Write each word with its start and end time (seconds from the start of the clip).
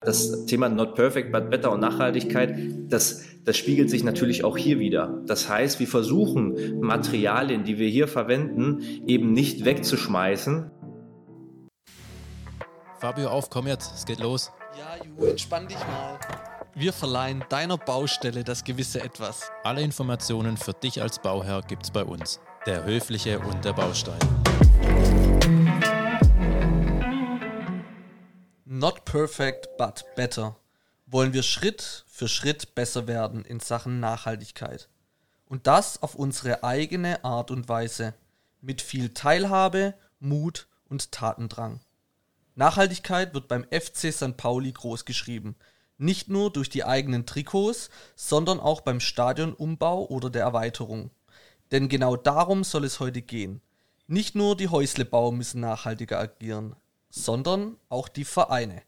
Das 0.00 0.46
Thema 0.46 0.68
Not 0.68 0.94
Perfect, 0.94 1.32
but 1.32 1.50
Better 1.50 1.72
und 1.72 1.80
Nachhaltigkeit, 1.80 2.56
das, 2.88 3.24
das 3.44 3.56
spiegelt 3.56 3.90
sich 3.90 4.04
natürlich 4.04 4.44
auch 4.44 4.56
hier 4.56 4.78
wieder. 4.78 5.22
Das 5.26 5.48
heißt, 5.48 5.80
wir 5.80 5.88
versuchen 5.88 6.78
Materialien, 6.80 7.64
die 7.64 7.78
wir 7.78 7.88
hier 7.88 8.06
verwenden, 8.06 8.80
eben 9.06 9.32
nicht 9.32 9.64
wegzuschmeißen. 9.64 10.70
Fabio, 13.00 13.28
auf, 13.28 13.50
komm 13.50 13.66
jetzt, 13.66 13.92
es 13.94 14.06
geht 14.06 14.20
los. 14.20 14.52
Ja, 14.78 15.04
Ju, 15.04 15.26
entspann 15.26 15.66
dich 15.66 15.78
mal. 15.78 16.18
Wir 16.76 16.92
verleihen 16.92 17.44
deiner 17.48 17.76
Baustelle 17.76 18.44
das 18.44 18.62
gewisse 18.62 19.02
Etwas. 19.02 19.50
Alle 19.64 19.82
Informationen 19.82 20.56
für 20.56 20.74
dich 20.74 21.02
als 21.02 21.18
Bauherr 21.18 21.62
gibt's 21.62 21.90
bei 21.90 22.04
uns. 22.04 22.38
Der 22.66 22.84
Höfliche 22.84 23.40
und 23.40 23.64
der 23.64 23.72
Baustein. 23.72 24.18
Not 28.70 29.06
perfect, 29.06 29.78
but 29.78 30.04
better. 30.14 30.54
Wollen 31.06 31.32
wir 31.32 31.42
Schritt 31.42 32.04
für 32.06 32.28
Schritt 32.28 32.74
besser 32.74 33.06
werden 33.06 33.46
in 33.46 33.60
Sachen 33.60 33.98
Nachhaltigkeit. 33.98 34.90
Und 35.46 35.66
das 35.66 36.02
auf 36.02 36.14
unsere 36.14 36.62
eigene 36.62 37.24
Art 37.24 37.50
und 37.50 37.70
Weise. 37.70 38.12
Mit 38.60 38.82
viel 38.82 39.14
Teilhabe, 39.14 39.94
Mut 40.20 40.68
und 40.90 41.12
Tatendrang. 41.12 41.80
Nachhaltigkeit 42.56 43.32
wird 43.32 43.48
beim 43.48 43.64
FC 43.70 44.12
St. 44.12 44.36
Pauli 44.36 44.72
großgeschrieben. 44.72 45.56
Nicht 45.96 46.28
nur 46.28 46.52
durch 46.52 46.68
die 46.68 46.84
eigenen 46.84 47.24
Trikots, 47.24 47.88
sondern 48.16 48.60
auch 48.60 48.82
beim 48.82 49.00
Stadionumbau 49.00 50.04
oder 50.08 50.28
der 50.28 50.42
Erweiterung. 50.42 51.10
Denn 51.70 51.88
genau 51.88 52.16
darum 52.16 52.64
soll 52.64 52.84
es 52.84 53.00
heute 53.00 53.22
gehen. 53.22 53.62
Nicht 54.08 54.34
nur 54.34 54.58
die 54.58 54.68
Häuslebauer 54.68 55.32
müssen 55.32 55.62
nachhaltiger 55.62 56.18
agieren, 56.18 56.76
sondern 57.24 57.76
auch 57.88 58.08
die 58.08 58.24
Vereine. 58.24 58.82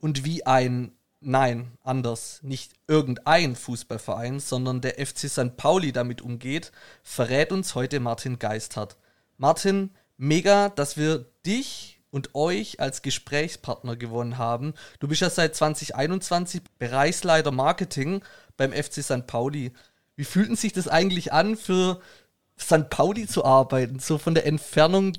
Und 0.00 0.24
wie 0.24 0.46
ein, 0.46 0.92
nein, 1.20 1.72
anders, 1.82 2.40
nicht 2.42 2.72
irgendein 2.86 3.56
Fußballverein, 3.56 4.40
sondern 4.40 4.80
der 4.80 5.04
FC 5.04 5.28
St. 5.28 5.56
Pauli 5.56 5.92
damit 5.92 6.22
umgeht, 6.22 6.72
verrät 7.02 7.52
uns 7.52 7.74
heute 7.74 8.00
Martin 8.00 8.38
Geisthardt. 8.38 8.96
Martin, 9.36 9.90
mega, 10.16 10.68
dass 10.70 10.96
wir 10.96 11.26
dich 11.44 12.00
und 12.10 12.34
euch 12.34 12.80
als 12.80 13.02
Gesprächspartner 13.02 13.96
gewonnen 13.96 14.38
haben. 14.38 14.74
Du 14.98 15.08
bist 15.08 15.22
ja 15.22 15.30
seit 15.30 15.54
2021 15.54 16.62
Bereichsleiter 16.78 17.52
Marketing 17.52 18.22
beim 18.56 18.72
FC 18.72 19.02
St. 19.02 19.26
Pauli. 19.26 19.72
Wie 20.16 20.24
fühlt 20.24 20.58
sich 20.58 20.72
das 20.72 20.88
eigentlich 20.88 21.32
an, 21.32 21.56
für 21.56 22.00
St. 22.58 22.90
Pauli 22.90 23.26
zu 23.26 23.44
arbeiten? 23.44 24.00
So 24.00 24.18
von 24.18 24.34
der 24.34 24.46
Entfernung 24.46 25.12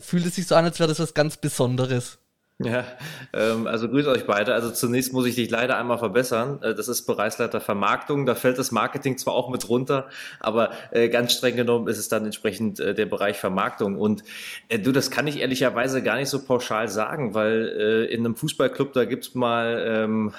fühlt 0.00 0.26
es 0.26 0.36
sich 0.36 0.46
so 0.46 0.54
an, 0.54 0.64
als 0.64 0.78
wäre 0.78 0.88
das 0.88 1.00
was 1.00 1.14
ganz 1.14 1.36
Besonderes. 1.36 2.18
Ja, 2.64 2.84
ähm, 3.32 3.66
also 3.66 3.88
grüß 3.88 4.06
euch 4.06 4.26
beide. 4.26 4.54
Also 4.54 4.70
zunächst 4.70 5.12
muss 5.12 5.26
ich 5.26 5.34
dich 5.34 5.50
leider 5.50 5.76
einmal 5.76 5.98
verbessern. 5.98 6.62
Äh, 6.62 6.74
das 6.74 6.86
ist 6.86 7.04
Bereichsleiter 7.04 7.60
Vermarktung. 7.60 8.26
Da 8.26 8.36
fällt 8.36 8.58
das 8.58 8.70
Marketing 8.70 9.18
zwar 9.18 9.34
auch 9.34 9.50
mit 9.50 9.68
runter, 9.68 10.08
aber 10.38 10.70
äh, 10.92 11.08
ganz 11.08 11.32
streng 11.32 11.56
genommen 11.56 11.88
ist 11.88 11.98
es 11.98 12.08
dann 12.08 12.24
entsprechend 12.24 12.78
äh, 12.78 12.94
der 12.94 13.06
Bereich 13.06 13.38
Vermarktung. 13.38 13.98
Und 13.98 14.22
äh, 14.68 14.78
du, 14.78 14.92
das 14.92 15.10
kann 15.10 15.26
ich 15.26 15.40
ehrlicherweise 15.40 16.00
gar 16.00 16.14
nicht 16.14 16.28
so 16.28 16.44
pauschal 16.44 16.86
sagen, 16.86 17.34
weil 17.34 17.74
äh, 17.76 18.14
in 18.14 18.24
einem 18.24 18.36
Fußballclub, 18.36 18.92
da 18.92 19.04
gibt's 19.04 19.34
mal 19.34 19.84
ähm, 19.84 20.32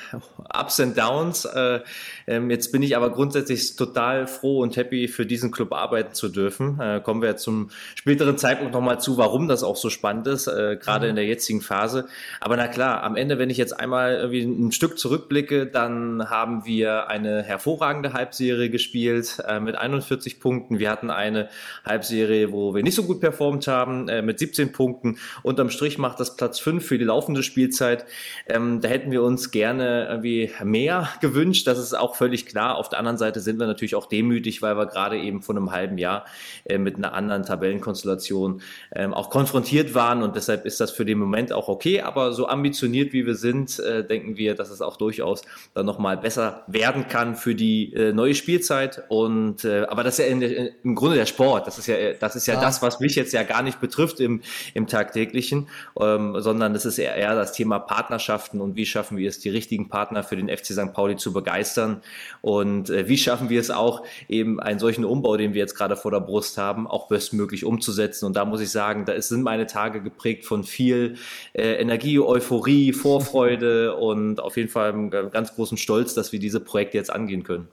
Ups 0.57 0.79
and 0.79 0.97
Downs. 0.97 1.43
Äh, 1.43 1.81
ähm, 2.27 2.49
jetzt 2.49 2.71
bin 2.71 2.81
ich 2.81 2.95
aber 2.95 3.09
grundsätzlich 3.09 3.75
total 3.75 4.27
froh 4.27 4.61
und 4.61 4.77
happy, 4.77 5.09
für 5.09 5.25
diesen 5.25 5.51
Club 5.51 5.73
arbeiten 5.73 6.13
zu 6.13 6.29
dürfen. 6.29 6.79
Kommen 7.03 7.21
wir 7.21 7.35
zum 7.35 7.69
späteren 7.95 8.37
Zeitpunkt 8.37 8.73
nochmal 8.73 8.99
zu, 8.99 9.17
warum 9.17 9.47
das 9.47 9.63
auch 9.63 9.75
so 9.75 9.89
spannend 9.89 10.27
ist, 10.27 10.45
gerade 10.45 11.05
mhm. 11.05 11.09
in 11.11 11.15
der 11.15 11.25
jetzigen 11.25 11.61
Phase. 11.61 12.04
Aber 12.39 12.57
na 12.57 12.67
klar, 12.67 13.03
am 13.03 13.15
Ende, 13.15 13.37
wenn 13.37 13.49
ich 13.49 13.57
jetzt 13.57 13.79
einmal 13.79 14.15
irgendwie 14.15 14.43
ein 14.43 14.71
Stück 14.71 14.97
zurückblicke, 14.97 15.65
dann 15.65 16.29
haben 16.29 16.65
wir 16.65 17.07
eine 17.07 17.43
hervorragende 17.43 18.13
Halbserie 18.13 18.69
gespielt 18.69 19.41
äh, 19.47 19.59
mit 19.59 19.75
41 19.75 20.39
Punkten. 20.39 20.79
Wir 20.79 20.89
hatten 20.89 21.09
eine 21.09 21.49
Halbserie, 21.85 22.51
wo 22.51 22.73
wir 22.75 22.83
nicht 22.83 22.95
so 22.95 23.03
gut 23.03 23.19
performt 23.19 23.67
haben, 23.67 24.07
äh, 24.09 24.21
mit 24.21 24.39
17 24.39 24.71
Punkten. 24.71 25.17
Unterm 25.43 25.69
Strich 25.69 25.97
macht 25.97 26.19
das 26.19 26.35
Platz 26.35 26.59
5 26.59 26.85
für 26.85 26.97
die 26.97 27.05
laufende 27.05 27.43
Spielzeit. 27.43 28.05
Ähm, 28.47 28.81
da 28.81 28.89
hätten 28.89 29.11
wir 29.11 29.23
uns 29.23 29.51
gerne 29.51 30.07
irgendwie 30.09 30.51
mehr 30.63 31.09
gewünscht. 31.21 31.67
Das 31.67 31.79
ist 31.79 31.93
auch 31.93 32.15
völlig 32.15 32.45
klar. 32.45 32.77
Auf 32.77 32.89
der 32.89 32.99
anderen 32.99 33.17
Seite 33.17 33.39
sind 33.39 33.59
wir 33.59 33.67
natürlich 33.67 33.95
auch 33.95 34.07
demütig, 34.07 34.61
weil 34.61 34.77
wir 34.77 34.85
gerade 34.85 35.17
eben 35.19 35.41
vor 35.41 35.55
einem 35.55 35.71
halben 35.71 35.97
Jahr 35.97 36.25
äh, 36.65 36.77
mit 36.77 36.95
einer 36.95 37.13
anderen 37.13 37.43
Tabellenkonstellation 37.43 38.61
ähm, 38.93 39.13
auch 39.13 39.29
konfrontiert 39.29 39.93
waren. 39.95 40.23
Und 40.23 40.35
deshalb 40.35 40.65
ist 40.65 40.79
das 40.79 40.91
für 40.91 41.05
den 41.05 41.17
Moment 41.17 41.53
auch 41.53 41.67
okay 41.67 41.94
aber 42.03 42.33
so 42.33 42.47
ambitioniert 42.47 43.13
wie 43.13 43.25
wir 43.25 43.35
sind, 43.35 43.79
äh, 43.79 44.05
denken 44.05 44.37
wir, 44.37 44.55
dass 44.55 44.69
es 44.69 44.81
auch 44.81 44.97
durchaus 44.97 45.43
dann 45.73 45.85
nochmal 45.85 46.17
besser 46.17 46.63
werden 46.67 47.07
kann 47.07 47.35
für 47.35 47.55
die 47.55 47.93
äh, 47.93 48.13
neue 48.13 48.35
Spielzeit. 48.35 49.03
Und 49.09 49.65
äh, 49.65 49.85
aber 49.85 50.03
das 50.03 50.19
ist 50.19 50.25
ja 50.25 50.31
in, 50.31 50.41
in, 50.41 50.69
im 50.83 50.95
Grunde 50.95 51.15
der 51.15 51.25
Sport. 51.25 51.67
Das 51.67 51.77
ist 51.77 51.87
ja, 51.87 52.13
das 52.13 52.35
ist 52.35 52.47
ja, 52.47 52.55
ja, 52.55 52.61
das, 52.61 52.81
was 52.81 52.99
mich 52.99 53.15
jetzt 53.15 53.33
ja 53.33 53.43
gar 53.43 53.61
nicht 53.61 53.79
betrifft 53.79 54.19
im, 54.19 54.41
im 54.73 54.87
tagtäglichen, 54.87 55.67
ähm, 55.99 56.39
sondern 56.39 56.73
das 56.73 56.85
ist 56.85 56.97
eher, 56.97 57.15
eher 57.15 57.35
das 57.35 57.53
Thema 57.53 57.79
Partnerschaften 57.79 58.61
und 58.61 58.75
wie 58.75 58.85
schaffen 58.85 59.17
wir 59.17 59.29
es, 59.29 59.39
die 59.39 59.49
richtigen 59.49 59.89
Partner 59.89 60.23
für 60.23 60.35
den 60.35 60.49
FC 60.49 60.67
St. 60.67 60.93
Pauli 60.93 61.15
zu 61.15 61.33
begeistern 61.33 62.01
und 62.41 62.89
äh, 62.89 63.07
wie 63.07 63.17
schaffen 63.17 63.49
wir 63.49 63.59
es 63.59 63.71
auch, 63.71 64.03
eben 64.27 64.59
einen 64.59 64.79
solchen 64.79 65.05
Umbau, 65.05 65.37
den 65.37 65.53
wir 65.53 65.59
jetzt 65.61 65.75
gerade 65.75 65.95
vor 65.95 66.11
der 66.11 66.19
Brust 66.19 66.57
haben, 66.57 66.87
auch 66.87 67.07
bestmöglich 67.07 67.65
umzusetzen. 67.65 68.25
Und 68.25 68.35
da 68.35 68.45
muss 68.45 68.61
ich 68.61 68.71
sagen, 68.71 69.05
da 69.05 69.19
sind 69.21 69.43
meine 69.43 69.65
Tage 69.65 70.01
geprägt 70.01 70.45
von 70.45 70.63
viel 70.63 71.15
äh, 71.53 71.81
Energie, 71.85 72.19
Euphorie, 72.19 72.93
Vorfreude 72.93 73.95
und 73.97 74.39
auf 74.39 74.57
jeden 74.57 74.69
Fall 74.69 74.91
einen 74.91 75.09
ganz 75.09 75.53
großen 75.55 75.77
Stolz, 75.77 76.13
dass 76.13 76.31
wir 76.31 76.39
diese 76.39 76.59
Projekte 76.59 76.97
jetzt 76.97 77.11
angehen 77.11 77.43
können. 77.43 77.67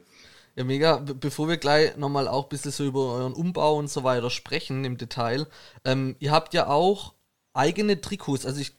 Ja, 0.54 0.64
mega. 0.64 0.98
Bevor 0.98 1.48
wir 1.48 1.56
gleich 1.56 1.96
nochmal 1.96 2.28
auch 2.28 2.44
ein 2.44 2.48
bisschen 2.50 2.72
so 2.72 2.84
über 2.84 3.14
euren 3.14 3.32
Umbau 3.32 3.76
und 3.76 3.88
so 3.88 4.04
weiter 4.04 4.30
sprechen 4.30 4.84
im 4.84 4.98
Detail, 4.98 5.46
ähm, 5.84 6.16
ihr 6.18 6.30
habt 6.30 6.52
ja 6.52 6.66
auch 6.66 7.14
eigene 7.54 8.00
Trikots. 8.00 8.44
Also 8.44 8.60
ich 8.60 8.72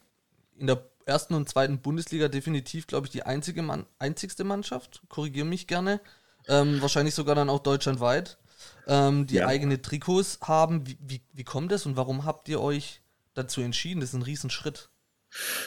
in 0.58 0.68
der 0.68 0.84
ersten 1.06 1.34
und 1.34 1.50
zweiten 1.50 1.80
Bundesliga 1.80 2.28
definitiv, 2.28 2.88
glaube 2.88 3.08
ich, 3.08 3.12
die 3.12 3.24
einzige 3.24 3.62
Mann, 3.64 3.86
einzigste 4.00 4.44
Mannschaft. 4.44 5.02
Korrigiere 5.10 5.46
mich 5.46 5.68
gerne. 5.68 6.00
Ähm, 6.48 6.82
wahrscheinlich 6.82 7.16
sogar 7.16 7.36
dann 7.36 7.50
auch 7.50 7.60
deutschlandweit, 7.60 8.38
ähm, 8.88 9.28
die 9.28 9.36
ja. 9.36 9.48
eigene 9.48 9.82
Trikots 9.82 10.40
haben. 10.42 10.86
Wie, 10.86 10.98
wie, 11.02 11.22
wie 11.34 11.44
kommt 11.44 11.72
das 11.72 11.86
und 11.86 11.98
warum 11.98 12.26
habt 12.26 12.50
ihr 12.50 12.62
euch 12.62 13.02
dazu 13.34 13.62
entschieden? 13.62 14.02
Das 14.02 14.10
ist 14.10 14.16
ein 14.16 14.22
Riesenschritt. 14.22 14.90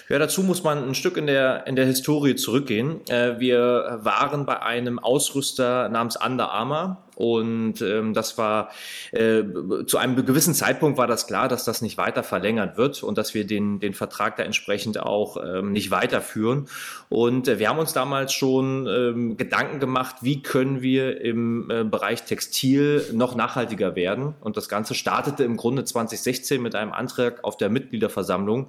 Ja, 0.09 0.19
dazu 0.19 0.43
muss 0.43 0.63
man 0.63 0.89
ein 0.89 0.95
Stück 0.95 1.17
in 1.17 1.27
der, 1.27 1.67
in 1.67 1.77
der 1.77 1.87
Historie 1.87 2.37
zurückgehen. 2.37 3.07
Äh, 3.09 3.41
wir 3.41 3.99
waren 4.03 4.47
bei 4.47 4.63
einem 4.63 4.99
Ausrüster 4.99 5.89
namens 5.89 6.17
Under 6.17 6.51
Armour 6.51 7.06
und 7.17 7.81
ähm, 7.81 8.13
das 8.13 8.37
war 8.37 8.69
äh, 9.13 9.43
zu 9.87 9.97
einem 9.97 10.27
gewissen 10.27 10.53
Zeitpunkt 10.53 10.99
war 10.99 11.07
das 11.07 11.27
klar, 11.27 11.49
dass 11.49 11.65
das 11.65 11.81
nicht 11.81 11.97
weiter 11.97 12.23
verlängert 12.23 12.77
wird 12.77 13.03
und 13.03 13.17
dass 13.17 13.33
wir 13.33 13.47
den, 13.47 13.81
den 13.81 13.95
Vertrag 13.95 14.37
da 14.37 14.43
entsprechend 14.43 15.01
auch 15.01 15.39
ähm, 15.43 15.73
nicht 15.73 15.91
weiterführen. 15.91 16.69
Und 17.09 17.49
äh, 17.49 17.59
wir 17.59 17.71
haben 17.71 17.79
uns 17.79 17.95
damals 17.95 18.35
schon 18.35 18.87
ähm, 18.87 19.39
Gedanken 19.39 19.81
gemacht, 19.81 20.17
wie 20.21 20.43
können 20.43 20.83
wir 20.83 21.19
im 21.23 21.71
äh, 21.71 21.85
Bereich 21.85 22.25
Textil 22.25 23.03
noch 23.15 23.35
nachhaltiger 23.35 23.97
werden. 23.97 24.35
Und 24.41 24.59
das 24.59 24.69
Ganze 24.69 24.95
startete 24.95 25.43
im 25.43 25.57
Grunde 25.57 25.85
2016 25.85 26.61
mit 26.61 26.75
einem 26.75 26.93
Antrag 26.93 27.45
auf 27.45 27.57
der 27.57 27.71
Mitgliederversammlung, 27.71 28.67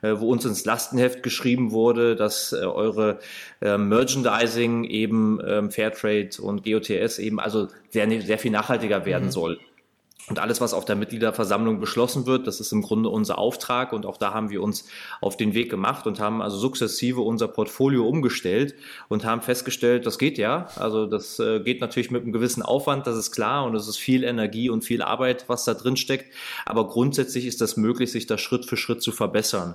äh, 0.00 0.14
wo 0.16 0.30
uns 0.30 0.46
ins 0.46 0.64
Lastenheft 0.64 1.22
geschrieben 1.22 1.70
wurde, 1.70 2.16
dass 2.16 2.54
äh, 2.54 2.64
eure 2.64 3.18
äh, 3.60 3.76
Merchandising 3.76 4.84
eben 4.84 5.38
ähm, 5.46 5.70
Fairtrade 5.70 6.30
und 6.40 6.64
GOTS 6.64 7.18
eben 7.18 7.38
also 7.38 7.68
sehr, 7.90 8.08
sehr 8.22 8.38
viel 8.38 8.50
nachhaltiger 8.50 9.04
werden 9.04 9.26
mhm. 9.26 9.32
soll. 9.32 9.60
Und 10.28 10.38
alles, 10.38 10.60
was 10.60 10.74
auf 10.74 10.84
der 10.84 10.94
Mitgliederversammlung 10.94 11.80
beschlossen 11.80 12.26
wird, 12.26 12.46
das 12.46 12.60
ist 12.60 12.72
im 12.72 12.82
Grunde 12.82 13.08
unser 13.08 13.38
Auftrag. 13.38 13.92
Und 13.92 14.06
auch 14.06 14.16
da 14.16 14.32
haben 14.32 14.50
wir 14.50 14.62
uns 14.62 14.84
auf 15.20 15.36
den 15.36 15.54
Weg 15.54 15.70
gemacht 15.70 16.06
und 16.06 16.20
haben 16.20 16.40
also 16.40 16.56
sukzessive 16.56 17.20
unser 17.20 17.48
Portfolio 17.48 18.06
umgestellt 18.06 18.74
und 19.08 19.24
haben 19.24 19.42
festgestellt, 19.42 20.06
das 20.06 20.18
geht 20.18 20.38
ja. 20.38 20.68
Also 20.76 21.06
das 21.06 21.40
äh, 21.40 21.60
geht 21.60 21.80
natürlich 21.80 22.12
mit 22.12 22.22
einem 22.22 22.32
gewissen 22.32 22.62
Aufwand, 22.62 23.06
das 23.08 23.16
ist 23.16 23.32
klar. 23.32 23.64
Und 23.64 23.74
es 23.74 23.88
ist 23.88 23.96
viel 23.96 24.22
Energie 24.22 24.70
und 24.70 24.84
viel 24.84 25.02
Arbeit, 25.02 25.44
was 25.48 25.64
da 25.64 25.74
drin 25.74 25.96
steckt. 25.96 26.32
Aber 26.64 26.86
grundsätzlich 26.86 27.46
ist 27.46 27.60
das 27.60 27.76
möglich, 27.76 28.12
sich 28.12 28.26
das 28.26 28.40
Schritt 28.40 28.66
für 28.66 28.76
Schritt 28.76 29.02
zu 29.02 29.10
verbessern. 29.10 29.74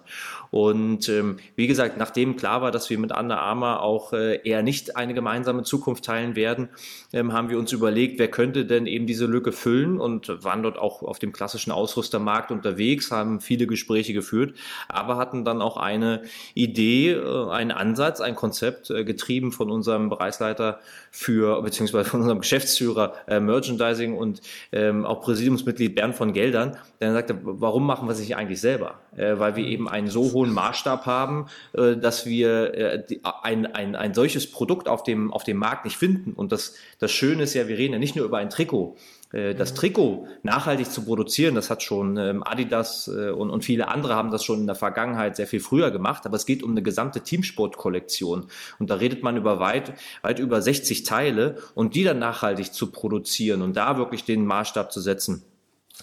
Und 0.51 1.09
ähm, 1.09 1.37
wie 1.57 1.67
gesagt, 1.67 1.97
nachdem 1.97 2.37
klar 2.37 2.61
war, 2.61 2.71
dass 2.71 2.89
wir 2.89 2.97
mit 2.97 3.11
Under 3.11 3.39
Armour 3.39 3.81
auch 3.81 4.13
äh, 4.13 4.39
eher 4.47 4.63
nicht 4.63 4.95
eine 4.95 5.13
gemeinsame 5.13 5.63
Zukunft 5.63 6.05
teilen 6.05 6.37
werden, 6.37 6.69
ähm, 7.11 7.33
haben 7.33 7.49
wir 7.49 7.59
uns 7.59 7.73
überlegt, 7.73 8.19
wer 8.19 8.29
könnte 8.29 8.65
denn 8.65 8.85
eben 8.85 9.05
diese 9.05 9.25
Lücke 9.25 9.51
füllen 9.51 9.99
und 9.99 10.29
waren 10.43 10.63
dort 10.63 10.77
auch 10.77 11.03
auf 11.03 11.19
dem 11.19 11.31
klassischen 11.31 11.71
Ausrüstermarkt 11.71 12.51
unterwegs, 12.51 13.11
haben 13.11 13.39
viele 13.39 13.67
Gespräche 13.67 14.13
geführt, 14.13 14.55
aber 14.87 15.17
hatten 15.17 15.45
dann 15.45 15.61
auch 15.61 15.77
eine 15.77 16.23
Idee, 16.53 17.11
äh, 17.11 17.49
einen 17.49 17.71
Ansatz, 17.71 18.21
ein 18.21 18.35
Konzept, 18.35 18.89
äh, 18.89 19.03
getrieben 19.03 19.51
von 19.51 19.69
unserem 19.69 20.09
Bereichsleiter 20.09 20.79
für, 21.11 21.61
beziehungsweise 21.61 22.09
von 22.09 22.21
unserem 22.21 22.39
Geschäftsführer 22.39 23.13
äh, 23.27 23.39
Merchandising 23.39 24.15
und 24.15 24.41
ähm, 24.71 25.05
auch 25.05 25.21
Präsidiumsmitglied 25.21 25.95
Bernd 25.95 26.15
von 26.15 26.33
Geldern, 26.33 26.77
der 26.99 27.13
sagte, 27.13 27.39
warum 27.43 27.85
machen 27.85 28.07
wir 28.07 28.13
es 28.13 28.19
nicht 28.19 28.35
eigentlich 28.35 28.61
selber? 28.61 28.99
Äh, 29.15 29.39
weil 29.39 29.55
wir 29.55 29.65
eben 29.65 29.87
einen 29.87 30.07
so 30.07 30.33
hohen 30.33 30.53
Maßstab 30.53 31.05
haben, 31.05 31.47
äh, 31.73 31.95
dass 31.95 32.25
wir 32.25 32.73
äh, 32.73 33.03
ein, 33.43 33.65
ein, 33.65 33.95
ein 33.95 34.13
solches 34.13 34.49
Produkt 34.51 34.87
auf 34.87 35.03
dem, 35.03 35.31
auf 35.31 35.43
dem 35.43 35.57
Markt 35.57 35.85
nicht 35.85 35.97
finden. 35.97 36.33
Und 36.33 36.51
das, 36.51 36.75
das 36.99 37.11
Schöne 37.11 37.43
ist 37.43 37.53
ja, 37.53 37.67
wir 37.67 37.77
reden 37.77 37.93
ja 37.93 37.99
nicht 37.99 38.15
nur 38.15 38.25
über 38.25 38.37
ein 38.37 38.49
Trikot, 38.49 38.97
das 39.31 39.73
Trikot 39.73 40.27
nachhaltig 40.43 40.91
zu 40.91 41.03
produzieren, 41.03 41.55
das 41.55 41.69
hat 41.69 41.83
schon 41.83 42.17
ähm, 42.17 42.43
Adidas 42.43 43.07
äh, 43.07 43.31
und, 43.31 43.49
und 43.49 43.65
viele 43.65 43.87
andere 43.87 44.15
haben 44.15 44.31
das 44.31 44.43
schon 44.43 44.59
in 44.61 44.67
der 44.67 44.75
Vergangenheit 44.75 45.35
sehr 45.35 45.47
viel 45.47 45.59
früher 45.59 45.91
gemacht, 45.91 46.25
aber 46.25 46.35
es 46.35 46.45
geht 46.45 46.63
um 46.63 46.71
eine 46.71 46.83
gesamte 46.83 47.21
Teamsportkollektion. 47.21 48.47
Und 48.79 48.89
da 48.89 48.95
redet 48.95 49.23
man 49.23 49.35
über 49.35 49.59
weit, 49.59 49.93
weit 50.21 50.39
über 50.39 50.61
60 50.61 51.03
Teile 51.03 51.57
und 51.73 51.95
die 51.95 52.03
dann 52.03 52.19
nachhaltig 52.19 52.73
zu 52.73 52.91
produzieren 52.91 53.61
und 53.61 53.75
da 53.75 53.97
wirklich 53.97 54.23
den 54.23 54.45
Maßstab 54.45 54.91
zu 54.91 55.01
setzen 55.01 55.43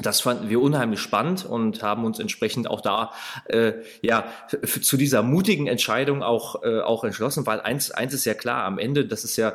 das 0.01 0.23
fanden 0.23 0.49
wir 0.49 0.63
unheimlich 0.63 1.01
spannend 1.01 1.45
und 1.45 1.83
haben 1.83 2.05
uns 2.07 2.19
entsprechend 2.19 2.69
auch 2.69 2.81
da 2.81 3.13
äh, 3.47 3.75
ja 4.01 4.25
zu 4.81 4.97
dieser 4.97 5.23
mutigen 5.23 5.67
Entscheidung 5.67 6.23
auch 6.23 6.63
äh, 6.63 6.81
auch 6.81 7.05
entschlossen, 7.05 7.45
weil 7.45 7.61
eins 7.61 7.91
eins 7.91 8.15
ist 8.15 8.25
ja 8.25 8.33
klar, 8.33 8.65
am 8.65 8.79
Ende, 8.79 9.05
das 9.05 9.25
ist 9.25 9.37
ja 9.37 9.55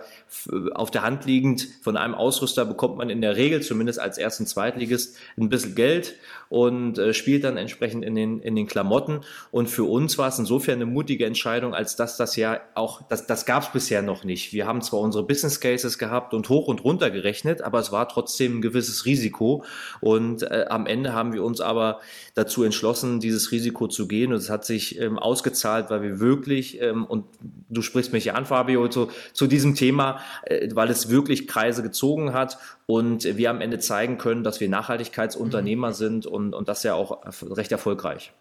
auf 0.76 0.92
der 0.92 1.02
Hand 1.02 1.26
liegend, 1.26 1.68
von 1.82 1.98
einem 1.98 2.14
Ausrüster 2.14 2.66
bekommt 2.66 2.98
man 2.98 3.10
in 3.10 3.22
der 3.22 3.36
Regel 3.36 3.64
zumindest 3.64 4.00
als 4.00 4.20
ersten 4.20 4.46
Zweitligist 4.46 5.18
ein 5.38 5.50
bisschen 5.50 5.74
Geld 5.74 6.16
und 6.50 7.00
äh, 7.00 7.16
spielt 7.16 7.44
dann 7.44 7.58
entsprechend 7.58 8.06
in 8.06 8.14
den 8.14 8.40
in 8.40 8.56
den 8.56 8.68
Klamotten 8.68 9.22
und 9.50 9.72
für 9.72 9.86
uns 9.86 10.20
war 10.20 10.28
es 10.28 10.38
insofern 10.38 10.76
eine 10.76 10.86
mutige 10.86 11.26
Entscheidung, 11.26 11.74
als 11.74 11.96
dass 11.96 12.16
das 12.16 12.36
ja 12.36 12.60
auch 12.76 13.02
das 13.10 13.26
das 13.26 13.48
gab 13.48 13.64
es 13.64 13.70
bisher 13.70 14.04
noch 14.04 14.24
nicht. 14.24 14.54
Wir 14.54 14.68
haben 14.68 14.84
zwar 14.84 15.00
unsere 15.00 15.24
Business 15.26 15.60
Cases 15.60 15.98
gehabt 15.98 16.36
und 16.36 16.48
hoch 16.50 16.68
und 16.68 16.84
runter 16.84 17.10
gerechnet, 17.10 17.64
aber 17.64 17.80
es 17.80 17.92
war 17.92 18.08
trotzdem 18.08 18.60
ein 18.60 18.62
gewisses 18.62 19.06
Risiko 19.06 19.64
und 20.00 20.27
und 20.28 20.44
äh, 20.44 20.66
am 20.70 20.86
Ende 20.86 21.14
haben 21.14 21.34
wir 21.34 21.44
uns 21.44 21.62
aber 21.62 22.00
dazu 22.36 22.64
entschlossen, 22.64 23.20
dieses 23.20 23.52
Risiko 23.52 23.88
zu 23.88 24.08
gehen. 24.08 24.32
Und 24.32 24.40
es 24.40 24.50
hat 24.50 24.66
sich 24.66 25.00
ähm, 25.00 25.18
ausgezahlt, 25.18 25.90
weil 25.90 26.02
wir 26.02 26.20
wirklich, 26.20 26.82
ähm, 26.82 27.06
und 27.06 27.26
du 27.70 27.82
sprichst 27.82 28.14
mich 28.14 28.26
ja 28.26 28.34
an, 28.34 28.46
Fabio, 28.46 28.88
zu, 28.90 29.10
zu 29.34 29.48
diesem 29.48 29.76
Thema, 29.76 30.20
äh, 30.44 30.70
weil 30.74 30.90
es 30.90 31.10
wirklich 31.10 31.48
Kreise 31.48 31.82
gezogen 31.82 32.34
hat 32.34 32.58
und 32.86 33.24
wir 33.24 33.50
am 33.50 33.62
Ende 33.62 33.80
zeigen 33.80 34.18
können, 34.18 34.44
dass 34.44 34.60
wir 34.60 34.70
Nachhaltigkeitsunternehmer 34.70 35.90
mhm. 35.90 35.94
sind 35.94 36.26
und, 36.26 36.54
und 36.54 36.68
das 36.68 36.84
ja 36.84 36.94
auch 36.94 37.24
recht 37.44 37.72
erfolgreich. 37.72 38.34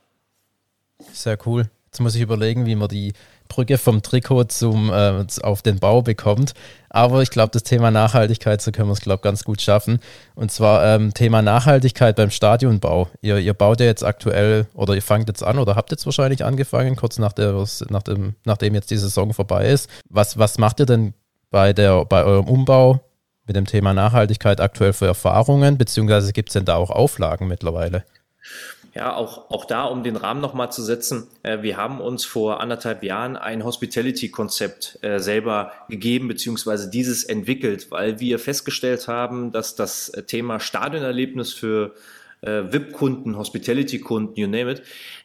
Sehr 1.12 1.38
cool. 1.46 1.70
Jetzt 1.86 2.00
muss 2.00 2.14
ich 2.14 2.22
überlegen, 2.22 2.66
wie 2.66 2.74
man 2.74 2.88
die 2.88 3.12
Brücke 3.48 3.78
vom 3.78 4.02
Trikot 4.02 4.44
zum, 4.44 4.90
äh, 4.90 5.24
auf 5.42 5.62
den 5.62 5.78
Bau 5.78 6.02
bekommt. 6.02 6.52
Aber 6.96 7.20
ich 7.20 7.28
glaube, 7.28 7.50
das 7.50 7.62
Thema 7.62 7.90
Nachhaltigkeit, 7.90 8.62
so 8.62 8.72
können 8.72 8.88
wir 8.88 8.94
es, 8.94 9.02
glaube 9.02 9.16
ich, 9.16 9.22
ganz 9.22 9.44
gut 9.44 9.60
schaffen. 9.60 9.98
Und 10.34 10.50
zwar 10.50 10.82
ähm, 10.82 11.12
Thema 11.12 11.42
Nachhaltigkeit 11.42 12.16
beim 12.16 12.30
Stadionbau. 12.30 13.10
Ihr, 13.20 13.36
ihr 13.36 13.52
baut 13.52 13.80
ja 13.80 13.86
jetzt 13.86 14.02
aktuell 14.02 14.66
oder 14.72 14.94
ihr 14.94 15.02
fangt 15.02 15.28
jetzt 15.28 15.42
an 15.42 15.58
oder 15.58 15.76
habt 15.76 15.90
jetzt 15.90 16.06
wahrscheinlich 16.06 16.42
angefangen, 16.42 16.96
kurz 16.96 17.18
nach 17.18 17.34
der, 17.34 17.66
nach 17.90 18.02
dem, 18.02 18.34
nachdem 18.46 18.74
jetzt 18.74 18.90
die 18.90 18.96
Saison 18.96 19.34
vorbei 19.34 19.66
ist. 19.66 19.90
Was, 20.08 20.38
was 20.38 20.56
macht 20.56 20.80
ihr 20.80 20.86
denn 20.86 21.12
bei, 21.50 21.74
der, 21.74 22.06
bei 22.06 22.24
eurem 22.24 22.48
Umbau 22.48 23.00
mit 23.44 23.56
dem 23.56 23.66
Thema 23.66 23.92
Nachhaltigkeit 23.92 24.62
aktuell 24.62 24.94
für 24.94 25.06
Erfahrungen? 25.06 25.76
Beziehungsweise 25.76 26.32
gibt 26.32 26.48
es 26.48 26.54
denn 26.54 26.64
da 26.64 26.76
auch 26.76 26.88
Auflagen 26.88 27.46
mittlerweile? 27.46 28.04
Ja, 28.96 29.14
auch, 29.14 29.50
auch 29.50 29.66
da, 29.66 29.84
um 29.84 30.02
den 30.02 30.16
Rahmen 30.16 30.40
nochmal 30.40 30.72
zu 30.72 30.82
setzen, 30.82 31.26
äh, 31.42 31.60
wir 31.60 31.76
haben 31.76 32.00
uns 32.00 32.24
vor 32.24 32.60
anderthalb 32.62 33.02
Jahren 33.02 33.36
ein 33.36 33.62
Hospitality-Konzept 33.62 35.00
äh, 35.02 35.18
selber 35.18 35.72
gegeben, 35.90 36.28
beziehungsweise 36.28 36.88
dieses 36.88 37.22
entwickelt, 37.22 37.90
weil 37.90 38.20
wir 38.20 38.38
festgestellt 38.38 39.06
haben, 39.06 39.52
dass 39.52 39.74
das 39.74 40.10
Thema 40.26 40.60
Stadionerlebnis 40.60 41.52
für 41.52 41.92
äh, 42.40 42.62
VIP-Kunden, 42.72 43.36
Hospitality-Kunden, 43.36 44.40
you 44.40 44.46
name 44.46 44.72
it, 44.72 44.82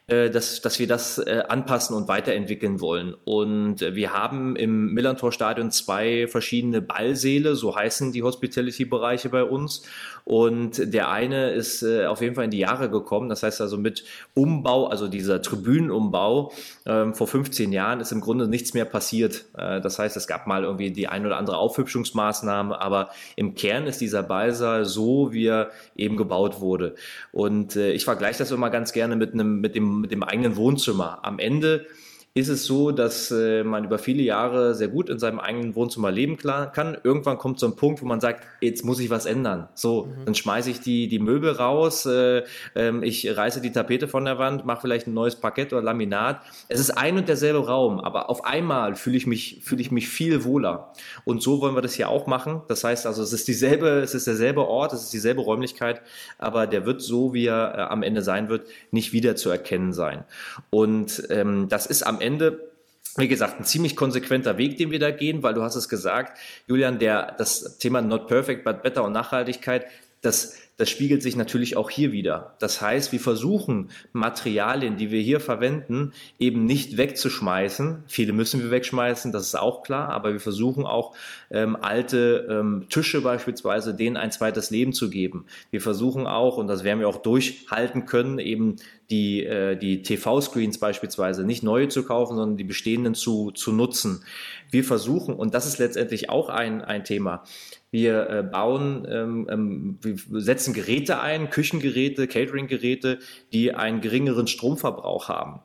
äh, 0.07 0.29
dass, 0.29 0.61
dass 0.61 0.79
wir 0.79 0.87
das 0.87 1.17
äh, 1.19 1.43
anpassen 1.47 1.95
und 1.95 2.07
weiterentwickeln 2.07 2.81
wollen. 2.81 3.13
Und 3.23 3.81
äh, 3.81 3.95
wir 3.95 4.13
haben 4.13 4.55
im 4.55 4.93
Millantor-Stadion 4.93 5.71
zwei 5.71 6.27
verschiedene 6.27 6.81
Ballsäle, 6.81 7.55
so 7.55 7.75
heißen 7.75 8.11
die 8.11 8.23
Hospitality-Bereiche 8.23 9.29
bei 9.29 9.43
uns. 9.43 9.83
Und 10.25 10.93
der 10.93 11.09
eine 11.09 11.51
ist 11.51 11.83
äh, 11.83 12.05
auf 12.05 12.21
jeden 12.21 12.35
Fall 12.35 12.45
in 12.45 12.51
die 12.51 12.59
Jahre 12.59 12.89
gekommen. 12.89 13.29
Das 13.29 13.43
heißt 13.43 13.61
also 13.61 13.77
mit 13.77 14.03
Umbau, 14.33 14.87
also 14.87 15.07
dieser 15.07 15.41
Tribünenumbau 15.41 16.51
ähm, 16.85 17.13
vor 17.13 17.27
15 17.27 17.71
Jahren 17.71 17.99
ist 17.99 18.11
im 18.11 18.21
Grunde 18.21 18.47
nichts 18.47 18.73
mehr 18.73 18.85
passiert. 18.85 19.45
Äh, 19.57 19.81
das 19.81 19.99
heißt, 19.99 20.15
es 20.17 20.27
gab 20.27 20.47
mal 20.47 20.63
irgendwie 20.63 20.91
die 20.91 21.07
ein 21.07 21.25
oder 21.25 21.37
andere 21.37 21.57
Aufhübschungsmaßnahme, 21.57 22.79
aber 22.79 23.09
im 23.35 23.55
Kern 23.55 23.87
ist 23.87 24.01
dieser 24.01 24.23
Ballsaal 24.23 24.85
so, 24.85 25.33
wie 25.33 25.47
er 25.47 25.71
eben 25.95 26.17
gebaut 26.17 26.61
wurde. 26.61 26.95
Und 27.31 27.75
äh, 27.75 27.91
ich 27.91 28.05
vergleiche 28.05 28.39
das 28.39 28.51
immer 28.51 28.69
ganz 28.69 28.93
gerne 28.93 29.15
mit 29.15 29.33
einem, 29.33 29.61
mit 29.61 29.75
dem, 29.75 30.01
mit 30.01 30.11
dem 30.11 30.23
eigenen 30.23 30.55
Wohnzimmer. 30.55 31.19
Am 31.23 31.39
Ende 31.39 31.87
ist 32.33 32.47
es 32.47 32.63
so, 32.63 32.91
dass 32.91 33.29
äh, 33.29 33.61
man 33.65 33.83
über 33.83 33.99
viele 33.99 34.23
Jahre 34.23 34.73
sehr 34.73 34.87
gut 34.87 35.09
in 35.09 35.19
seinem 35.19 35.39
eigenen 35.39 35.75
Wohnzimmer 35.75 36.11
leben 36.11 36.37
kann. 36.37 36.97
Irgendwann 37.03 37.37
kommt 37.37 37.59
so 37.59 37.65
ein 37.65 37.75
Punkt, 37.75 38.01
wo 38.01 38.05
man 38.05 38.21
sagt, 38.21 38.45
jetzt 38.61 38.85
muss 38.85 39.01
ich 39.01 39.09
was 39.09 39.25
ändern. 39.25 39.67
So, 39.73 40.05
mhm. 40.05 40.25
dann 40.25 40.35
schmeiße 40.35 40.69
ich 40.69 40.79
die, 40.79 41.09
die 41.09 41.19
Möbel 41.19 41.51
raus, 41.51 42.05
äh, 42.05 42.43
äh, 42.73 42.93
ich 43.01 43.35
reiße 43.35 43.59
die 43.59 43.73
Tapete 43.73 44.07
von 44.07 44.23
der 44.23 44.37
Wand, 44.39 44.65
mache 44.65 44.79
vielleicht 44.79 45.07
ein 45.07 45.13
neues 45.13 45.35
Parkett 45.35 45.73
oder 45.73 45.81
Laminat. 45.81 46.39
Es 46.69 46.79
ist 46.79 46.91
ein 46.91 47.17
und 47.17 47.27
derselbe 47.27 47.67
Raum, 47.67 47.99
aber 47.99 48.29
auf 48.29 48.45
einmal 48.45 48.95
fühle 48.95 49.17
ich 49.17 49.27
mich, 49.27 49.59
fühle 49.61 49.81
ich 49.81 49.91
mich 49.91 50.07
viel 50.07 50.45
wohler. 50.45 50.93
Und 51.25 51.43
so 51.43 51.59
wollen 51.59 51.75
wir 51.75 51.81
das 51.81 51.95
hier 51.95 52.07
auch 52.07 52.27
machen. 52.27 52.61
Das 52.69 52.85
heißt 52.85 53.07
also, 53.07 53.23
es 53.23 53.33
ist 53.33 53.49
dieselbe, 53.49 53.99
es 53.99 54.13
ist 54.13 54.25
derselbe 54.25 54.65
Ort, 54.69 54.93
es 54.93 55.01
ist 55.03 55.11
dieselbe 55.11 55.41
Räumlichkeit, 55.41 56.01
aber 56.37 56.65
der 56.65 56.85
wird 56.85 57.01
so, 57.01 57.33
wie 57.33 57.47
er 57.47 57.73
äh, 57.75 57.81
am 57.81 58.03
Ende 58.03 58.21
sein 58.21 58.47
wird, 58.47 58.67
nicht 58.91 59.11
wieder 59.11 59.35
zu 59.35 59.49
erkennen 59.49 59.91
sein. 59.91 60.23
Und 60.69 61.23
ähm, 61.29 61.67
das 61.67 61.87
ist 61.87 62.03
am 62.03 62.20
Ende. 62.21 62.71
Wie 63.17 63.27
gesagt, 63.27 63.59
ein 63.59 63.65
ziemlich 63.65 63.97
konsequenter 63.97 64.57
Weg, 64.57 64.77
den 64.77 64.89
wir 64.91 64.99
da 64.99 65.11
gehen, 65.11 65.43
weil 65.43 65.53
du 65.53 65.63
hast 65.63 65.75
es 65.75 65.89
gesagt, 65.89 66.37
Julian, 66.67 66.97
der, 66.97 67.33
das 67.37 67.77
Thema 67.77 68.01
Not 68.01 68.27
Perfect, 68.27 68.63
but 68.63 68.83
Better 68.83 69.03
und 69.03 69.11
Nachhaltigkeit, 69.11 69.85
das 70.21 70.55
das 70.81 70.89
spiegelt 70.89 71.21
sich 71.21 71.35
natürlich 71.35 71.77
auch 71.77 71.91
hier 71.91 72.11
wieder. 72.11 72.55
Das 72.57 72.81
heißt, 72.81 73.11
wir 73.11 73.19
versuchen 73.19 73.91
Materialien, 74.13 74.97
die 74.97 75.11
wir 75.11 75.21
hier 75.21 75.39
verwenden, 75.39 76.11
eben 76.39 76.65
nicht 76.65 76.97
wegzuschmeißen. 76.97 78.03
Viele 78.07 78.33
müssen 78.33 78.63
wir 78.63 78.71
wegschmeißen, 78.71 79.31
das 79.31 79.43
ist 79.43 79.53
auch 79.53 79.83
klar, 79.83 80.09
aber 80.09 80.33
wir 80.33 80.39
versuchen 80.39 80.87
auch 80.87 81.15
ähm, 81.51 81.77
alte 81.79 82.47
ähm, 82.49 82.87
Tische 82.89 83.21
beispielsweise 83.21 83.93
denen 83.93 84.17
ein 84.17 84.31
zweites 84.31 84.71
Leben 84.71 84.91
zu 84.91 85.11
geben. 85.11 85.45
Wir 85.69 85.81
versuchen 85.81 86.25
auch, 86.25 86.57
und 86.57 86.65
das 86.65 86.83
werden 86.83 86.99
wir 86.99 87.09
auch 87.09 87.21
durchhalten 87.21 88.07
können, 88.07 88.39
eben 88.39 88.77
die, 89.11 89.45
äh, 89.45 89.75
die 89.75 90.01
TV-Screens 90.01 90.79
beispielsweise 90.79 91.43
nicht 91.43 91.61
neue 91.61 91.89
zu 91.89 92.03
kaufen, 92.03 92.37
sondern 92.37 92.57
die 92.57 92.63
bestehenden 92.63 93.13
zu, 93.13 93.51
zu 93.51 93.71
nutzen. 93.71 94.23
Wir 94.71 94.83
versuchen, 94.83 95.35
und 95.35 95.53
das 95.53 95.67
ist 95.67 95.77
letztendlich 95.77 96.31
auch 96.31 96.49
ein, 96.49 96.81
ein 96.81 97.03
Thema, 97.03 97.43
wir 97.91 98.29
äh, 98.29 98.43
bauen, 98.43 99.05
ähm, 99.09 99.47
ähm, 99.49 99.97
wir 100.01 100.41
setzen 100.41 100.73
Geräte 100.73 101.19
ein, 101.19 101.49
Küchengeräte, 101.49 102.27
Catering-Geräte, 102.27 103.19
die 103.51 103.73
einen 103.73 104.01
geringeren 104.01 104.47
Stromverbrauch 104.47 105.27
haben. 105.27 105.59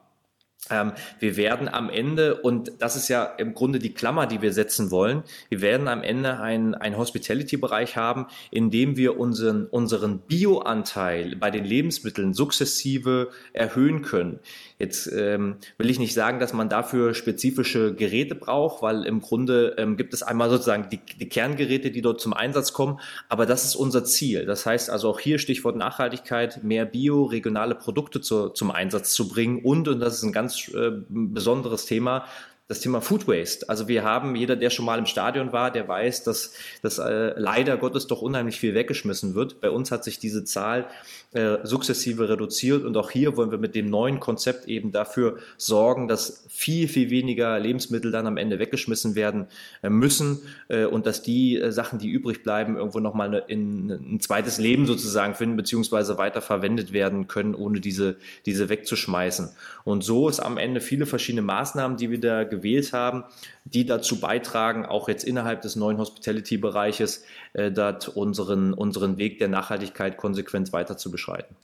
Ähm, 0.70 0.92
wir 1.20 1.36
werden 1.36 1.68
am 1.68 1.90
Ende, 1.90 2.36
und 2.36 2.72
das 2.78 2.96
ist 2.96 3.08
ja 3.08 3.24
im 3.24 3.54
Grunde 3.54 3.78
die 3.78 3.94
Klammer, 3.94 4.26
die 4.26 4.42
wir 4.42 4.52
setzen 4.52 4.90
wollen, 4.90 5.22
wir 5.48 5.60
werden 5.60 5.88
am 5.88 6.02
Ende 6.02 6.40
einen, 6.40 6.74
Hospitality-Bereich 6.96 7.96
haben, 7.96 8.26
in 8.50 8.70
dem 8.70 8.96
wir 8.96 9.18
unseren, 9.18 9.66
unseren 9.66 10.20
Bio-Anteil 10.20 11.36
bei 11.36 11.50
den 11.50 11.64
Lebensmitteln 11.64 12.32
sukzessive 12.32 13.28
erhöhen 13.52 14.02
können. 14.02 14.40
Jetzt 14.78 15.10
ähm, 15.12 15.56
will 15.78 15.90
ich 15.90 15.98
nicht 15.98 16.14
sagen, 16.14 16.38
dass 16.38 16.52
man 16.52 16.68
dafür 16.68 17.14
spezifische 17.14 17.94
Geräte 17.94 18.34
braucht, 18.34 18.82
weil 18.82 19.04
im 19.04 19.20
Grunde 19.20 19.74
ähm, 19.78 19.96
gibt 19.96 20.12
es 20.14 20.22
einmal 20.22 20.50
sozusagen 20.50 20.88
die, 20.90 21.00
die 21.18 21.28
Kerngeräte, 21.28 21.90
die 21.90 22.02
dort 22.02 22.20
zum 22.20 22.32
Einsatz 22.32 22.72
kommen, 22.72 23.00
aber 23.28 23.46
das 23.46 23.64
ist 23.64 23.74
unser 23.74 24.04
Ziel. 24.04 24.46
Das 24.46 24.66
heißt 24.66 24.90
also 24.90 25.10
auch 25.10 25.20
hier 25.20 25.38
Stichwort 25.38 25.76
Nachhaltigkeit, 25.76 26.62
mehr 26.62 26.84
Bio, 26.84 27.24
regionale 27.24 27.74
Produkte 27.74 28.20
zu, 28.20 28.50
zum 28.50 28.70
Einsatz 28.70 29.12
zu 29.12 29.28
bringen 29.28 29.60
und, 29.64 29.88
und 29.88 30.00
das 30.00 30.16
ist 30.16 30.22
ein 30.22 30.32
ganz 30.32 30.55
äh, 30.74 30.92
besonderes 31.08 31.86
Thema, 31.86 32.26
das 32.68 32.80
Thema 32.80 33.00
Food 33.00 33.28
Waste. 33.28 33.68
Also 33.68 33.86
wir 33.86 34.02
haben, 34.02 34.34
jeder, 34.34 34.56
der 34.56 34.70
schon 34.70 34.84
mal 34.84 34.98
im 34.98 35.06
Stadion 35.06 35.52
war, 35.52 35.70
der 35.70 35.86
weiß, 35.86 36.24
dass, 36.24 36.52
dass 36.82 36.98
äh, 36.98 37.32
leider 37.36 37.76
Gottes 37.76 38.08
doch 38.08 38.22
unheimlich 38.22 38.58
viel 38.58 38.74
weggeschmissen 38.74 39.36
wird. 39.36 39.60
Bei 39.60 39.70
uns 39.70 39.92
hat 39.92 40.02
sich 40.02 40.18
diese 40.18 40.44
Zahl 40.44 40.86
äh, 41.32 41.58
sukzessive 41.62 42.28
reduziert 42.28 42.84
und 42.84 42.96
auch 42.96 43.10
hier 43.10 43.36
wollen 43.36 43.52
wir 43.52 43.58
mit 43.58 43.76
dem 43.76 43.88
neuen 43.88 44.18
Konzept 44.18 44.66
eben 44.66 44.90
dafür 44.90 45.38
sorgen, 45.56 46.08
dass 46.08 46.44
viel, 46.48 46.88
viel 46.88 47.10
weniger 47.10 47.58
Lebensmittel 47.58 48.10
dann 48.10 48.26
am 48.26 48.36
Ende 48.36 48.58
weggeschmissen 48.58 49.14
werden 49.14 49.46
äh, 49.82 49.88
müssen 49.88 50.40
äh, 50.68 50.86
und 50.86 51.06
dass 51.06 51.22
die 51.22 51.60
äh, 51.60 51.70
Sachen, 51.70 52.00
die 52.00 52.08
übrig 52.08 52.42
bleiben, 52.42 52.76
irgendwo 52.76 52.98
nochmal 52.98 53.28
eine, 53.28 53.38
in, 53.46 53.90
ein 53.90 54.20
zweites 54.20 54.58
Leben 54.58 54.86
sozusagen 54.86 55.34
finden, 55.34 55.56
beziehungsweise 55.56 56.18
weiter 56.18 56.40
verwendet 56.40 56.92
werden 56.92 57.28
können, 57.28 57.54
ohne 57.54 57.80
diese, 57.80 58.16
diese 58.44 58.68
wegzuschmeißen. 58.68 59.50
Und 59.84 60.02
so 60.02 60.28
ist 60.28 60.40
am 60.40 60.58
Ende 60.58 60.80
viele 60.80 61.06
verschiedene 61.06 61.42
Maßnahmen, 61.42 61.96
die 61.96 62.10
wir 62.10 62.18
da 62.18 62.44
gewählt 62.56 62.92
haben, 62.92 63.24
die 63.64 63.86
dazu 63.86 64.20
beitragen, 64.20 64.86
auch 64.86 65.08
jetzt 65.08 65.24
innerhalb 65.24 65.62
des 65.62 65.76
neuen 65.76 65.98
Hospitality-Bereiches, 65.98 67.24
äh, 67.52 67.70
dort 67.70 68.08
unseren, 68.08 68.72
unseren 68.72 69.18
Weg 69.18 69.38
der 69.38 69.48
Nachhaltigkeit 69.48 70.16
konsequent 70.16 70.72
weiter 70.72 70.96
zu 70.96 71.10
beschreiten. 71.10 71.54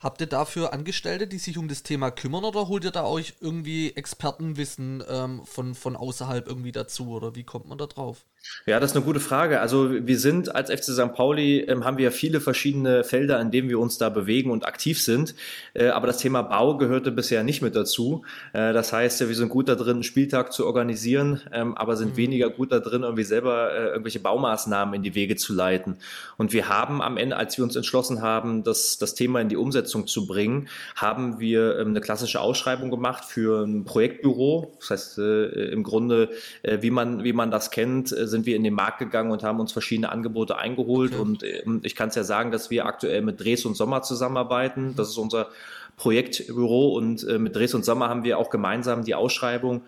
Habt 0.00 0.20
ihr 0.20 0.28
dafür 0.28 0.72
Angestellte, 0.72 1.26
die 1.26 1.38
sich 1.38 1.58
um 1.58 1.66
das 1.66 1.82
Thema 1.82 2.12
kümmern 2.12 2.44
oder 2.44 2.68
holt 2.68 2.84
ihr 2.84 2.92
da 2.92 3.04
euch 3.04 3.34
irgendwie 3.40 3.96
Expertenwissen 3.96 5.02
ähm, 5.08 5.42
von, 5.44 5.74
von 5.74 5.96
außerhalb 5.96 6.46
irgendwie 6.46 6.70
dazu 6.70 7.10
oder 7.10 7.34
wie 7.34 7.42
kommt 7.42 7.66
man 7.66 7.78
da 7.78 7.86
drauf? 7.86 8.24
Ja, 8.66 8.78
das 8.80 8.90
ist 8.90 8.96
eine 8.96 9.04
gute 9.04 9.20
Frage. 9.20 9.60
Also 9.60 9.90
wir 10.06 10.18
sind 10.18 10.54
als 10.54 10.70
FC 10.70 10.92
St. 10.92 11.12
Pauli, 11.14 11.60
ähm, 11.60 11.84
haben 11.84 11.98
wir 11.98 12.12
viele 12.12 12.40
verschiedene 12.40 13.02
Felder, 13.02 13.40
in 13.40 13.50
denen 13.50 13.68
wir 13.68 13.78
uns 13.78 13.98
da 13.98 14.10
bewegen 14.10 14.50
und 14.50 14.66
aktiv 14.66 15.02
sind. 15.02 15.34
Äh, 15.74 15.88
aber 15.88 16.06
das 16.06 16.18
Thema 16.18 16.42
Bau 16.42 16.76
gehörte 16.76 17.10
bisher 17.10 17.42
nicht 17.42 17.62
mit 17.62 17.74
dazu. 17.74 18.24
Äh, 18.52 18.72
das 18.72 18.92
heißt, 18.92 19.26
wir 19.26 19.34
sind 19.34 19.48
gut 19.48 19.68
da 19.68 19.74
drin, 19.74 19.96
einen 19.96 20.02
Spieltag 20.02 20.52
zu 20.52 20.66
organisieren, 20.66 21.40
ähm, 21.52 21.76
aber 21.76 21.96
sind 21.96 22.12
mhm. 22.12 22.16
weniger 22.16 22.50
gut 22.50 22.70
da 22.70 22.78
drin, 22.78 23.02
irgendwie 23.02 23.24
selber 23.24 23.72
äh, 23.72 23.86
irgendwelche 23.88 24.20
Baumaßnahmen 24.20 24.94
in 24.94 25.02
die 25.02 25.14
Wege 25.14 25.36
zu 25.36 25.54
leiten. 25.54 25.96
Und 26.36 26.52
wir 26.52 26.68
haben 26.68 27.02
am 27.02 27.16
Ende, 27.16 27.36
als 27.36 27.56
wir 27.56 27.64
uns 27.64 27.74
entschlossen 27.74 28.22
haben, 28.22 28.62
das, 28.62 28.98
das 28.98 29.14
Thema 29.14 29.40
in 29.40 29.48
die 29.48 29.56
Umsetzung 29.56 30.06
zu 30.06 30.26
bringen, 30.26 30.68
haben 30.94 31.40
wir 31.40 31.78
ähm, 31.78 31.88
eine 31.88 32.00
klassische 32.00 32.40
Ausschreibung 32.40 32.90
gemacht 32.90 33.24
für 33.24 33.64
ein 33.64 33.84
Projektbüro. 33.84 34.76
Das 34.78 34.90
heißt, 34.90 35.18
äh, 35.18 35.70
im 35.70 35.82
Grunde, 35.82 36.30
äh, 36.62 36.78
wie 36.82 36.90
man, 36.90 37.24
wie 37.24 37.32
man 37.32 37.50
das 37.50 37.70
kennt, 37.70 38.12
äh, 38.12 38.27
sind 38.28 38.46
wir 38.46 38.56
in 38.56 38.64
den 38.64 38.74
Markt 38.74 38.98
gegangen 38.98 39.30
und 39.30 39.42
haben 39.42 39.60
uns 39.60 39.72
verschiedene 39.72 40.10
Angebote 40.10 40.56
eingeholt. 40.56 41.12
Okay. 41.12 41.20
Und 41.20 41.42
ähm, 41.42 41.80
ich 41.82 41.94
kann 41.94 42.08
es 42.08 42.14
ja 42.14 42.24
sagen, 42.24 42.50
dass 42.50 42.70
wir 42.70 42.86
aktuell 42.86 43.22
mit 43.22 43.40
Dres 43.40 43.64
und 43.64 43.76
Sommer 43.76 44.02
zusammenarbeiten. 44.02 44.94
Das 44.96 45.08
ist 45.08 45.18
unser 45.18 45.48
Projektbüro 45.96 46.94
und 46.96 47.26
äh, 47.26 47.38
mit 47.38 47.56
Dres 47.56 47.74
und 47.74 47.84
Sommer 47.84 48.08
haben 48.08 48.24
wir 48.24 48.38
auch 48.38 48.50
gemeinsam 48.50 49.04
die 49.04 49.14
Ausschreibung 49.14 49.82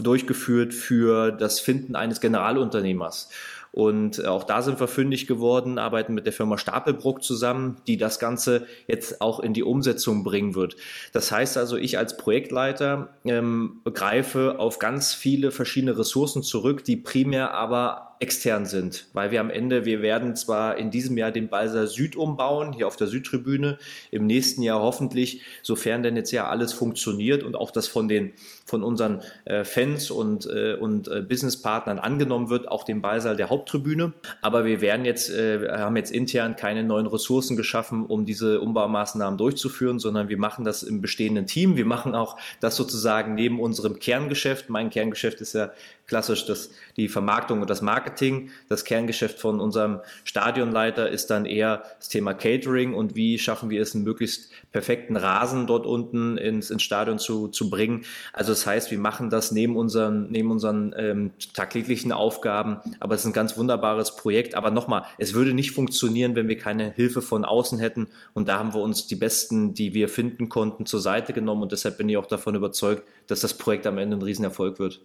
durchgeführt 0.00 0.74
für 0.74 1.30
das 1.30 1.60
Finden 1.60 1.96
eines 1.96 2.20
Generalunternehmers. 2.20 3.30
Und 3.76 4.20
äh, 4.20 4.24
auch 4.24 4.44
da 4.44 4.62
sind 4.62 4.80
wir 4.80 4.88
fündig 4.88 5.26
geworden, 5.26 5.78
arbeiten 5.78 6.14
mit 6.14 6.24
der 6.24 6.32
Firma 6.32 6.56
Stapelbruck 6.56 7.22
zusammen, 7.22 7.76
die 7.86 7.98
das 7.98 8.18
Ganze 8.18 8.66
jetzt 8.86 9.20
auch 9.20 9.38
in 9.38 9.52
die 9.52 9.62
Umsetzung 9.62 10.24
bringen 10.24 10.54
wird. 10.54 10.76
Das 11.12 11.30
heißt 11.30 11.58
also, 11.58 11.76
ich 11.76 11.98
als 11.98 12.16
Projektleiter 12.16 13.10
ähm, 13.26 13.82
greife 13.84 14.58
auf 14.60 14.78
ganz 14.78 15.12
viele 15.12 15.50
verschiedene 15.50 15.98
Ressourcen 15.98 16.42
zurück, 16.42 16.84
die 16.84 16.96
primär 16.96 17.52
aber 17.52 18.15
extern 18.18 18.66
sind, 18.66 19.06
weil 19.12 19.30
wir 19.30 19.40
am 19.40 19.50
Ende, 19.50 19.84
wir 19.84 20.02
werden 20.02 20.36
zwar 20.36 20.76
in 20.76 20.90
diesem 20.90 21.18
Jahr 21.18 21.32
den 21.32 21.48
Balser 21.48 21.86
Süd 21.86 22.16
umbauen, 22.16 22.72
hier 22.72 22.86
auf 22.86 22.96
der 22.96 23.06
Südtribüne, 23.06 23.78
im 24.10 24.26
nächsten 24.26 24.62
Jahr 24.62 24.80
hoffentlich, 24.80 25.42
sofern 25.62 26.02
denn 26.02 26.16
jetzt 26.16 26.30
ja 26.30 26.48
alles 26.48 26.72
funktioniert 26.72 27.42
und 27.42 27.56
auch 27.56 27.70
das 27.70 27.88
von 27.88 28.08
den 28.08 28.32
von 28.66 28.82
unseren 28.82 29.22
äh, 29.44 29.64
Fans 29.64 30.10
und, 30.10 30.46
äh, 30.46 30.74
und 30.74 31.06
äh, 31.06 31.22
Businesspartnern 31.22 32.00
angenommen 32.00 32.50
wird, 32.50 32.66
auch 32.66 32.82
den 32.82 33.00
Ballsaal 33.00 33.36
der 33.36 33.48
Haupttribüne. 33.48 34.12
Aber 34.42 34.64
wir 34.64 34.80
werden 34.80 35.06
jetzt, 35.06 35.30
äh, 35.30 35.68
haben 35.70 35.96
jetzt 35.96 36.10
intern 36.10 36.56
keine 36.56 36.82
neuen 36.82 37.06
Ressourcen 37.06 37.56
geschaffen, 37.56 38.04
um 38.04 38.26
diese 38.26 38.60
Umbaumaßnahmen 38.60 39.38
durchzuführen, 39.38 40.00
sondern 40.00 40.28
wir 40.28 40.36
machen 40.36 40.64
das 40.64 40.82
im 40.82 41.00
bestehenden 41.00 41.46
Team. 41.46 41.76
Wir 41.76 41.86
machen 41.86 42.16
auch 42.16 42.36
das 42.60 42.74
sozusagen 42.74 43.34
neben 43.34 43.60
unserem 43.60 44.00
Kerngeschäft. 44.00 44.68
Mein 44.68 44.90
Kerngeschäft 44.90 45.40
ist 45.40 45.54
ja 45.54 45.70
klassisch 46.06 46.46
das, 46.46 46.70
die 46.96 47.08
Vermarktung 47.08 47.60
und 47.60 47.70
das 47.70 47.82
Marketing. 47.82 48.50
Das 48.68 48.84
Kerngeschäft 48.84 49.40
von 49.40 49.60
unserem 49.60 50.00
Stadionleiter 50.24 51.10
ist 51.10 51.30
dann 51.30 51.46
eher 51.46 51.82
das 51.98 52.08
Thema 52.08 52.34
Catering 52.34 52.94
und 52.94 53.16
wie 53.16 53.38
schaffen 53.38 53.70
wir 53.70 53.82
es, 53.82 53.94
einen 53.94 54.04
möglichst 54.04 54.50
perfekten 54.72 55.16
Rasen 55.16 55.66
dort 55.66 55.86
unten 55.86 56.38
ins, 56.38 56.70
ins 56.70 56.82
Stadion 56.82 57.18
zu, 57.18 57.48
zu 57.48 57.70
bringen. 57.70 58.04
Also 58.32 58.52
das 58.52 58.66
heißt, 58.66 58.90
wir 58.90 58.98
machen 58.98 59.30
das 59.30 59.50
neben 59.50 59.76
unseren, 59.76 60.30
neben 60.30 60.50
unseren 60.50 60.94
ähm, 60.96 61.30
tagtäglichen 61.54 62.12
Aufgaben, 62.12 62.78
aber 63.00 63.14
es 63.14 63.22
ist 63.22 63.26
ein 63.26 63.32
ganz 63.32 63.56
wunderbares 63.56 64.16
Projekt. 64.16 64.54
Aber 64.54 64.70
nochmal, 64.70 65.04
es 65.18 65.34
würde 65.34 65.54
nicht 65.54 65.72
funktionieren, 65.72 66.36
wenn 66.36 66.48
wir 66.48 66.58
keine 66.58 66.92
Hilfe 66.92 67.22
von 67.22 67.44
außen 67.44 67.78
hätten. 67.78 68.08
Und 68.32 68.48
da 68.48 68.58
haben 68.58 68.74
wir 68.74 68.80
uns 68.80 69.06
die 69.06 69.16
Besten, 69.16 69.74
die 69.74 69.94
wir 69.94 70.08
finden 70.08 70.48
konnten, 70.48 70.86
zur 70.86 71.00
Seite 71.00 71.32
genommen. 71.32 71.62
Und 71.62 71.72
deshalb 71.72 71.98
bin 71.98 72.08
ich 72.08 72.16
auch 72.16 72.26
davon 72.26 72.54
überzeugt, 72.54 73.02
dass 73.26 73.40
das 73.40 73.54
Projekt 73.54 73.86
am 73.86 73.98
Ende 73.98 74.16
ein 74.16 74.22
Riesenerfolg 74.22 74.78
wird. 74.78 75.00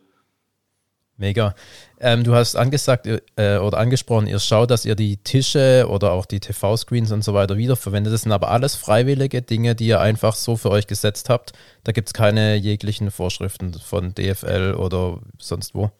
Mega. 1.18 1.54
Ähm, 2.00 2.24
du 2.24 2.34
hast 2.34 2.56
angesagt 2.56 3.06
äh, 3.08 3.58
oder 3.58 3.78
angesprochen, 3.78 4.26
ihr 4.26 4.40
schaut, 4.40 4.72
dass 4.72 4.86
ihr 4.86 4.96
die 4.96 5.18
Tische 5.18 5.86
oder 5.88 6.14
auch 6.14 6.26
die 6.26 6.40
TV-Screens 6.40 7.12
und 7.12 7.24
so 7.24 7.34
weiter 7.36 7.58
wiederverwendet. 7.58 8.12
Das 8.12 8.24
sind 8.24 8.32
aber 8.32 8.50
alles 8.50 8.76
freiwillige 8.76 9.44
Dinge, 9.44 9.76
die 9.76 9.88
ihr 9.88 10.00
einfach 10.00 10.34
so 10.34 10.58
für 10.58 10.72
euch 10.72 10.88
gesetzt 10.88 11.30
habt. 11.30 11.54
Da 11.84 11.92
gibt 11.92 12.10
es 12.10 12.14
keine 12.14 12.56
jeglichen 12.56 13.12
Vorschriften 13.12 13.74
von 13.74 14.16
DFL 14.16 14.76
oder 14.76 15.20
sonst 15.38 15.76
wo. 15.76 15.92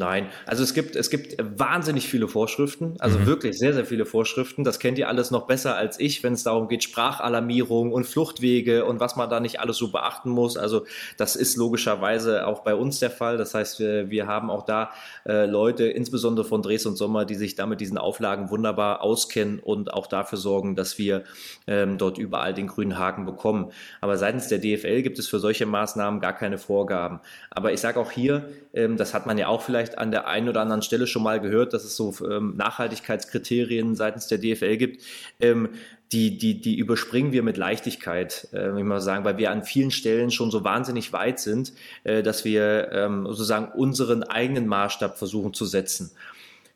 Nein, 0.00 0.30
also 0.46 0.62
es 0.62 0.72
gibt, 0.72 0.96
es 0.96 1.10
gibt 1.10 1.36
wahnsinnig 1.38 2.08
viele 2.08 2.26
Vorschriften, 2.26 2.94
also 3.00 3.18
mhm. 3.18 3.26
wirklich 3.26 3.58
sehr, 3.58 3.74
sehr 3.74 3.84
viele 3.84 4.06
Vorschriften. 4.06 4.64
Das 4.64 4.78
kennt 4.78 4.96
ihr 4.96 5.08
alles 5.08 5.30
noch 5.30 5.46
besser 5.46 5.76
als 5.76 6.00
ich, 6.00 6.22
wenn 6.22 6.32
es 6.32 6.42
darum 6.42 6.68
geht, 6.68 6.82
Sprachalarmierung 6.82 7.92
und 7.92 8.04
Fluchtwege 8.04 8.86
und 8.86 8.98
was 8.98 9.16
man 9.16 9.28
da 9.28 9.40
nicht 9.40 9.60
alles 9.60 9.76
so 9.76 9.92
beachten 9.92 10.30
muss. 10.30 10.56
Also 10.56 10.86
das 11.18 11.36
ist 11.36 11.58
logischerweise 11.58 12.46
auch 12.46 12.60
bei 12.60 12.74
uns 12.74 12.98
der 12.98 13.10
Fall. 13.10 13.36
Das 13.36 13.52
heißt, 13.52 13.78
wir, 13.78 14.08
wir 14.08 14.26
haben 14.26 14.48
auch 14.48 14.64
da 14.64 14.90
äh, 15.26 15.44
Leute, 15.44 15.84
insbesondere 15.84 16.46
von 16.46 16.62
Dres 16.62 16.86
und 16.86 16.96
Sommer, 16.96 17.26
die 17.26 17.34
sich 17.34 17.54
da 17.54 17.66
mit 17.66 17.82
diesen 17.82 17.98
Auflagen 17.98 18.48
wunderbar 18.48 19.02
auskennen 19.02 19.58
und 19.58 19.92
auch 19.92 20.06
dafür 20.06 20.38
sorgen, 20.38 20.76
dass 20.76 20.96
wir 20.96 21.24
ähm, 21.66 21.98
dort 21.98 22.16
überall 22.16 22.54
den 22.54 22.68
grünen 22.68 22.98
Haken 22.98 23.26
bekommen. 23.26 23.70
Aber 24.00 24.16
seitens 24.16 24.48
der 24.48 24.60
DFL 24.60 25.02
gibt 25.02 25.18
es 25.18 25.28
für 25.28 25.40
solche 25.40 25.66
Maßnahmen 25.66 26.20
gar 26.20 26.32
keine 26.32 26.56
Vorgaben. 26.56 27.20
Aber 27.50 27.74
ich 27.74 27.80
sage 27.82 28.00
auch 28.00 28.10
hier, 28.10 28.48
ähm, 28.72 28.96
das 28.96 29.12
hat 29.12 29.26
man 29.26 29.36
ja 29.36 29.48
auch 29.48 29.60
vielleicht 29.60 29.89
vielleicht 29.90 29.98
an 29.98 30.10
der 30.10 30.26
einen 30.26 30.48
oder 30.48 30.60
anderen 30.60 30.82
Stelle 30.82 31.06
schon 31.06 31.22
mal 31.22 31.40
gehört, 31.40 31.72
dass 31.72 31.84
es 31.84 31.96
so 31.96 32.14
ähm, 32.28 32.56
Nachhaltigkeitskriterien 32.56 33.94
seitens 33.94 34.26
der 34.26 34.38
DFL 34.38 34.76
gibt. 34.76 35.02
Ähm, 35.40 35.70
die, 36.12 36.38
die, 36.38 36.60
die 36.60 36.76
überspringen 36.76 37.32
wir 37.32 37.42
mit 37.42 37.56
Leichtigkeit, 37.56 38.48
äh, 38.52 38.76
ich 38.76 38.84
mal 38.84 39.00
sagen, 39.00 39.24
weil 39.24 39.38
wir 39.38 39.50
an 39.50 39.62
vielen 39.62 39.90
Stellen 39.90 40.30
schon 40.30 40.50
so 40.50 40.64
wahnsinnig 40.64 41.12
weit 41.12 41.38
sind, 41.38 41.72
äh, 42.04 42.22
dass 42.22 42.44
wir 42.44 42.90
ähm, 42.92 43.26
sozusagen 43.26 43.70
unseren 43.72 44.24
eigenen 44.24 44.66
Maßstab 44.66 45.16
versuchen 45.16 45.54
zu 45.54 45.66
setzen. 45.66 46.10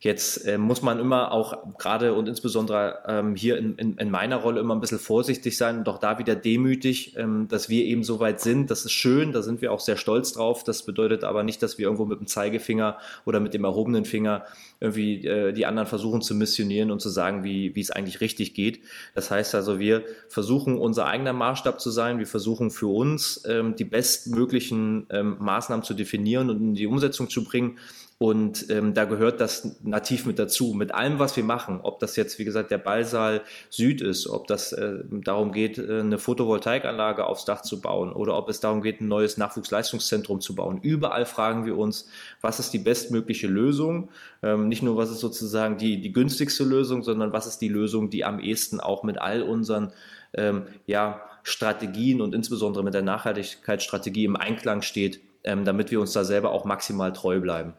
Jetzt 0.05 0.47
äh, 0.47 0.59
muss 0.59 0.83
man 0.83 0.99
immer 0.99 1.33
auch 1.33 1.79
gerade 1.79 2.13
und 2.13 2.29
insbesondere 2.29 2.99
ähm, 3.09 3.35
hier 3.37 3.57
in, 3.57 3.75
in, 3.77 3.97
in, 3.97 4.11
meiner 4.11 4.37
Rolle 4.37 4.61
immer 4.61 4.75
ein 4.75 4.81
bisschen 4.83 4.99
vorsichtig 4.99 5.57
sein 5.57 5.79
und 5.79 5.89
auch 5.89 5.97
da 5.97 6.19
wieder 6.19 6.37
demütig, 6.37 7.17
ähm, 7.17 7.49
dass 7.49 7.71
wir 7.71 7.87
eben 7.87 8.05
so 8.05 8.21
weit 8.21 8.43
sind. 8.43 8.71
Das 8.71 8.85
ist 8.85 8.93
schön, 8.93 9.33
da 9.33 9.41
sind 9.41 9.63
wir 9.63 9.73
auch 9.73 9.81
sehr 9.81 9.97
stolz 9.97 10.35
drauf. 10.35 10.63
Das 10.63 10.83
bedeutet 10.83 11.25
aber 11.25 11.43
nicht, 11.43 11.63
dass 11.63 11.79
wir 11.79 11.87
irgendwo 11.87 12.05
mit 12.05 12.21
dem 12.21 12.27
Zeigefinger 12.27 12.99
oder 13.25 13.41
mit 13.41 13.55
dem 13.55 13.65
erhobenen 13.65 14.05
Finger 14.05 14.45
irgendwie 14.79 15.27
äh, 15.27 15.55
die 15.55 15.65
anderen 15.65 15.89
versuchen 15.89 16.21
zu 16.21 16.35
missionieren 16.35 16.91
und 16.91 17.01
zu 17.01 17.09
sagen, 17.09 17.43
wie, 17.43 17.75
wie 17.75 17.81
es 17.81 17.91
eigentlich 17.91 18.21
richtig 18.21 18.53
geht. 18.53 18.81
Das 19.15 19.31
heißt 19.31 19.55
also, 19.55 19.79
wir 19.79 20.05
versuchen 20.29 20.77
unser 20.77 21.07
eigener 21.07 21.33
Maßstab 21.33 21.81
zu 21.81 21.91
sein. 21.91 22.19
Wir 22.19 22.27
versuchen 22.27 22.71
für 22.71 22.89
uns 22.89 23.43
ähm, 23.49 23.75
die 23.75 23.85
bestmöglichen 23.85 25.07
ähm, 25.09 25.39
Maßnahmen 25.41 25.83
zu 25.83 25.95
definieren 25.95 26.51
und 26.51 26.61
in 26.61 26.75
die 26.75 26.87
Umsetzung 26.87 27.31
zu 27.31 27.43
bringen. 27.43 27.79
Und 28.25 28.71
ähm, 28.71 28.95
da 28.95 29.05
gehört 29.05 29.39
das 29.43 29.77
nativ 29.83 30.25
mit 30.25 30.39
dazu, 30.39 30.73
mit 30.73 30.95
allem, 30.95 31.19
was 31.19 31.37
wir 31.37 31.45
machen. 31.45 31.81
Ob 31.83 31.99
das 31.99 32.17
jetzt, 32.17 32.39
wie 32.39 32.47
gesagt, 32.47 32.71
der 32.71 32.79
Ballsaal 32.79 33.43
Süd 33.69 34.01
ist, 34.01 34.27
ob 34.27 34.47
das 34.47 34.73
äh, 34.73 35.01
darum 35.11 35.53
geht, 35.53 35.77
äh, 35.77 36.01
eine 36.01 36.17
Photovoltaikanlage 36.17 37.27
aufs 37.27 37.45
Dach 37.45 37.61
zu 37.61 37.83
bauen 37.83 38.15
oder 38.15 38.39
ob 38.39 38.49
es 38.49 38.61
darum 38.61 38.81
geht, 38.81 39.03
ein 39.03 39.09
neues 39.09 39.37
Nachwuchsleistungszentrum 39.37 40.41
zu 40.41 40.55
bauen. 40.55 40.81
Überall 40.81 41.27
fragen 41.27 41.67
wir 41.67 41.77
uns, 41.77 42.09
was 42.41 42.61
ist 42.61 42.71
die 42.71 42.79
bestmögliche 42.79 43.47
Lösung? 43.47 44.09
Ähm, 44.43 44.69
nicht 44.69 44.83
nur, 44.83 44.97
was 44.97 45.11
ist 45.11 45.21
sozusagen 45.21 45.77
die, 45.77 46.01
die 46.01 46.15
günstigste 46.15 46.65
Lösung, 46.65 47.03
sondern 47.03 47.35
was 47.35 47.47
ist 47.47 47.59
die 47.59 47.69
Lösung, 47.69 48.09
die 48.09 48.25
am 48.25 48.41
ehesten 48.41 48.81
auch 48.81 49.03
mit 49.03 49.21
all 49.21 49.43
unseren 49.43 49.93
ähm, 50.33 50.63
ja, 50.87 51.21
Strategien 51.43 52.23
und 52.23 52.35
insbesondere 52.35 52.85
mit 52.85 52.95
der 52.95 53.03
Nachhaltigkeitsstrategie 53.03 54.25
im 54.25 54.37
Einklang 54.37 54.81
steht, 54.81 55.21
ähm, 55.45 55.67
damit 55.67 55.91
wir 55.91 56.01
uns 56.01 56.15
da 56.15 56.25
selber 56.25 56.53
auch 56.53 56.65
maximal 56.65 57.13
treu 57.13 57.39
bleiben. 57.39 57.75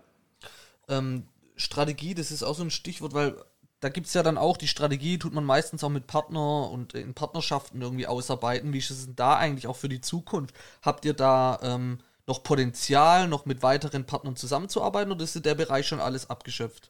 Ähm, 0.89 1.27
Strategie, 1.55 2.13
das 2.13 2.31
ist 2.31 2.43
auch 2.43 2.55
so 2.55 2.63
ein 2.63 2.71
Stichwort, 2.71 3.13
weil 3.13 3.35
da 3.79 3.89
gibt 3.89 4.07
es 4.07 4.13
ja 4.13 4.23
dann 4.23 4.37
auch 4.37 4.57
die 4.57 4.67
Strategie, 4.67 5.19
tut 5.19 5.33
man 5.33 5.43
meistens 5.43 5.83
auch 5.83 5.89
mit 5.89 6.07
Partner 6.07 6.69
und 6.71 6.93
in 6.93 7.13
Partnerschaften 7.13 7.81
irgendwie 7.81 8.07
ausarbeiten. 8.07 8.73
Wie 8.73 8.79
ist 8.79 8.89
es 8.89 9.05
denn 9.05 9.15
da 9.15 9.35
eigentlich 9.37 9.67
auch 9.67 9.75
für 9.75 9.89
die 9.89 10.01
Zukunft? 10.01 10.55
Habt 10.81 11.05
ihr 11.05 11.13
da 11.13 11.59
ähm, 11.61 11.99
noch 12.27 12.43
Potenzial, 12.43 13.27
noch 13.27 13.45
mit 13.45 13.61
weiteren 13.61 14.05
Partnern 14.05 14.35
zusammenzuarbeiten 14.35 15.11
oder 15.11 15.23
ist 15.23 15.45
der 15.45 15.55
Bereich 15.55 15.87
schon 15.87 15.99
alles 15.99 16.29
abgeschöpft? 16.29 16.89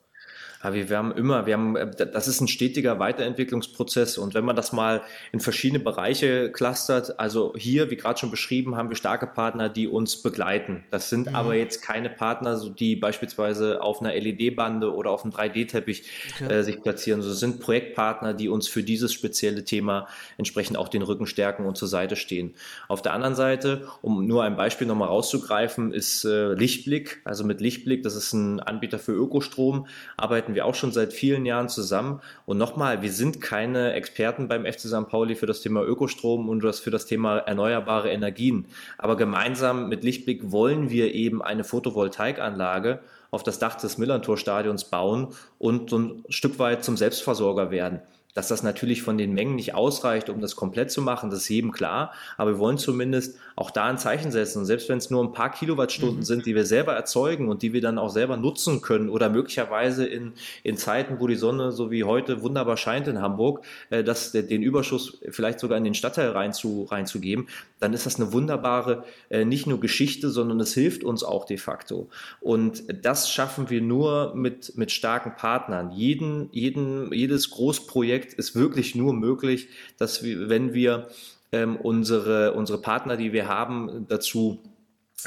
Ja, 0.66 0.74
wir, 0.74 0.90
wir 0.90 0.98
haben 0.98 1.12
immer, 1.12 1.46
wir 1.46 1.54
haben, 1.54 1.76
äh, 1.76 2.08
das 2.12 2.28
ist 2.28 2.42
ein 2.42 2.48
stetiger 2.48 2.98
Weiterentwicklungsprozess 2.98 4.18
und 4.18 4.34
wenn 4.34 4.44
man 4.44 4.56
das 4.56 4.74
mal 4.74 5.04
in 5.32 5.40
verschiedene 5.40 5.80
Bereiche 5.80 6.52
clustert, 6.52 7.20
also 7.20 7.54
hier, 7.56 7.92
wie 7.92 7.96
gerade 7.96 8.18
schon 8.18 8.32
beschrieben, 8.32 8.76
haben 8.76 8.90
wir 8.90 8.96
starke 8.96 9.28
Partner, 9.28 9.70
die 9.70 9.88
uns 9.88 10.24
begleiten. 10.24 10.84
Das 10.90 11.12
sind 11.12 11.30
mhm. 11.30 11.36
aber 11.36 11.54
jetzt 11.54 11.84
keine 11.84 12.10
Partner, 12.10 12.60
die 12.80 12.96
beispielsweise 12.96 13.84
auf 13.84 14.02
einer 14.02 14.16
LED-Bande 14.16 14.92
oder 14.92 15.12
auf 15.12 15.24
einem 15.24 15.34
3D-Teppich 15.34 16.04
okay. 16.42 16.52
äh, 16.52 16.64
sich 16.64 16.82
platzieren. 16.82 17.22
Das 17.22 17.40
sind 17.40 17.60
Projektpartner, 17.60 18.34
die 18.34 18.50
uns 18.50 18.68
für 18.68 18.82
dieses 18.82 19.14
spezielle 19.14 19.66
Thema 19.66 20.08
entsprechend 20.40 20.78
auch 20.78 20.88
den 20.88 21.04
Rücken 21.04 21.28
stärken 21.28 21.68
und 21.68 21.78
zur 21.78 21.90
Seite 21.90 22.16
stehen. 22.16 22.56
Auf 22.88 23.04
der 23.04 23.14
anderen 23.14 23.36
Seite, 23.36 23.88
um 24.02 24.26
nur 24.26 24.44
ein 24.44 24.56
Beispiel 24.56 24.88
nochmal 24.88 25.10
rauszugreifen, 25.10 25.94
ist 25.94 26.26
äh, 26.26 26.54
Lichtblick. 26.54 27.22
Also 27.24 27.44
mit 27.44 27.62
Lichtblick, 27.62 28.02
das 28.02 28.16
ist 28.16 28.34
ein 28.34 28.60
Anbieter 28.60 28.98
für 28.98 29.12
Ökostrom, 29.12 29.86
arbeiten 30.18 30.55
wir 30.56 30.66
auch 30.66 30.76
schon 30.76 30.92
seit 30.92 31.14
vielen 31.14 31.46
Jahren 31.46 31.70
zusammen. 31.70 32.22
Und 32.46 32.58
nochmal, 32.58 33.02
wir 33.02 33.12
sind 33.12 33.42
keine 33.42 33.94
Experten 33.94 34.48
beim 34.48 34.66
FC 34.66 34.82
St. 34.82 35.08
Pauli 35.08 35.36
für 35.36 35.46
das 35.46 35.62
Thema 35.62 35.84
Ökostrom 35.84 36.50
und 36.50 36.64
für 36.76 36.92
das 36.92 37.06
Thema 37.06 37.38
erneuerbare 37.40 38.10
Energien. 38.10 38.66
Aber 38.98 39.18
gemeinsam 39.18 39.90
mit 39.90 40.04
Lichtblick 40.04 40.52
wollen 40.52 40.90
wir 40.90 41.14
eben 41.14 41.42
eine 41.42 41.64
Photovoltaikanlage 41.64 43.00
auf 43.32 43.44
das 43.44 43.60
Dach 43.60 43.76
des 43.76 43.98
Millantor-Stadions 43.98 44.86
bauen 44.86 45.28
und 45.60 45.90
so 45.90 46.00
ein 46.00 46.24
Stück 46.30 46.58
weit 46.58 46.84
zum 46.84 46.98
Selbstversorger 46.98 47.70
werden. 47.70 48.00
Dass 48.36 48.48
das 48.50 48.62
natürlich 48.62 49.02
von 49.02 49.18
den 49.18 49.34
Mengen 49.34 49.56
nicht 49.56 49.74
ausreicht, 49.74 50.30
um 50.30 50.42
das 50.42 50.56
komplett 50.56 50.92
zu 50.92 51.02
machen, 51.02 51.32
das 51.32 51.40
ist 51.40 51.50
jedem 51.50 51.72
klar. 51.72 52.14
Aber 52.38 52.52
wir 52.52 52.60
wollen 52.60 52.78
zumindest 52.78 53.40
auch 53.56 53.72
da 53.72 53.86
ein 53.86 53.98
Zeichen 53.98 54.32
setzen. 54.32 54.60
Und 54.60 54.66
selbst 54.66 54.90
wenn 54.90 54.98
es 54.98 55.10
nur 55.10 55.24
ein 55.24 55.32
paar 55.32 55.52
Kilowattstunden 55.52 56.20
mhm. 56.20 56.24
sind, 56.24 56.46
die 56.46 56.54
wir 56.54 56.66
selber 56.66 56.94
erzeugen 56.94 57.48
und 57.48 57.62
die 57.62 57.74
wir 57.74 57.82
dann 57.82 57.98
auch 57.98 58.10
selber 58.10 58.38
nutzen 58.38 58.82
können 58.82 59.10
oder 59.10 59.30
möglicherweise 59.30 60.06
in, 60.06 60.34
in 60.64 60.78
Zeiten, 60.78 61.20
wo 61.20 61.28
die 61.28 61.36
Sonne 61.36 61.72
so 61.72 61.90
wie 61.92 62.04
heute 62.04 62.42
wunderbar 62.42 62.78
scheint 62.78 63.08
in 63.08 63.22
Hamburg, 63.22 63.64
äh, 63.90 64.04
das, 64.04 64.34
den 64.34 64.62
Überschuss 64.62 65.18
vielleicht 65.30 65.60
sogar 65.60 65.78
in 65.78 65.86
den 65.86 65.94
Stadtteil 65.94 66.30
rein 66.30 66.54
zu, 66.54 66.84
reinzugeben, 66.84 67.48
dann 67.80 67.94
ist 67.94 68.06
das 68.06 68.18
eine 68.18 68.34
wunderbare, 68.34 69.06
äh, 69.30 69.46
nicht 69.46 69.68
nur 69.68 69.80
Geschichte, 69.80 70.30
sondern 70.30 70.60
es 70.60 70.74
hilft 70.74 71.04
uns 71.04 71.24
auch 71.24 71.46
de 71.46 71.58
facto. 71.58 72.10
Und 72.42 72.84
das 73.06 73.32
schaffen 73.32 73.70
wir 73.70 73.82
nur 73.82 74.34
mit, 74.36 74.76
mit 74.76 74.92
starken 74.92 75.36
Partnern. 75.38 75.92
Jeden, 75.92 76.50
jeden, 76.52 77.14
jedes 77.14 77.50
Großprojekt 77.52 78.25
Projekt 78.26 78.34
ist 78.40 78.56
wirklich 78.56 78.96
nur 78.96 79.14
möglich, 79.14 79.68
dass 79.98 80.24
wir, 80.24 80.50
wenn 80.50 80.74
wir 80.74 81.08
ähm, 81.52 81.76
unsere, 81.78 82.54
unsere 82.54 82.82
Partner, 82.82 83.18
die 83.18 83.34
wir 83.34 83.48
haben, 83.48 84.06
dazu 84.10 84.60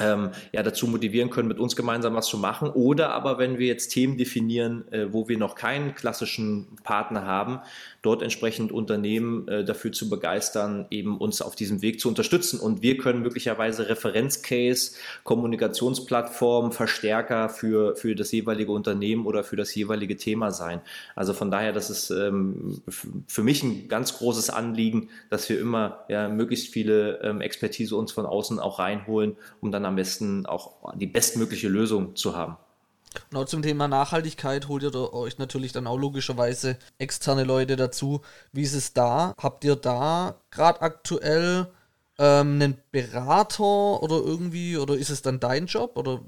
ähm, 0.00 0.31
ja, 0.52 0.62
dazu 0.62 0.87
motivieren 0.87 1.31
können, 1.31 1.49
mit 1.49 1.59
uns 1.59 1.76
gemeinsam 1.76 2.14
was 2.14 2.26
zu 2.26 2.38
machen. 2.38 2.71
Oder 2.71 3.11
aber 3.11 3.38
wenn 3.38 3.59
wir 3.59 3.67
jetzt 3.67 3.88
Themen 3.88 4.17
definieren, 4.17 4.90
äh, 4.93 5.12
wo 5.12 5.28
wir 5.28 5.38
noch 5.38 5.55
keinen 5.55 5.95
klassischen 5.95 6.67
Partner 6.85 7.25
haben, 7.25 7.61
dort 8.02 8.23
entsprechend 8.23 8.73
Unternehmen 8.73 9.49
äh, 9.49 9.64
dafür 9.64 9.93
zu 9.93 10.09
begeistern, 10.09 10.87
eben 10.90 11.19
uns 11.19 11.43
auf 11.43 11.57
diesem 11.57 11.83
Weg 11.83 12.00
zu 12.00 12.09
unterstützen. 12.09 12.61
Und 12.61 12.83
wir 12.83 12.97
können 12.97 13.23
möglicherweise 13.23 13.88
Referenzcase, 13.88 14.93
Kommunikationsplattform, 15.25 16.73
Verstärker 16.73 17.49
für, 17.49 17.97
für 17.97 18.14
das 18.14 18.31
jeweilige 18.33 18.73
Unternehmen 18.73 19.26
oder 19.26 19.43
für 19.45 19.57
das 19.57 19.75
jeweilige 19.75 20.17
Thema 20.17 20.52
sein. 20.52 20.81
Also 21.17 21.35
von 21.35 21.50
daher, 21.50 21.73
das 21.73 21.90
ist 21.90 22.11
ähm, 22.11 22.83
für 23.26 23.43
mich 23.43 23.62
ein 23.62 23.88
ganz 23.88 24.17
großes 24.19 24.50
Anliegen, 24.50 25.09
dass 25.31 25.49
wir 25.49 25.59
immer 25.59 26.05
ja, 26.09 26.28
möglichst 26.28 26.73
viele 26.73 27.21
ähm, 27.23 27.40
Expertise 27.40 27.97
uns 27.97 28.12
von 28.12 28.26
außen 28.26 28.59
auch 28.59 28.78
reinholen, 28.78 29.37
um 29.61 29.73
dann 29.73 29.85
am 29.88 29.97
besten 29.97 30.47
auch 30.47 30.95
die 30.95 31.07
bestmögliche 31.07 31.68
Lösung 31.68 32.16
zu 32.16 32.37
haben. 32.37 32.57
Genau 33.30 33.45
zum 33.45 33.62
Thema 33.62 33.88
Nachhaltigkeit 33.88 34.68
holt 34.68 34.83
ihr 34.83 35.14
euch 35.14 35.38
natürlich 35.38 35.73
dann 35.73 35.87
auch 35.87 35.97
logischerweise 35.97 36.78
externe 36.99 37.45
Leute 37.45 37.76
dazu. 37.76 38.21
Wie 38.52 38.62
ist 38.62 38.75
es 38.75 38.92
da? 38.92 39.35
Habt 39.38 39.64
ihr 39.64 39.76
da 39.76 40.37
gerade 40.50 40.83
aktuell 40.83 41.68
ähm, 42.18 42.54
einen 42.54 42.78
Berater 42.90 44.02
oder 44.02 44.16
irgendwie, 44.16 44.76
oder 44.76 44.95
ist 44.95 45.11
es 45.11 45.23
dann 45.23 45.40
dein 45.40 45.66
Job? 45.66 45.97
Oder 45.97 46.21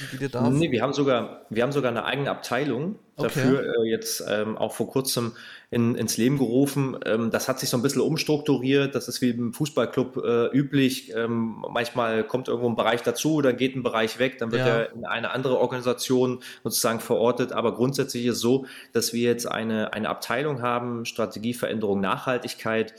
wie 0.00 0.06
geht 0.12 0.20
ihr 0.20 0.28
da? 0.28 0.48
Nee, 0.48 0.70
wir 0.70 0.82
haben 0.82 0.92
sogar, 0.92 1.46
wir 1.50 1.62
haben 1.62 1.72
sogar 1.72 1.90
eine 1.90 2.04
eigene 2.04 2.30
Abteilung 2.30 2.96
dafür 3.18 3.60
okay. 3.60 3.86
äh, 3.86 3.90
jetzt 3.90 4.24
ähm, 4.28 4.56
auch 4.56 4.72
vor 4.72 4.88
kurzem 4.88 5.32
in, 5.70 5.94
ins 5.96 6.16
Leben 6.16 6.38
gerufen. 6.38 6.96
Ähm, 7.04 7.30
das 7.30 7.48
hat 7.48 7.60
sich 7.60 7.68
so 7.68 7.76
ein 7.76 7.82
bisschen 7.82 8.00
umstrukturiert. 8.00 8.94
Das 8.94 9.08
ist 9.08 9.20
wie 9.20 9.30
im 9.30 9.52
Fußballclub 9.52 10.16
äh, 10.16 10.46
üblich. 10.56 11.12
Ähm, 11.14 11.64
manchmal 11.68 12.24
kommt 12.24 12.48
irgendwo 12.48 12.68
ein 12.68 12.76
Bereich 12.76 13.02
dazu, 13.02 13.42
dann 13.42 13.56
geht 13.56 13.76
ein 13.76 13.82
Bereich 13.82 14.18
weg, 14.18 14.38
dann 14.38 14.50
wird 14.50 14.66
ja. 14.66 14.78
er 14.78 14.92
in 14.94 15.04
eine 15.04 15.30
andere 15.30 15.58
Organisation 15.58 16.40
sozusagen 16.64 17.00
verortet. 17.00 17.52
Aber 17.52 17.74
grundsätzlich 17.74 18.24
ist 18.26 18.36
es 18.36 18.40
so, 18.40 18.66
dass 18.92 19.12
wir 19.12 19.28
jetzt 19.28 19.46
eine, 19.46 19.92
eine 19.92 20.08
Abteilung 20.08 20.62
haben, 20.62 21.04
Strategieveränderung, 21.04 22.00
Nachhaltigkeit, 22.00 22.94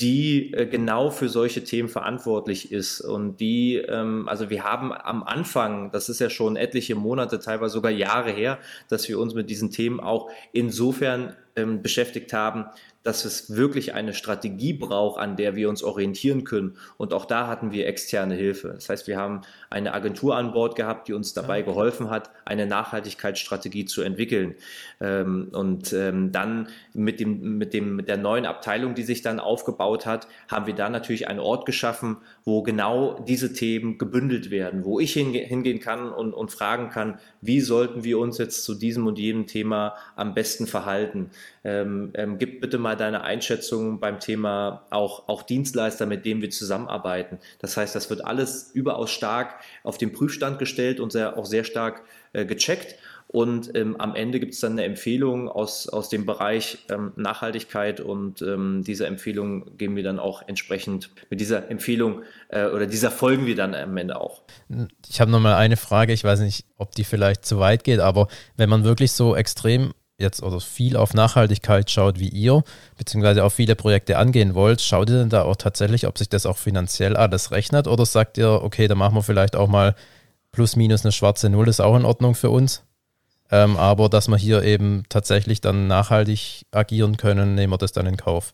die 0.00 0.52
äh, 0.52 0.66
genau 0.66 1.10
für 1.10 1.28
solche 1.28 1.64
Themen 1.64 1.88
verantwortlich 1.88 2.72
ist. 2.72 3.00
Und 3.00 3.38
die, 3.38 3.76
ähm, 3.76 4.28
also 4.28 4.50
wir 4.50 4.64
haben 4.64 4.92
am 4.92 5.22
Anfang, 5.22 5.90
das 5.90 6.08
ist 6.08 6.20
ja 6.20 6.30
schon 6.30 6.56
etliche 6.56 6.94
Monate, 6.94 7.38
teilweise 7.38 7.74
sogar 7.74 7.92
Jahre 7.92 8.30
her, 8.30 8.58
dass 8.88 9.08
wir 9.08 9.18
uns 9.18 9.34
mit 9.34 9.50
diesen 9.50 9.70
Themen 9.70 10.00
auch 10.00 10.30
insofern 10.52 11.36
ähm, 11.56 11.82
beschäftigt 11.82 12.32
haben, 12.32 12.66
dass 13.02 13.24
es 13.24 13.56
wirklich 13.56 13.94
eine 13.94 14.14
Strategie 14.14 14.72
braucht, 14.72 15.20
an 15.20 15.36
der 15.36 15.56
wir 15.56 15.68
uns 15.68 15.82
orientieren 15.82 16.44
können. 16.44 16.76
Und 16.96 17.12
auch 17.12 17.24
da 17.24 17.48
hatten 17.48 17.72
wir 17.72 17.86
externe 17.86 18.34
Hilfe. 18.34 18.68
Das 18.68 18.88
heißt, 18.88 19.06
wir 19.08 19.16
haben 19.16 19.40
eine 19.70 19.92
Agentur 19.92 20.36
an 20.36 20.52
Bord 20.52 20.76
gehabt, 20.76 21.08
die 21.08 21.12
uns 21.12 21.34
dabei 21.34 21.62
geholfen 21.62 22.10
hat, 22.10 22.30
eine 22.44 22.66
Nachhaltigkeitsstrategie 22.66 23.86
zu 23.86 24.02
entwickeln. 24.02 24.54
Ähm, 25.00 25.48
und 25.52 25.92
ähm, 25.92 26.30
dann 26.30 26.68
mit, 26.94 27.18
dem, 27.18 27.58
mit, 27.58 27.74
dem, 27.74 27.96
mit 27.96 28.08
der 28.08 28.18
neuen 28.18 28.46
Abteilung, 28.46 28.94
die 28.94 29.02
sich 29.02 29.22
dann 29.22 29.40
aufgebaut 29.40 30.06
hat, 30.06 30.28
haben 30.48 30.66
wir 30.66 30.74
da 30.74 30.88
natürlich 30.88 31.26
einen 31.26 31.40
Ort 31.40 31.66
geschaffen, 31.66 32.18
wo 32.44 32.62
genau 32.62 33.18
diese 33.26 33.52
Themen 33.52 33.98
gebündelt 33.98 34.50
werden, 34.50 34.84
wo 34.84 35.00
ich 35.00 35.12
hingehen 35.14 35.80
kann 35.80 36.10
und, 36.10 36.34
und 36.34 36.52
fragen 36.52 36.90
kann, 36.90 37.18
wie 37.40 37.60
sollten 37.60 38.04
wir 38.04 38.18
uns 38.18 38.38
jetzt 38.38 38.64
zu 38.64 38.74
diesem 38.74 39.06
und 39.06 39.18
jenem 39.18 39.46
Thema 39.46 39.96
am 40.14 40.34
besten 40.34 40.66
verhalten. 40.66 41.30
Ähm, 41.64 42.10
ähm, 42.14 42.38
gib 42.38 42.60
bitte 42.60 42.78
mal 42.78 42.96
deine 42.96 43.22
Einschätzung 43.22 44.00
beim 44.00 44.20
Thema 44.20 44.86
auch, 44.90 45.28
auch 45.28 45.42
Dienstleister, 45.42 46.06
mit 46.06 46.24
denen 46.24 46.42
wir 46.42 46.50
zusammenarbeiten. 46.50 47.38
Das 47.60 47.76
heißt, 47.76 47.94
das 47.94 48.10
wird 48.10 48.24
alles 48.24 48.70
überaus 48.74 49.10
stark 49.10 49.60
auf 49.84 49.98
den 49.98 50.12
Prüfstand 50.12 50.58
gestellt 50.58 51.00
und 51.00 51.12
sehr, 51.12 51.36
auch 51.36 51.46
sehr 51.46 51.64
stark 51.64 52.02
äh, 52.32 52.44
gecheckt. 52.44 52.96
Und 53.32 53.74
ähm, 53.74 53.96
am 53.98 54.14
Ende 54.14 54.40
gibt 54.40 54.52
es 54.52 54.60
dann 54.60 54.72
eine 54.72 54.84
Empfehlung 54.84 55.48
aus, 55.48 55.88
aus 55.88 56.10
dem 56.10 56.26
Bereich 56.26 56.84
ähm, 56.90 57.12
Nachhaltigkeit 57.16 58.00
und 58.00 58.42
ähm, 58.42 58.82
diese 58.86 59.06
Empfehlung 59.06 59.78
geben 59.78 59.96
wir 59.96 60.02
dann 60.02 60.18
auch 60.18 60.46
entsprechend 60.46 61.08
mit 61.30 61.40
dieser 61.40 61.70
Empfehlung 61.70 62.22
äh, 62.48 62.66
oder 62.66 62.86
dieser 62.86 63.10
folgen 63.10 63.46
wir 63.46 63.56
dann 63.56 63.74
am 63.74 63.96
Ende 63.96 64.20
auch. 64.20 64.42
Ich 65.08 65.22
habe 65.22 65.30
nochmal 65.30 65.54
eine 65.54 65.78
Frage, 65.78 66.12
ich 66.12 66.24
weiß 66.24 66.40
nicht, 66.40 66.66
ob 66.76 66.94
die 66.94 67.04
vielleicht 67.04 67.46
zu 67.46 67.58
weit 67.58 67.84
geht, 67.84 68.00
aber 68.00 68.28
wenn 68.58 68.68
man 68.68 68.84
wirklich 68.84 69.12
so 69.12 69.34
extrem 69.34 69.94
jetzt 70.18 70.42
oder 70.42 70.60
viel 70.60 70.96
auf 70.96 71.14
Nachhaltigkeit 71.14 71.90
schaut 71.90 72.18
wie 72.18 72.28
ihr, 72.28 72.62
beziehungsweise 72.96 73.44
auch 73.44 73.50
viele 73.50 73.74
Projekte 73.74 74.18
angehen 74.18 74.54
wollt, 74.54 74.80
schaut 74.80 75.10
ihr 75.10 75.18
denn 75.18 75.30
da 75.30 75.42
auch 75.42 75.56
tatsächlich, 75.56 76.06
ob 76.06 76.18
sich 76.18 76.28
das 76.28 76.46
auch 76.46 76.58
finanziell 76.58 77.16
alles 77.16 77.50
rechnet 77.50 77.86
oder 77.86 78.06
sagt 78.06 78.38
ihr, 78.38 78.62
okay, 78.62 78.88
da 78.88 78.94
machen 78.94 79.14
wir 79.14 79.22
vielleicht 79.22 79.56
auch 79.56 79.68
mal 79.68 79.94
plus 80.52 80.76
minus 80.76 81.04
eine 81.04 81.12
schwarze 81.12 81.48
Null, 81.50 81.68
ist 81.68 81.80
auch 81.80 81.96
in 81.96 82.04
Ordnung 82.04 82.34
für 82.34 82.50
uns? 82.50 82.84
Ähm, 83.50 83.76
aber 83.76 84.08
dass 84.08 84.28
wir 84.28 84.36
hier 84.36 84.62
eben 84.62 85.04
tatsächlich 85.08 85.60
dann 85.60 85.86
nachhaltig 85.86 86.66
agieren 86.70 87.16
können, 87.16 87.54
nehmen 87.54 87.72
wir 87.72 87.78
das 87.78 87.92
dann 87.92 88.06
in 88.06 88.16
Kauf. 88.16 88.52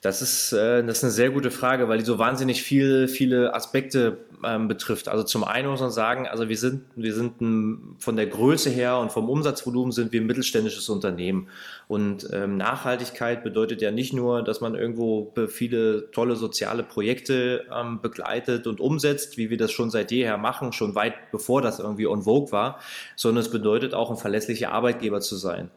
Das 0.00 0.22
ist, 0.22 0.52
äh, 0.52 0.82
das 0.82 0.98
ist 0.98 1.04
eine 1.04 1.12
sehr 1.12 1.30
gute 1.30 1.50
Frage, 1.50 1.88
weil 1.88 1.98
die 1.98 2.04
so 2.04 2.18
wahnsinnig 2.18 2.62
viel, 2.62 3.06
viele 3.06 3.54
Aspekte 3.54 4.16
ähm, 4.42 4.66
betrifft. 4.66 5.08
Also 5.08 5.24
zum 5.24 5.44
einen 5.44 5.68
muss 5.68 5.80
man 5.80 5.90
sagen, 5.90 6.26
also 6.26 6.48
wir 6.48 6.56
sind, 6.56 6.84
wir 6.96 7.12
sind 7.12 7.42
ein, 7.42 7.96
von 7.98 8.16
der 8.16 8.26
Größe 8.26 8.70
her 8.70 8.98
und 8.98 9.12
vom 9.12 9.28
Umsatzvolumen 9.28 9.92
sind 9.92 10.12
wir 10.12 10.22
ein 10.22 10.26
mittelständisches 10.26 10.88
Unternehmen. 10.88 11.48
Und 11.86 12.28
ähm, 12.32 12.56
Nachhaltigkeit 12.56 13.44
bedeutet 13.44 13.82
ja 13.82 13.90
nicht 13.90 14.14
nur, 14.14 14.42
dass 14.42 14.62
man 14.62 14.74
irgendwo 14.74 15.34
viele 15.48 16.10
tolle 16.12 16.36
soziale 16.36 16.82
Projekte 16.82 17.66
ähm, 17.70 18.00
begleitet 18.00 18.66
und 18.66 18.80
umsetzt, 18.80 19.36
wie 19.36 19.50
wir 19.50 19.58
das 19.58 19.70
schon 19.70 19.90
seit 19.90 20.10
jeher 20.12 20.38
machen, 20.38 20.72
schon 20.72 20.94
weit 20.94 21.30
bevor 21.30 21.60
das 21.60 21.78
irgendwie 21.78 22.06
on 22.06 22.22
vogue 22.22 22.52
war, 22.52 22.78
sondern 23.16 23.44
es 23.44 23.50
bedeutet 23.50 23.92
auch 23.92 24.10
ein 24.10 24.16
verlässlicher 24.16 24.72
Arbeitgeber 24.72 25.20
zu 25.20 25.36
sein 25.36 25.70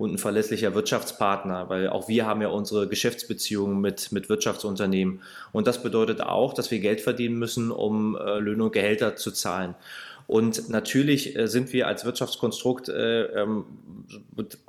und 0.00 0.14
ein 0.14 0.18
verlässlicher 0.18 0.74
Wirtschaftspartner, 0.74 1.68
weil 1.68 1.90
auch 1.90 2.08
wir 2.08 2.24
haben 2.24 2.40
ja 2.40 2.48
unsere 2.48 2.88
Geschäftsbeziehungen 2.88 3.82
mit, 3.82 4.12
mit 4.12 4.30
Wirtschaftsunternehmen. 4.30 5.20
Und 5.52 5.66
das 5.66 5.82
bedeutet 5.82 6.22
auch, 6.22 6.54
dass 6.54 6.70
wir 6.70 6.80
Geld 6.80 7.02
verdienen 7.02 7.38
müssen, 7.38 7.70
um 7.70 8.16
äh, 8.16 8.38
Löhne 8.38 8.64
und 8.64 8.72
Gehälter 8.72 9.16
zu 9.16 9.30
zahlen. 9.30 9.74
Und 10.26 10.70
natürlich 10.70 11.36
äh, 11.36 11.48
sind 11.48 11.74
wir 11.74 11.86
als 11.86 12.06
Wirtschaftskonstrukt, 12.06 12.88
äh, 12.88 13.24
ähm, 13.24 13.64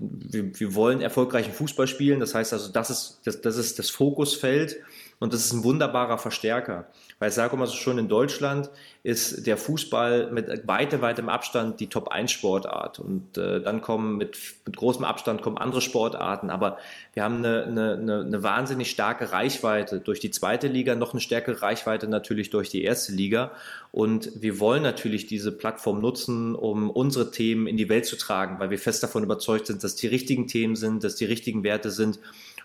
wir, 0.02 0.60
wir, 0.60 0.76
wollen 0.76 1.00
erfolgreichen 1.00 1.54
Fußball 1.54 1.88
spielen. 1.88 2.20
Das 2.20 2.36
heißt 2.36 2.52
also, 2.52 2.70
das 2.70 2.90
ist 2.90 3.22
das, 3.24 3.40
das, 3.40 3.56
ist 3.56 3.80
das 3.80 3.90
Fokusfeld. 3.90 4.82
Und 5.22 5.36
das 5.36 5.46
ist 5.46 5.54
ein 5.54 5.64
wunderbarer 5.64 6.18
Verstärker. 6.18 6.88
Weil 7.20 7.30
ich 7.30 7.36
sage 7.36 7.56
immer 7.56 7.68
so 7.68 7.76
schon, 7.76 8.00
in 8.00 8.08
Deutschland 8.08 8.72
ist 9.04 9.46
der 9.46 9.56
Fußball 9.56 10.32
mit 10.32 10.68
weitem, 10.68 11.02
weitem 11.02 11.30
Abstand 11.30 11.80
die 11.80 11.86
Top-1-Sportart. 11.86 12.98
Und 12.98 13.38
äh, 13.38 13.62
dann 13.62 13.82
kommen 13.82 14.18
mit, 14.18 14.36
mit 14.66 14.76
großem 14.76 15.06
Abstand 15.06 15.44
kommen 15.44 15.60
andere 15.60 15.82
Sportarten. 15.82 16.50
Aber 16.50 16.80
wir 17.14 17.24
haben 17.24 17.36
eine, 17.36 17.66
eine, 17.66 18.22
eine 18.22 18.42
wahnsinnig 18.42 18.90
starke 18.90 19.32
Reichweite 19.32 20.00
durch 20.00 20.20
die 20.20 20.32
zweite 20.32 20.68
Liga, 20.68 20.96
noch 20.96 21.14
eine 21.14 21.22
stärkere 21.22 21.62
Reichweite 21.62 22.08
natürlich 22.08 22.50
durch 22.50 22.70
die 22.70 22.84
erste 22.84 23.12
Liga. 23.12 23.52
Und 23.92 24.42
wir 24.42 24.60
wollen 24.60 24.82
natürlich 24.82 25.28
diese 25.28 25.52
Plattform 25.52 26.02
nutzen, 26.02 26.56
um 26.56 26.90
unsere 26.90 27.30
Themen 27.30 27.68
in 27.68 27.78
die 27.78 27.90
Welt 27.90 28.08
zu 28.08 28.16
tragen, 28.16 28.60
weil 28.60 28.72
wir 28.72 28.80
fest 28.80 29.04
davon 29.04 29.24
überzeugt 29.24 29.68
sind, 29.68 29.84
dass 29.84 29.96
die 29.96 30.08
richtigen 30.08 30.48
Themen 30.48 30.76
sind, 30.76 31.04
dass 31.04 31.16
die 31.16 31.26
richtigen 31.26 31.64
Werte 31.64 31.92
sind 31.92 32.18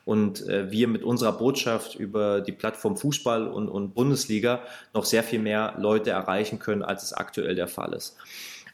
und 0.06 0.48
äh, 0.48 0.70
wir 0.70 0.86
mit 0.86 1.02
unserer 1.02 1.32
Botschaft 1.32 1.96
über 1.96 2.40
die 2.40 2.52
Plattform 2.52 2.96
Fußball 2.96 3.48
und, 3.48 3.68
und 3.68 3.92
Bundesliga 3.92 4.62
noch 4.94 5.04
sehr 5.04 5.24
viel 5.24 5.40
mehr 5.40 5.74
Leute 5.78 6.10
erreichen 6.10 6.60
können, 6.60 6.82
als 6.82 7.02
es 7.02 7.12
aktuell 7.12 7.56
der 7.56 7.66
Fall 7.66 7.92
ist. 7.92 8.16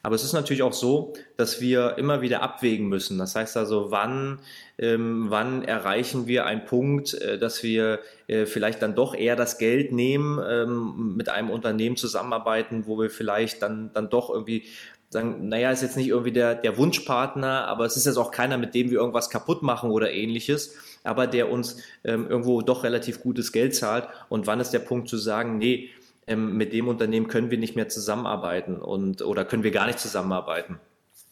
Aber 0.03 0.15
es 0.15 0.25
ist 0.25 0.35
natürlich 0.35 0.63
auch 0.63 0.75
so, 0.75 1.15
dass 1.39 1.61
wir 1.61 1.97
immer 1.97 2.21
wieder 2.21 2.43
abwägen 2.43 2.89
müssen. 2.89 3.19
Das 3.19 3.35
heißt 3.35 3.57
also, 3.57 3.91
wann, 3.91 4.41
ähm, 4.77 5.27
wann 5.29 5.63
erreichen 5.63 6.27
wir 6.27 6.45
einen 6.45 6.67
Punkt, 6.67 7.15
äh, 7.15 7.39
dass 7.39 7.63
wir 7.63 8.01
äh, 8.27 8.45
vielleicht 8.45 8.83
dann 8.83 8.95
doch 8.95 9.15
eher 9.15 9.35
das 9.35 9.57
Geld 9.57 9.91
nehmen, 9.91 10.39
ähm, 10.47 11.17
mit 11.17 11.31
einem 11.31 11.49
Unternehmen 11.49 11.97
zusammenarbeiten, 11.97 12.87
wo 12.87 13.01
wir 13.01 13.09
vielleicht 13.09 13.63
dann, 13.63 13.91
dann 13.95 14.11
doch 14.11 14.29
irgendwie 14.29 14.65
sagen, 15.09 15.49
naja, 15.49 15.71
ist 15.71 15.83
jetzt 15.83 15.97
nicht 15.97 16.09
irgendwie 16.09 16.33
der, 16.33 16.57
der 16.57 16.77
Wunschpartner, 16.77 17.69
aber 17.69 17.87
es 17.87 17.97
ist 17.97 18.07
jetzt 18.07 18.17
auch 18.17 18.33
keiner, 18.33 18.59
mit 18.59 18.75
dem 18.75 18.91
wir 18.91 18.99
irgendwas 18.99 19.31
kaputt 19.31 19.63
machen 19.63 19.91
oder 19.91 20.11
ähnliches, 20.11 20.75
aber 21.05 21.27
der 21.27 21.51
uns 21.51 21.79
ähm, 22.05 22.27
irgendwo 22.29 22.63
doch 22.63 22.85
relativ 22.85 23.23
gutes 23.23 23.53
Geld 23.53 23.75
zahlt. 23.75 24.09
Und 24.29 24.47
wann 24.47 24.61
ist 24.61 24.71
der 24.71 24.79
Punkt 24.81 25.09
zu 25.09 25.17
sagen, 25.17 25.59
nee, 25.59 25.91
ähm, 26.27 26.57
mit 26.57 26.73
dem 26.73 26.89
Unternehmen 26.89 27.29
können 27.29 27.51
wir 27.51 27.59
nicht 27.59 27.77
mehr 27.77 27.89
zusammenarbeiten 27.89 28.77
und 28.77 29.23
oder 29.23 29.45
können 29.45 29.65
wir 29.65 29.73
gar 29.73 29.87
nicht 29.87 29.99
zusammenarbeiten. 29.99 30.79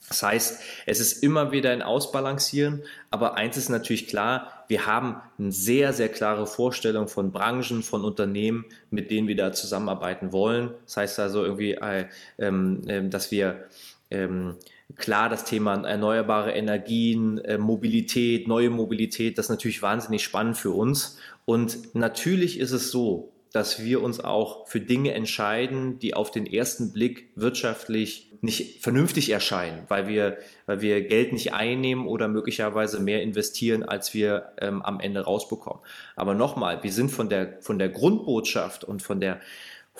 Das 0.08 0.24
heißt, 0.24 0.60
es 0.86 0.98
ist 0.98 1.22
immer 1.22 1.52
wieder 1.52 1.70
ein 1.70 1.82
Ausbalancieren, 1.82 2.82
aber 3.10 3.36
eins 3.36 3.56
ist 3.56 3.68
natürlich 3.68 4.08
klar, 4.08 4.64
wir 4.66 4.86
haben 4.86 5.20
eine 5.38 5.52
sehr, 5.52 5.92
sehr 5.92 6.08
klare 6.08 6.48
Vorstellung 6.48 7.06
von 7.06 7.30
Branchen, 7.30 7.84
von 7.84 8.04
Unternehmen, 8.04 8.64
mit 8.90 9.12
denen 9.12 9.28
wir 9.28 9.36
da 9.36 9.52
zusammenarbeiten 9.52 10.32
wollen. 10.32 10.74
Das 10.84 10.96
heißt 10.96 11.20
also 11.20 11.44
irgendwie, 11.44 11.74
äh, 11.74 12.06
ähm, 12.38 12.82
äh, 12.88 13.08
dass 13.08 13.30
wir 13.30 13.66
ähm, 14.10 14.56
klar 14.96 15.28
das 15.28 15.44
Thema 15.44 15.86
erneuerbare 15.86 16.52
Energien, 16.52 17.38
äh, 17.38 17.58
Mobilität, 17.58 18.48
neue 18.48 18.70
Mobilität, 18.70 19.38
das 19.38 19.46
ist 19.46 19.50
natürlich 19.50 19.82
wahnsinnig 19.82 20.22
spannend 20.22 20.56
für 20.56 20.70
uns. 20.70 21.18
Und 21.44 21.94
natürlich 21.94 22.58
ist 22.58 22.72
es 22.72 22.90
so, 22.90 23.32
dass 23.52 23.82
wir 23.82 24.02
uns 24.02 24.20
auch 24.20 24.68
für 24.68 24.80
Dinge 24.80 25.12
entscheiden, 25.12 25.98
die 25.98 26.14
auf 26.14 26.30
den 26.30 26.46
ersten 26.46 26.92
Blick 26.92 27.30
wirtschaftlich 27.34 28.30
nicht 28.42 28.82
vernünftig 28.82 29.30
erscheinen, 29.30 29.84
weil 29.88 30.08
wir, 30.08 30.38
weil 30.66 30.80
wir 30.80 31.02
Geld 31.02 31.32
nicht 31.32 31.52
einnehmen 31.52 32.06
oder 32.06 32.28
möglicherweise 32.28 33.00
mehr 33.00 33.22
investieren, 33.22 33.82
als 33.82 34.14
wir 34.14 34.52
ähm, 34.58 34.82
am 34.82 35.00
Ende 35.00 35.20
rausbekommen. 35.20 35.82
Aber 36.16 36.34
nochmal, 36.34 36.82
wir 36.82 36.92
sind 36.92 37.10
von 37.10 37.28
der, 37.28 37.58
von 37.60 37.78
der 37.78 37.90
Grundbotschaft 37.90 38.84
und 38.84 39.02
von 39.02 39.20
der, 39.20 39.40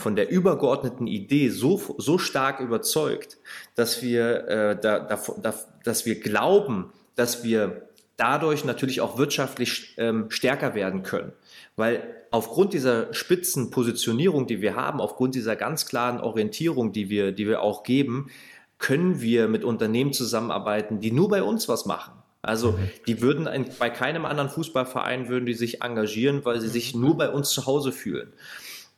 von 0.01 0.17
der 0.17 0.31
übergeordneten 0.31 1.07
Idee 1.07 1.49
so, 1.49 1.81
so 1.99 2.19
stark 2.19 2.61
überzeugt, 2.61 3.39
dass 3.75 4.03
wir, 4.03 4.49
äh, 4.49 4.81
da, 4.81 4.99
da, 4.99 5.21
da, 5.43 5.55
dass 5.85 6.07
wir 6.07 6.19
glauben, 6.19 6.93
dass 7.15 7.45
wir 7.45 7.89
dadurch 8.17 8.65
natürlich 8.65 9.01
auch 9.01 9.17
wirtschaftlich 9.17 9.95
ähm, 9.97 10.31
stärker 10.31 10.75
werden 10.75 11.03
können. 11.03 11.33
Weil 11.77 12.03
aufgrund 12.31 12.73
dieser 12.75 13.13
Spitzenpositionierung, 13.15 14.47
die 14.47 14.61
wir 14.61 14.77
haben, 14.77 15.01
aufgrund 15.01 15.35
dieser 15.35 15.57
ganz 15.57 15.87
klaren 15.87 16.21
Orientierung, 16.21 16.93
die 16.93 17.09
wir, 17.09 17.33
die 17.33 17.47
wir 17.47 17.63
auch 17.63 17.83
geben, 17.83 18.31
können 18.79 19.21
wir 19.21 19.49
mit 19.49 19.65
Unternehmen 19.65 20.13
zusammenarbeiten, 20.13 21.01
die 21.01 21.13
nur 21.13 21.29
bei 21.29 21.43
uns 21.43 21.69
was 21.69 21.87
machen. 21.87 22.13
Also 22.43 22.73
mhm. 22.73 22.91
die 23.07 23.21
würden 23.21 23.47
ein, 23.47 23.67
bei 23.79 23.91
keinem 23.91 24.25
anderen 24.25 24.49
Fußballverein 24.49 25.29
würden 25.29 25.47
die 25.47 25.55
sich 25.55 25.83
engagieren, 25.83 26.45
weil 26.45 26.61
sie 26.61 26.69
sich 26.69 26.95
nur 26.95 27.17
bei 27.17 27.29
uns 27.31 27.51
zu 27.51 27.67
Hause 27.67 27.93
fühlen. 27.93 28.33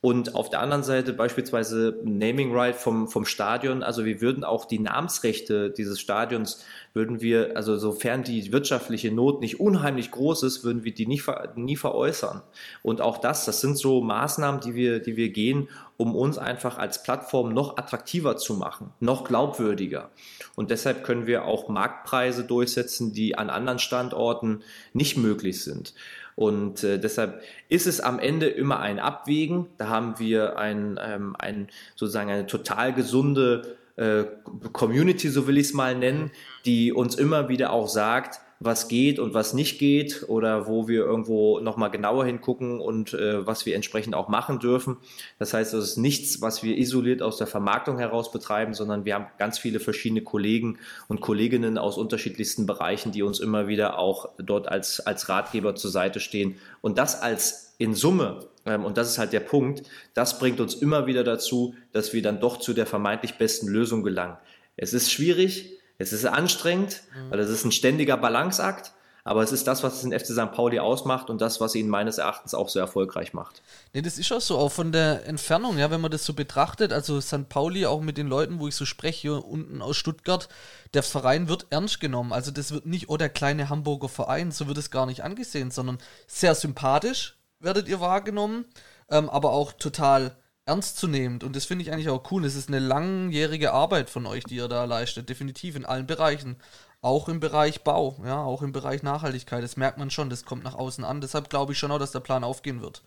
Und 0.02 0.34
auf 0.34 0.50
der 0.50 0.58
anderen 0.58 0.82
Seite 0.82 1.12
beispielsweise 1.12 1.96
Naming 2.02 2.52
Right 2.52 2.74
vom, 2.74 3.06
vom 3.06 3.24
Stadion. 3.24 3.84
Also 3.84 4.04
wir 4.04 4.20
würden 4.20 4.42
auch 4.42 4.64
die 4.64 4.80
Namensrechte 4.80 5.70
dieses 5.70 6.00
Stadions, 6.00 6.64
würden 6.92 7.20
wir, 7.20 7.56
also 7.56 7.76
sofern 7.78 8.24
die 8.24 8.50
wirtschaftliche 8.52 9.12
Not 9.12 9.40
nicht 9.40 9.60
unheimlich 9.60 10.10
groß 10.10 10.42
ist, 10.42 10.64
würden 10.64 10.82
wir 10.82 10.92
die 10.92 11.06
nie, 11.06 11.22
nie 11.54 11.76
veräußern. 11.76 12.42
Und 12.82 13.00
auch 13.00 13.18
das, 13.18 13.44
das 13.44 13.60
sind 13.60 13.78
so 13.78 14.00
Maßnahmen, 14.00 14.60
die 14.60 14.74
wir, 14.74 14.98
die 14.98 15.16
wir 15.16 15.28
gehen, 15.28 15.68
um 15.96 16.16
uns 16.16 16.36
einfach 16.36 16.78
als 16.78 17.04
Plattform 17.04 17.54
noch 17.54 17.76
attraktiver 17.76 18.36
zu 18.36 18.54
machen, 18.54 18.90
noch 18.98 19.22
glaubwürdiger. 19.22 20.10
Und 20.56 20.72
deshalb 20.72 21.04
können 21.04 21.28
wir 21.28 21.44
auch 21.44 21.68
Marktpreise 21.68 22.42
durchsetzen, 22.42 23.12
die 23.12 23.38
an 23.38 23.50
anderen 23.50 23.78
Standorten 23.78 24.64
nicht 24.94 25.16
möglich 25.16 25.62
sind. 25.62 25.94
Und 26.34 26.82
äh, 26.84 26.98
deshalb 26.98 27.42
ist 27.68 27.86
es 27.86 28.00
am 28.00 28.18
Ende 28.18 28.46
immer 28.46 28.80
ein 28.80 28.98
Abwägen. 28.98 29.66
Da 29.78 29.88
haben 29.88 30.18
wir 30.18 30.58
ein, 30.58 30.98
ähm, 31.02 31.36
ein 31.38 31.68
sozusagen 31.94 32.30
eine 32.30 32.46
total 32.46 32.92
gesunde 32.92 33.76
äh, 33.96 34.24
Community, 34.72 35.28
so 35.28 35.46
will 35.46 35.58
ich 35.58 35.68
es 35.68 35.74
mal 35.74 35.94
nennen, 35.94 36.30
die 36.64 36.92
uns 36.92 37.14
immer 37.14 37.48
wieder 37.48 37.72
auch 37.72 37.88
sagt, 37.88 38.40
was 38.64 38.88
geht 38.88 39.18
und 39.18 39.34
was 39.34 39.54
nicht 39.54 39.78
geht 39.78 40.24
oder 40.28 40.66
wo 40.66 40.88
wir 40.88 41.04
irgendwo 41.04 41.60
nochmal 41.60 41.90
genauer 41.90 42.24
hingucken 42.24 42.80
und 42.80 43.14
äh, 43.14 43.46
was 43.46 43.66
wir 43.66 43.74
entsprechend 43.74 44.14
auch 44.14 44.28
machen 44.28 44.58
dürfen. 44.58 44.98
Das 45.38 45.54
heißt, 45.54 45.74
es 45.74 45.84
ist 45.84 45.96
nichts, 45.96 46.40
was 46.40 46.62
wir 46.62 46.76
isoliert 46.76 47.22
aus 47.22 47.38
der 47.38 47.46
Vermarktung 47.46 47.98
heraus 47.98 48.30
betreiben, 48.30 48.74
sondern 48.74 49.04
wir 49.04 49.14
haben 49.14 49.26
ganz 49.38 49.58
viele 49.58 49.80
verschiedene 49.80 50.22
Kollegen 50.22 50.78
und 51.08 51.20
Kolleginnen 51.20 51.78
aus 51.78 51.98
unterschiedlichsten 51.98 52.66
Bereichen, 52.66 53.12
die 53.12 53.22
uns 53.22 53.40
immer 53.40 53.68
wieder 53.68 53.98
auch 53.98 54.30
dort 54.38 54.68
als, 54.68 55.00
als 55.00 55.28
Ratgeber 55.28 55.74
zur 55.74 55.90
Seite 55.90 56.20
stehen. 56.20 56.56
Und 56.80 56.98
das 56.98 57.20
als 57.20 57.74
in 57.78 57.94
Summe 57.94 58.46
ähm, 58.64 58.84
und 58.84 58.96
das 58.96 59.08
ist 59.08 59.18
halt 59.18 59.32
der 59.32 59.40
Punkt, 59.40 59.82
das 60.14 60.38
bringt 60.38 60.60
uns 60.60 60.74
immer 60.74 61.06
wieder 61.06 61.24
dazu, 61.24 61.74
dass 61.92 62.12
wir 62.12 62.22
dann 62.22 62.40
doch 62.40 62.58
zu 62.58 62.74
der 62.74 62.86
vermeintlich 62.86 63.34
besten 63.34 63.68
Lösung 63.68 64.02
gelangen. 64.02 64.36
Es 64.76 64.92
ist 64.94 65.10
schwierig, 65.10 65.78
es 66.02 66.12
ist 66.12 66.26
anstrengend, 66.26 67.02
mhm. 67.14 67.30
weil 67.30 67.40
es 67.40 67.50
ist 67.50 67.64
ein 67.64 67.72
ständiger 67.72 68.16
Balanceakt. 68.16 68.92
Aber 69.24 69.42
es 69.42 69.52
ist 69.52 69.68
das, 69.68 69.84
was 69.84 70.00
den 70.00 70.10
FC 70.10 70.32
St. 70.32 70.50
Pauli 70.50 70.80
ausmacht 70.80 71.30
und 71.30 71.40
das, 71.40 71.60
was 71.60 71.76
ihn 71.76 71.88
meines 71.88 72.18
Erachtens 72.18 72.54
auch 72.54 72.68
so 72.68 72.80
erfolgreich 72.80 73.32
macht. 73.32 73.62
Nee, 73.92 74.02
das 74.02 74.18
ist 74.18 74.32
auch 74.32 74.40
so, 74.40 74.58
auch 74.58 74.72
von 74.72 74.90
der 74.90 75.26
Entfernung, 75.26 75.78
ja, 75.78 75.92
wenn 75.92 76.00
man 76.00 76.10
das 76.10 76.24
so 76.24 76.34
betrachtet, 76.34 76.92
also 76.92 77.20
St. 77.20 77.48
Pauli, 77.48 77.86
auch 77.86 78.00
mit 78.00 78.18
den 78.18 78.26
Leuten, 78.26 78.58
wo 78.58 78.66
ich 78.66 78.74
so 78.74 78.84
spreche, 78.84 79.20
hier 79.20 79.44
unten 79.44 79.80
aus 79.80 79.96
Stuttgart, 79.96 80.48
der 80.94 81.04
Verein 81.04 81.46
wird 81.46 81.66
ernst 81.70 82.00
genommen. 82.00 82.32
Also 82.32 82.50
das 82.50 82.72
wird 82.72 82.86
nicht, 82.86 83.08
oh, 83.10 83.16
der 83.16 83.28
kleine 83.28 83.68
Hamburger 83.68 84.08
Verein, 84.08 84.50
so 84.50 84.66
wird 84.66 84.78
es 84.78 84.90
gar 84.90 85.06
nicht 85.06 85.22
angesehen, 85.22 85.70
sondern 85.70 85.98
sehr 86.26 86.56
sympathisch 86.56 87.36
werdet 87.60 87.88
ihr 87.88 88.00
wahrgenommen, 88.00 88.64
ähm, 89.08 89.30
aber 89.30 89.52
auch 89.52 89.72
total 89.72 90.36
ernstzunehmend. 90.64 91.44
Und 91.44 91.56
das 91.56 91.64
finde 91.64 91.82
ich 91.82 91.92
eigentlich 91.92 92.08
auch 92.08 92.30
cool. 92.30 92.44
Es 92.44 92.54
ist 92.54 92.68
eine 92.68 92.78
langjährige 92.78 93.72
Arbeit 93.72 94.10
von 94.10 94.26
euch, 94.26 94.44
die 94.44 94.56
ihr 94.56 94.68
da 94.68 94.84
leistet, 94.84 95.28
definitiv 95.28 95.76
in 95.76 95.84
allen 95.84 96.06
Bereichen. 96.06 96.56
Auch 97.00 97.28
im 97.28 97.40
Bereich 97.40 97.82
Bau, 97.82 98.20
ja, 98.24 98.42
auch 98.42 98.62
im 98.62 98.70
Bereich 98.70 99.02
Nachhaltigkeit. 99.02 99.64
Das 99.64 99.76
merkt 99.76 99.98
man 99.98 100.10
schon, 100.10 100.30
das 100.30 100.44
kommt 100.44 100.62
nach 100.62 100.74
außen 100.74 101.04
an. 101.04 101.20
Deshalb 101.20 101.50
glaube 101.50 101.72
ich 101.72 101.78
schon 101.78 101.90
auch, 101.90 101.98
dass 101.98 102.12
der 102.12 102.20
Plan 102.20 102.44
aufgehen 102.44 102.80
wird. 102.80 103.02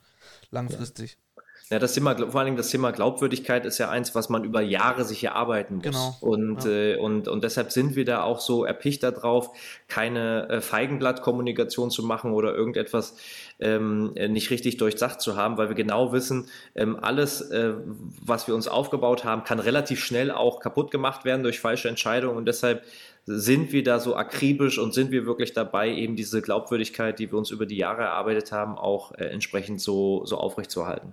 Langfristig. 0.51 1.11
Ja. 1.11 1.24
Ja, 1.71 1.79
das 1.79 1.93
Thema, 1.93 2.15
vor 2.15 2.39
allen 2.39 2.45
Dingen 2.45 2.57
das 2.57 2.69
Thema 2.69 2.91
Glaubwürdigkeit 2.91 3.65
ist 3.65 3.79
ja 3.79 3.89
eins, 3.89 4.13
was 4.13 4.29
man 4.29 4.43
über 4.43 4.61
Jahre 4.61 5.03
sich 5.03 5.23
erarbeiten 5.23 5.77
muss. 5.77 5.83
Genau. 5.83 6.17
Und, 6.21 6.63
ja. 6.63 6.71
äh, 6.71 6.97
und, 6.97 7.27
und 7.27 7.43
deshalb 7.43 7.71
sind 7.71 7.95
wir 7.95 8.05
da 8.05 8.21
auch 8.21 8.39
so 8.39 8.65
erpicht 8.65 9.01
darauf, 9.01 9.49
keine 9.87 10.47
äh, 10.49 10.61
Feigenblattkommunikation 10.61 11.89
zu 11.89 12.03
machen 12.03 12.33
oder 12.33 12.53
irgendetwas 12.53 13.17
ähm, 13.59 14.13
nicht 14.13 14.51
richtig 14.51 14.77
durchdacht 14.77 15.21
zu 15.21 15.37
haben, 15.37 15.57
weil 15.57 15.69
wir 15.69 15.75
genau 15.75 16.11
wissen, 16.11 16.49
ähm, 16.75 16.99
alles, 17.01 17.41
äh, 17.49 17.73
was 18.21 18.47
wir 18.47 18.53
uns 18.53 18.67
aufgebaut 18.67 19.23
haben, 19.23 19.43
kann 19.43 19.59
relativ 19.59 20.03
schnell 20.03 20.29
auch 20.29 20.59
kaputt 20.59 20.91
gemacht 20.91 21.25
werden 21.25 21.41
durch 21.41 21.59
falsche 21.59 21.89
Entscheidungen. 21.89 22.37
Und 22.37 22.45
deshalb 22.45 22.83
sind 23.25 23.71
wir 23.71 23.83
da 23.83 23.99
so 23.99 24.15
akribisch 24.15 24.77
und 24.77 24.93
sind 24.93 25.11
wir 25.11 25.25
wirklich 25.25 25.53
dabei, 25.53 25.89
eben 25.89 26.15
diese 26.15 26.41
Glaubwürdigkeit, 26.41 27.17
die 27.17 27.31
wir 27.31 27.39
uns 27.39 27.49
über 27.49 27.65
die 27.65 27.77
Jahre 27.77 28.03
erarbeitet 28.03 28.51
haben, 28.51 28.77
auch 28.77 29.13
äh, 29.13 29.25
entsprechend 29.25 29.81
so, 29.81 30.25
so 30.25 30.37
aufrechtzuerhalten. 30.37 31.11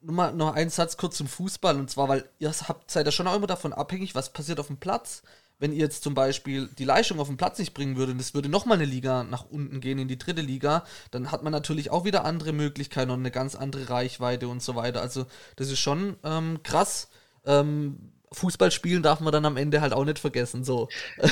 Nur 0.00 0.14
mal 0.14 0.32
noch 0.32 0.54
ein 0.54 0.70
Satz 0.70 0.96
kurz 0.96 1.16
zum 1.16 1.26
Fußball 1.26 1.76
und 1.76 1.90
zwar, 1.90 2.08
weil 2.08 2.28
ihr 2.38 2.52
habt, 2.68 2.90
seid 2.90 3.06
ja 3.06 3.12
schon 3.12 3.26
auch 3.26 3.34
immer 3.34 3.48
davon 3.48 3.72
abhängig, 3.72 4.14
was 4.14 4.32
passiert 4.32 4.60
auf 4.60 4.68
dem 4.68 4.76
Platz. 4.76 5.22
Wenn 5.58 5.72
ihr 5.72 5.78
jetzt 5.78 6.02
zum 6.02 6.14
Beispiel 6.14 6.68
die 6.78 6.84
Leistung 6.84 7.20
auf 7.20 7.28
dem 7.28 7.36
Platz 7.36 7.58
nicht 7.58 7.74
bringen 7.74 7.96
würdet 7.96 8.14
und 8.14 8.20
es 8.20 8.34
würde 8.34 8.48
nochmal 8.48 8.76
eine 8.76 8.86
Liga 8.86 9.24
nach 9.24 9.46
unten 9.50 9.80
gehen, 9.80 9.98
in 9.98 10.08
die 10.08 10.18
dritte 10.18 10.42
Liga, 10.42 10.84
dann 11.10 11.30
hat 11.30 11.42
man 11.42 11.52
natürlich 11.52 11.90
auch 11.90 12.04
wieder 12.04 12.24
andere 12.24 12.52
Möglichkeiten 12.52 13.10
und 13.10 13.20
eine 13.20 13.30
ganz 13.30 13.54
andere 13.54 13.88
Reichweite 13.88 14.48
und 14.48 14.62
so 14.62 14.74
weiter. 14.74 15.00
Also 15.00 15.26
das 15.56 15.70
ist 15.70 15.78
schon 15.78 16.16
ähm, 16.24 16.60
krass. 16.62 17.08
Ähm, 17.44 18.13
Fußball 18.34 18.70
spielen 18.70 19.02
darf 19.02 19.20
man 19.20 19.32
dann 19.32 19.44
am 19.44 19.56
Ende 19.56 19.80
halt 19.80 19.92
auch 19.92 20.04
nicht 20.04 20.18
vergessen. 20.18 20.64
So. 20.64 20.88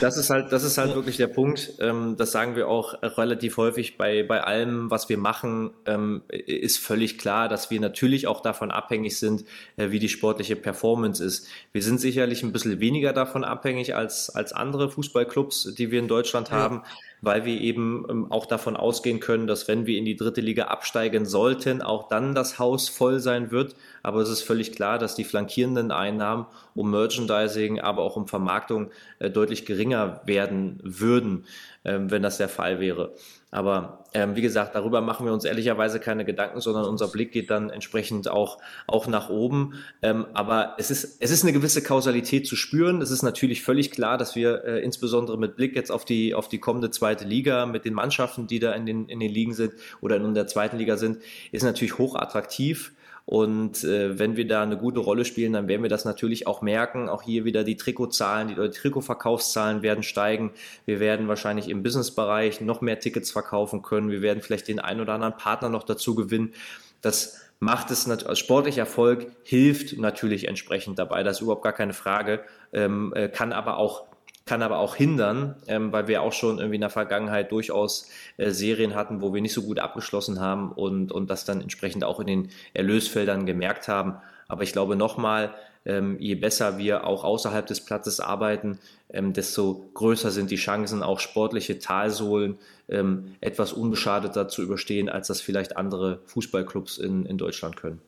Das 0.00 0.16
ist 0.16 0.28
halt, 0.30 0.52
das 0.52 0.64
ist 0.64 0.76
halt 0.76 0.90
ja. 0.90 0.96
wirklich 0.96 1.16
der 1.16 1.28
Punkt. 1.28 1.74
Ähm, 1.78 2.16
das 2.18 2.32
sagen 2.32 2.56
wir 2.56 2.68
auch 2.68 2.94
relativ 3.02 3.56
häufig 3.56 3.96
bei, 3.96 4.22
bei 4.22 4.42
allem, 4.42 4.90
was 4.90 5.08
wir 5.08 5.18
machen, 5.18 5.70
ähm, 5.86 6.22
ist 6.28 6.78
völlig 6.78 7.16
klar, 7.18 7.48
dass 7.48 7.70
wir 7.70 7.80
natürlich 7.80 8.26
auch 8.26 8.40
davon 8.40 8.70
abhängig 8.70 9.18
sind, 9.18 9.44
äh, 9.76 9.90
wie 9.90 9.98
die 9.98 10.08
sportliche 10.08 10.56
Performance 10.56 11.24
ist. 11.24 11.48
Wir 11.72 11.82
sind 11.82 12.00
sicherlich 12.00 12.42
ein 12.42 12.52
bisschen 12.52 12.80
weniger 12.80 13.12
davon 13.12 13.44
abhängig 13.44 13.94
als, 13.94 14.30
als 14.30 14.52
andere 14.52 14.90
Fußballclubs, 14.90 15.74
die 15.74 15.90
wir 15.90 16.00
in 16.00 16.08
Deutschland 16.08 16.50
ja. 16.50 16.56
haben 16.56 16.82
weil 17.24 17.44
wir 17.44 17.60
eben 17.60 18.06
ähm, 18.08 18.32
auch 18.32 18.46
davon 18.46 18.76
ausgehen 18.76 19.20
können, 19.20 19.46
dass 19.46 19.68
wenn 19.68 19.86
wir 19.86 19.98
in 19.98 20.04
die 20.04 20.16
dritte 20.16 20.40
Liga 20.40 20.64
absteigen 20.64 21.26
sollten, 21.26 21.82
auch 21.82 22.08
dann 22.08 22.34
das 22.34 22.58
Haus 22.58 22.88
voll 22.88 23.20
sein 23.20 23.50
wird. 23.50 23.74
Aber 24.02 24.20
es 24.20 24.28
ist 24.28 24.42
völlig 24.42 24.72
klar, 24.72 24.98
dass 24.98 25.14
die 25.14 25.24
flankierenden 25.24 25.90
Einnahmen 25.90 26.46
um 26.74 26.90
Merchandising, 26.90 27.80
aber 27.80 28.02
auch 28.02 28.16
um 28.16 28.28
Vermarktung 28.28 28.90
äh, 29.18 29.30
deutlich 29.30 29.66
geringer 29.66 30.20
werden 30.26 30.80
würden, 30.82 31.46
ähm, 31.84 32.10
wenn 32.10 32.22
das 32.22 32.38
der 32.38 32.48
Fall 32.48 32.80
wäre. 32.80 33.14
Aber 33.54 34.04
ähm, 34.14 34.34
wie 34.34 34.42
gesagt, 34.42 34.74
darüber 34.74 35.00
machen 35.00 35.24
wir 35.26 35.32
uns 35.32 35.44
ehrlicherweise 35.44 36.00
keine 36.00 36.24
Gedanken, 36.24 36.60
sondern 36.60 36.86
unser 36.86 37.06
Blick 37.06 37.30
geht 37.30 37.50
dann 37.50 37.70
entsprechend 37.70 38.26
auch, 38.26 38.58
auch 38.88 39.06
nach 39.06 39.28
oben. 39.30 39.74
Ähm, 40.02 40.26
aber 40.34 40.74
es 40.76 40.90
ist, 40.90 41.22
es 41.22 41.30
ist 41.30 41.44
eine 41.44 41.52
gewisse 41.52 41.80
Kausalität 41.80 42.48
zu 42.48 42.56
spüren. 42.56 43.00
Es 43.00 43.12
ist 43.12 43.22
natürlich 43.22 43.62
völlig 43.62 43.92
klar, 43.92 44.18
dass 44.18 44.34
wir 44.34 44.64
äh, 44.64 44.80
insbesondere 44.80 45.38
mit 45.38 45.54
Blick 45.54 45.76
jetzt 45.76 45.92
auf 45.92 46.04
die, 46.04 46.34
auf 46.34 46.48
die 46.48 46.58
kommende 46.58 46.90
zweite 46.90 47.24
Liga, 47.24 47.64
mit 47.66 47.84
den 47.84 47.94
Mannschaften, 47.94 48.48
die 48.48 48.58
da 48.58 48.72
in 48.72 48.86
den, 48.86 49.08
in 49.08 49.20
den 49.20 49.30
Ligen 49.30 49.54
sind 49.54 49.74
oder 50.00 50.16
in 50.16 50.34
der 50.34 50.48
zweiten 50.48 50.76
Liga 50.76 50.96
sind, 50.96 51.18
ist 51.52 51.62
natürlich 51.62 51.96
hoch 51.96 52.16
attraktiv. 52.16 52.90
Und 53.26 53.84
äh, 53.84 54.18
wenn 54.18 54.36
wir 54.36 54.46
da 54.46 54.62
eine 54.62 54.76
gute 54.76 55.00
Rolle 55.00 55.24
spielen, 55.24 55.54
dann 55.54 55.66
werden 55.66 55.82
wir 55.82 55.88
das 55.88 56.04
natürlich 56.04 56.46
auch 56.46 56.60
merken. 56.60 57.08
Auch 57.08 57.22
hier 57.22 57.44
wieder 57.44 57.64
die 57.64 57.76
Trikotzahlen, 57.76 58.48
die, 58.48 58.54
die 58.54 58.70
Trikotverkaufszahlen 58.70 59.82
werden 59.82 60.02
steigen. 60.02 60.52
Wir 60.84 61.00
werden 61.00 61.26
wahrscheinlich 61.26 61.68
im 61.70 61.82
Businessbereich 61.82 62.60
noch 62.60 62.82
mehr 62.82 63.00
Tickets 63.00 63.30
verkaufen 63.30 63.82
können. 63.82 64.10
Wir 64.10 64.20
werden 64.20 64.42
vielleicht 64.42 64.68
den 64.68 64.78
einen 64.78 65.00
oder 65.00 65.14
anderen 65.14 65.36
Partner 65.36 65.70
noch 65.70 65.84
dazu 65.84 66.14
gewinnen. 66.14 66.52
Das 67.00 67.40
macht 67.60 67.90
es 67.90 68.08
als 68.08 68.38
sportlicher 68.38 68.80
Erfolg, 68.80 69.26
hilft 69.42 69.98
natürlich 69.98 70.48
entsprechend 70.48 70.98
dabei. 70.98 71.22
Das 71.22 71.38
ist 71.38 71.42
überhaupt 71.42 71.62
gar 71.62 71.72
keine 71.72 71.94
Frage, 71.94 72.44
ähm, 72.72 73.12
äh, 73.14 73.28
kann 73.28 73.52
aber 73.52 73.78
auch 73.78 74.04
kann 74.46 74.62
aber 74.62 74.78
auch 74.78 74.94
hindern, 74.94 75.56
ähm, 75.68 75.92
weil 75.92 76.06
wir 76.06 76.22
auch 76.22 76.32
schon 76.32 76.58
irgendwie 76.58 76.76
in 76.76 76.82
der 76.82 76.90
Vergangenheit 76.90 77.50
durchaus 77.50 78.10
äh, 78.36 78.50
Serien 78.50 78.94
hatten, 78.94 79.22
wo 79.22 79.32
wir 79.32 79.40
nicht 79.40 79.54
so 79.54 79.62
gut 79.62 79.78
abgeschlossen 79.78 80.40
haben 80.40 80.72
und, 80.72 81.12
und 81.12 81.30
das 81.30 81.44
dann 81.44 81.60
entsprechend 81.62 82.04
auch 82.04 82.20
in 82.20 82.26
den 82.26 82.48
Erlösfeldern 82.74 83.46
gemerkt 83.46 83.88
haben. 83.88 84.16
Aber 84.46 84.62
ich 84.62 84.72
glaube 84.72 84.96
nochmal, 84.96 85.54
ähm, 85.86 86.18
je 86.18 86.34
besser 86.34 86.78
wir 86.78 87.06
auch 87.06 87.24
außerhalb 87.24 87.66
des 87.66 87.84
Platzes 87.84 88.20
arbeiten, 88.20 88.78
ähm, 89.10 89.32
desto 89.32 89.90
größer 89.94 90.30
sind 90.30 90.50
die 90.50 90.56
Chancen, 90.56 91.02
auch 91.02 91.20
sportliche 91.20 91.78
Talsohlen 91.78 92.58
ähm, 92.88 93.36
etwas 93.40 93.72
unbeschadeter 93.72 94.48
zu 94.48 94.62
überstehen, 94.62 95.08
als 95.08 95.28
das 95.28 95.40
vielleicht 95.40 95.76
andere 95.76 96.20
Fußballclubs 96.26 96.98
in, 96.98 97.24
in 97.26 97.38
Deutschland 97.38 97.76
können. 97.76 98.00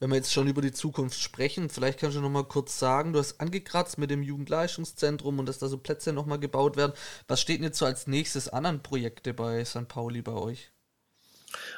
Wenn 0.00 0.10
wir 0.10 0.16
jetzt 0.16 0.32
schon 0.32 0.48
über 0.48 0.62
die 0.62 0.72
Zukunft 0.72 1.20
sprechen, 1.20 1.70
vielleicht 1.70 2.00
kannst 2.00 2.16
du 2.16 2.20
noch 2.20 2.30
mal 2.30 2.44
kurz 2.44 2.78
sagen, 2.78 3.12
du 3.12 3.18
hast 3.18 3.40
angekratzt 3.40 3.98
mit 3.98 4.10
dem 4.10 4.22
Jugendleistungszentrum 4.22 5.38
und 5.38 5.46
dass 5.46 5.58
da 5.58 5.68
so 5.68 5.78
Plätze 5.78 6.12
noch 6.12 6.26
mal 6.26 6.38
gebaut 6.38 6.76
werden. 6.76 6.92
Was 7.28 7.40
steht 7.40 7.58
denn 7.58 7.64
jetzt 7.64 7.78
so 7.78 7.86
als 7.86 8.06
nächstes 8.06 8.48
an 8.48 8.66
an 8.66 8.82
Projekte 8.82 9.34
bei 9.34 9.64
St. 9.64 9.88
Pauli 9.88 10.22
bei 10.22 10.32
euch? 10.32 10.71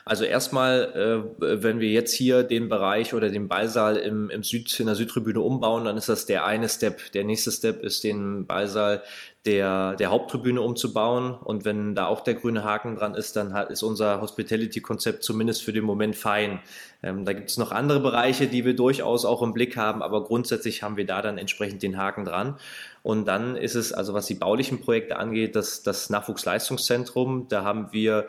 Also 0.05 0.25
erstmal, 0.25 1.27
äh, 1.41 1.63
wenn 1.63 1.81
wir 1.81 1.91
jetzt 1.91 2.13
hier 2.13 2.43
den 2.43 2.69
Bereich 2.69 3.15
oder 3.15 3.31
den 3.31 3.49
Ballsaal 3.49 3.97
im, 3.97 4.31
im 4.31 4.43
Süd, 4.43 4.79
in 4.79 4.87
der 4.87 4.95
Südtribüne 4.95 5.41
umbauen, 5.41 5.85
dann 5.85 5.97
ist 5.97 6.09
das 6.09 6.27
der 6.27 6.45
eine 6.45 6.69
Step. 6.69 7.13
Der 7.13 7.25
nächste 7.25 7.51
Step 7.51 7.83
ist 7.83 8.05
den 8.05 8.47
Ballsaal 8.47 9.03
der, 9.47 9.95
der 9.97 10.11
Haupttribüne 10.11 10.61
umzubauen. 10.61 11.35
Und 11.35 11.65
wenn 11.65 11.95
da 11.95 12.07
auch 12.07 12.23
der 12.23 12.35
grüne 12.35 12.65
Haken 12.65 12.97
dran 12.97 13.15
ist, 13.15 13.37
dann 13.37 13.55
ist 13.69 13.83
unser 13.83 14.21
Hospitality-Konzept 14.21 15.23
zumindest 15.23 15.63
für 15.63 15.73
den 15.73 15.85
Moment 15.85 16.17
fein. 16.17 16.61
Ähm, 17.03 17.25
da 17.25 17.33
gibt 17.33 17.51
es 17.51 17.59
noch 17.59 17.71
andere 17.71 18.01
Bereiche, 18.01 18.47
die 18.47 18.65
wir 18.65 18.75
durchaus 18.75 19.25
auch 19.25 19.43
im 19.43 19.53
Blick 19.53 19.77
haben, 19.77 20.03
aber 20.03 20.25
grundsätzlich 20.25 20.83
haben 20.83 20.97
wir 20.97 21.07
da 21.07 21.21
dann 21.21 21.39
entsprechend 21.39 21.83
den 21.83 21.99
Haken 21.99 22.25
dran. 22.25 22.57
Und 23.05 23.27
dann 23.27 23.55
ist 23.55 23.75
es, 23.75 23.93
also 23.93 24.15
was 24.15 24.25
die 24.25 24.35
baulichen 24.35 24.81
Projekte 24.81 25.17
angeht, 25.17 25.57
das, 25.57 25.83
das 25.83 26.09
Nachwuchsleistungszentrum. 26.09 27.49
Da 27.51 27.63
haben 27.63 27.89
wir 27.93 28.29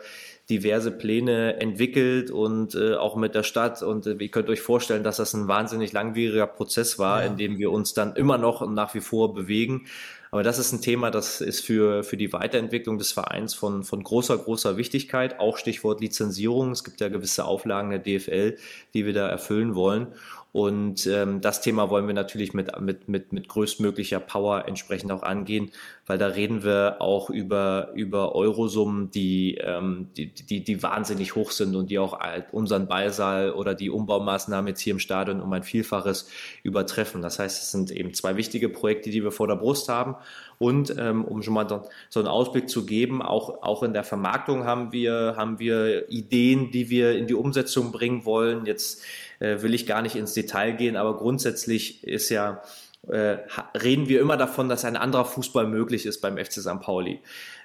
diverse 0.50 0.90
Pläne 0.90 1.58
entwickelt 1.58 2.30
und 2.30 2.74
äh, 2.74 2.94
auch 2.94 3.16
mit 3.16 3.34
der 3.34 3.42
Stadt. 3.42 3.82
Und 3.82 4.06
äh, 4.06 4.12
ihr 4.12 4.28
könnt 4.28 4.50
euch 4.50 4.60
vorstellen, 4.60 5.02
dass 5.02 5.16
das 5.16 5.32
ein 5.32 5.48
wahnsinnig 5.48 5.94
langwieriger 5.94 6.46
Prozess 6.46 6.98
war, 6.98 7.22
ja. 7.22 7.26
in 7.26 7.38
dem 7.38 7.56
wir 7.56 7.72
uns 7.72 7.94
dann 7.94 8.16
immer 8.16 8.36
noch 8.36 8.60
und 8.60 8.74
nach 8.74 8.94
wie 8.94 9.00
vor 9.00 9.32
bewegen. 9.32 9.86
Aber 10.30 10.42
das 10.42 10.58
ist 10.58 10.72
ein 10.72 10.82
Thema, 10.82 11.10
das 11.10 11.40
ist 11.40 11.64
für, 11.64 12.04
für 12.04 12.18
die 12.18 12.34
Weiterentwicklung 12.34 12.98
des 12.98 13.12
Vereins 13.12 13.54
von, 13.54 13.82
von 13.82 14.02
großer, 14.02 14.36
großer 14.36 14.76
Wichtigkeit. 14.76 15.40
Auch 15.40 15.56
Stichwort 15.56 16.02
Lizenzierung. 16.02 16.72
Es 16.72 16.84
gibt 16.84 17.00
ja 17.00 17.08
gewisse 17.08 17.46
Auflagen 17.46 17.88
der 17.88 18.00
DFL, 18.00 18.58
die 18.92 19.06
wir 19.06 19.14
da 19.14 19.26
erfüllen 19.26 19.74
wollen. 19.74 20.08
Und 20.56 21.06
ähm, 21.06 21.42
das 21.42 21.60
Thema 21.60 21.90
wollen 21.90 22.06
wir 22.06 22.14
natürlich 22.14 22.54
mit, 22.54 22.80
mit, 22.80 23.10
mit, 23.10 23.30
mit 23.30 23.46
größtmöglicher 23.46 24.20
Power 24.20 24.66
entsprechend 24.66 25.12
auch 25.12 25.22
angehen, 25.22 25.70
weil 26.06 26.16
da 26.16 26.28
reden 26.28 26.64
wir 26.64 26.96
auch 27.00 27.28
über, 27.28 27.90
über 27.94 28.34
Eurosummen, 28.34 29.10
die, 29.10 29.56
ähm, 29.56 30.08
die, 30.16 30.32
die, 30.32 30.64
die 30.64 30.82
wahnsinnig 30.82 31.34
hoch 31.34 31.50
sind 31.50 31.76
und 31.76 31.90
die 31.90 31.98
auch 31.98 32.18
unseren 32.52 32.88
Ballsaal 32.88 33.52
oder 33.52 33.74
die 33.74 33.90
Umbaumaßnahmen 33.90 34.68
jetzt 34.68 34.80
hier 34.80 34.94
im 34.94 34.98
Stadion 34.98 35.42
um 35.42 35.52
ein 35.52 35.62
Vielfaches 35.62 36.30
übertreffen. 36.62 37.20
Das 37.20 37.38
heißt, 37.38 37.62
es 37.62 37.70
sind 37.70 37.90
eben 37.90 38.14
zwei 38.14 38.36
wichtige 38.36 38.70
Projekte, 38.70 39.10
die 39.10 39.22
wir 39.22 39.32
vor 39.32 39.48
der 39.48 39.56
Brust 39.56 39.90
haben. 39.90 40.16
Und 40.56 40.96
ähm, 40.98 41.26
um 41.26 41.42
schon 41.42 41.52
mal 41.52 41.68
so 42.08 42.18
einen 42.18 42.28
Ausblick 42.28 42.70
zu 42.70 42.86
geben, 42.86 43.20
auch, 43.20 43.62
auch 43.62 43.82
in 43.82 43.92
der 43.92 44.04
Vermarktung 44.04 44.64
haben 44.64 44.90
wir, 44.90 45.34
haben 45.36 45.58
wir 45.58 46.10
Ideen, 46.10 46.70
die 46.70 46.88
wir 46.88 47.14
in 47.18 47.26
die 47.26 47.34
Umsetzung 47.34 47.92
bringen 47.92 48.24
wollen. 48.24 48.64
Jetzt 48.64 49.02
äh, 49.40 49.62
will 49.62 49.74
ich 49.74 49.86
gar 49.86 50.02
nicht 50.02 50.16
ins 50.16 50.34
Detail 50.34 50.72
gehen, 50.72 50.96
aber 50.96 51.16
grundsätzlich 51.16 52.04
ist 52.04 52.28
ja, 52.30 52.62
äh, 53.08 53.38
reden 53.80 54.08
wir 54.08 54.20
immer 54.20 54.36
davon, 54.36 54.68
dass 54.68 54.84
ein 54.84 54.96
anderer 54.96 55.24
Fußball 55.24 55.66
möglich 55.66 56.06
ist 56.06 56.20
beim 56.20 56.36
FC 56.36 56.54
St. 56.54 56.80
Pauli. 56.80 57.20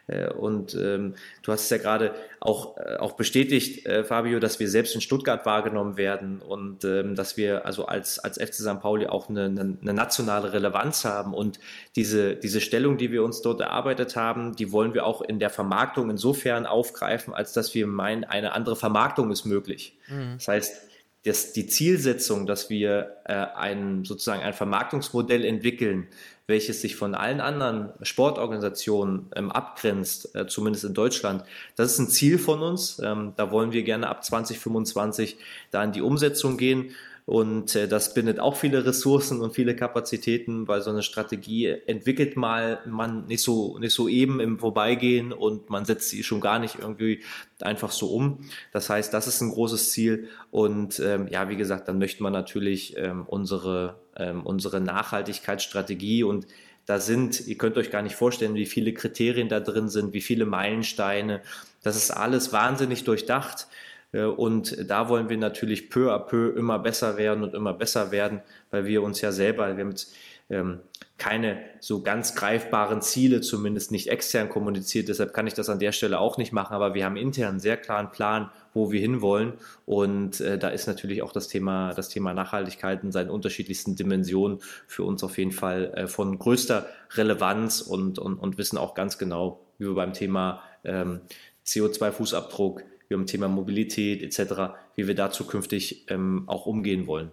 Äh, 0.07 0.29
und 0.29 0.75
ähm, 0.75 1.15
du 1.43 1.51
hast 1.51 1.63
es 1.63 1.69
ja 1.69 1.77
gerade 1.77 2.13
auch, 2.39 2.77
äh, 2.77 2.97
auch 2.97 3.13
bestätigt, 3.13 3.85
äh, 3.85 4.03
Fabio, 4.03 4.39
dass 4.39 4.59
wir 4.59 4.69
selbst 4.69 4.95
in 4.95 5.01
Stuttgart 5.01 5.45
wahrgenommen 5.45 5.97
werden 5.97 6.41
und 6.41 6.83
ähm, 6.83 7.15
dass 7.15 7.37
wir 7.37 7.65
also 7.65 7.85
als, 7.85 8.19
als 8.19 8.37
FC 8.37 8.55
St. 8.55 8.81
Pauli 8.81 9.07
auch 9.07 9.29
eine, 9.29 9.45
eine, 9.45 9.77
eine 9.81 9.93
nationale 9.93 10.53
Relevanz 10.53 11.05
haben. 11.05 11.33
Und 11.33 11.59
diese, 11.95 12.35
diese 12.35 12.61
Stellung, 12.61 12.97
die 12.97 13.11
wir 13.11 13.23
uns 13.23 13.41
dort 13.41 13.61
erarbeitet 13.61 14.15
haben, 14.15 14.55
die 14.55 14.71
wollen 14.71 14.93
wir 14.93 15.05
auch 15.05 15.21
in 15.21 15.39
der 15.39 15.49
Vermarktung 15.49 16.09
insofern 16.09 16.65
aufgreifen, 16.65 17.33
als 17.33 17.53
dass 17.53 17.73
wir 17.73 17.87
meinen, 17.87 18.23
eine 18.23 18.53
andere 18.53 18.75
Vermarktung 18.75 19.31
ist 19.31 19.45
möglich. 19.45 19.97
Mhm. 20.07 20.33
Das 20.35 20.47
heißt, 20.47 20.90
dass 21.25 21.53
die 21.53 21.67
Zielsetzung, 21.67 22.47
dass 22.47 22.69
wir 22.69 23.17
äh, 23.25 23.33
ein 23.33 24.03
sozusagen 24.05 24.41
ein 24.41 24.53
Vermarktungsmodell 24.53 25.45
entwickeln, 25.45 26.07
welches 26.47 26.81
sich 26.81 26.95
von 26.95 27.13
allen 27.13 27.39
anderen 27.39 27.91
Sportorganisationen 28.01 29.27
ähm, 29.35 29.51
abgrenzt, 29.51 30.35
äh, 30.35 30.47
zumindest 30.47 30.83
in 30.85 30.93
Deutschland, 30.93 31.43
das 31.75 31.93
ist 31.93 31.99
ein 31.99 32.09
Ziel 32.09 32.39
von 32.39 32.61
uns. 32.61 32.99
Ähm, 33.03 33.33
da 33.37 33.51
wollen 33.51 33.71
wir 33.71 33.83
gerne 33.83 34.09
ab 34.09 34.23
2025 34.23 35.37
da 35.69 35.83
in 35.83 35.91
die 35.91 36.01
Umsetzung 36.01 36.57
gehen. 36.57 36.91
Und 37.25 37.75
äh, 37.75 37.87
das 37.87 38.13
bindet 38.13 38.39
auch 38.39 38.55
viele 38.55 38.85
Ressourcen 38.85 39.41
und 39.41 39.53
viele 39.53 39.75
Kapazitäten, 39.75 40.67
weil 40.67 40.81
so 40.81 40.89
eine 40.89 41.03
Strategie 41.03 41.67
entwickelt 41.67 42.35
mal 42.35 42.79
man 42.85 43.25
nicht 43.27 43.41
so, 43.41 43.77
nicht 43.79 43.93
so 43.93 44.07
eben 44.07 44.39
im 44.39 44.59
Vorbeigehen 44.59 45.31
und 45.31 45.69
man 45.69 45.85
setzt 45.85 46.09
sie 46.09 46.23
schon 46.23 46.41
gar 46.41 46.59
nicht 46.59 46.79
irgendwie 46.79 47.21
einfach 47.61 47.91
so 47.91 48.07
um. 48.07 48.39
Das 48.73 48.89
heißt, 48.89 49.13
das 49.13 49.27
ist 49.27 49.41
ein 49.41 49.51
großes 49.51 49.91
Ziel. 49.91 50.29
Und 50.49 50.99
ähm, 50.99 51.27
ja, 51.29 51.49
wie 51.49 51.57
gesagt, 51.57 51.87
dann 51.87 51.99
möchte 51.99 52.23
man 52.23 52.33
natürlich 52.33 52.97
ähm, 52.97 53.25
unsere, 53.27 53.99
ähm, 54.17 54.45
unsere 54.45 54.81
Nachhaltigkeitsstrategie 54.81 56.23
und 56.23 56.47
da 56.85 56.99
sind, 56.99 57.47
ihr 57.47 57.57
könnt 57.57 57.77
euch 57.77 57.91
gar 57.91 58.01
nicht 58.01 58.15
vorstellen, 58.15 58.55
wie 58.55 58.65
viele 58.65 58.93
Kriterien 58.93 59.49
da 59.49 59.59
drin 59.59 59.87
sind, 59.87 60.13
wie 60.13 60.21
viele 60.21 60.45
Meilensteine. 60.45 61.41
Das 61.83 61.95
ist 61.95 62.11
alles 62.11 62.51
wahnsinnig 62.51 63.03
durchdacht. 63.03 63.67
Äh, 64.11 64.23
und 64.23 64.89
da 64.89 65.09
wollen 65.09 65.29
wir 65.29 65.37
natürlich 65.37 65.89
peu 65.89 66.11
à 66.11 66.19
peu 66.19 66.49
immer 66.49 66.79
besser 66.79 67.17
werden 67.17 67.43
und 67.43 67.53
immer 67.53 67.73
besser 67.73 68.11
werden, 68.11 68.41
weil 68.69 68.85
wir 68.85 69.03
uns 69.03 69.21
ja 69.21 69.31
selber, 69.31 69.75
wir 69.75 69.83
haben 69.83 69.91
jetzt 69.91 70.13
ähm, 70.51 70.79
keine 71.17 71.61
so 71.79 72.01
ganz 72.01 72.35
greifbaren 72.35 73.01
Ziele, 73.01 73.41
zumindest 73.41 73.91
nicht 73.91 74.09
extern 74.09 74.49
kommuniziert. 74.49 75.07
Deshalb 75.07 75.33
kann 75.33 75.47
ich 75.47 75.53
das 75.53 75.69
an 75.69 75.79
der 75.79 75.91
Stelle 75.91 76.19
auch 76.19 76.37
nicht 76.37 76.51
machen. 76.51 76.73
Aber 76.73 76.93
wir 76.93 77.05
haben 77.05 77.15
intern 77.15 77.49
einen 77.49 77.59
sehr 77.59 77.77
klaren 77.77 78.11
Plan, 78.11 78.49
wo 78.73 78.91
wir 78.91 78.99
hinwollen. 78.99 79.53
Und 79.85 80.41
äh, 80.41 80.57
da 80.57 80.69
ist 80.69 80.87
natürlich 80.87 81.21
auch 81.21 81.31
das 81.31 81.47
Thema, 81.47 81.93
das 81.93 82.09
Thema 82.09 82.33
Nachhaltigkeit 82.33 83.03
in 83.03 83.11
seinen 83.11 83.29
unterschiedlichsten 83.29 83.95
Dimensionen 83.95 84.59
für 84.87 85.03
uns 85.03 85.23
auf 85.23 85.37
jeden 85.37 85.51
Fall 85.51 85.93
äh, 85.95 86.07
von 86.07 86.37
größter 86.37 86.87
Relevanz 87.11 87.81
und, 87.81 88.19
und, 88.19 88.37
und 88.37 88.57
wissen 88.57 88.77
auch 88.77 88.93
ganz 88.93 89.17
genau, 89.17 89.61
wie 89.77 89.85
wir 89.85 89.95
beim 89.95 90.13
Thema 90.13 90.63
ähm, 90.83 91.21
CO2-Fußabdruck 91.65 92.81
wir 93.11 93.17
haben 93.17 93.27
Thema 93.27 93.49
Mobilität 93.49 94.23
etc., 94.23 94.73
wie 94.95 95.05
wir 95.05 95.15
da 95.15 95.31
zukünftig 95.31 96.05
ähm, 96.07 96.45
auch 96.47 96.65
umgehen 96.65 97.07
wollen. 97.07 97.29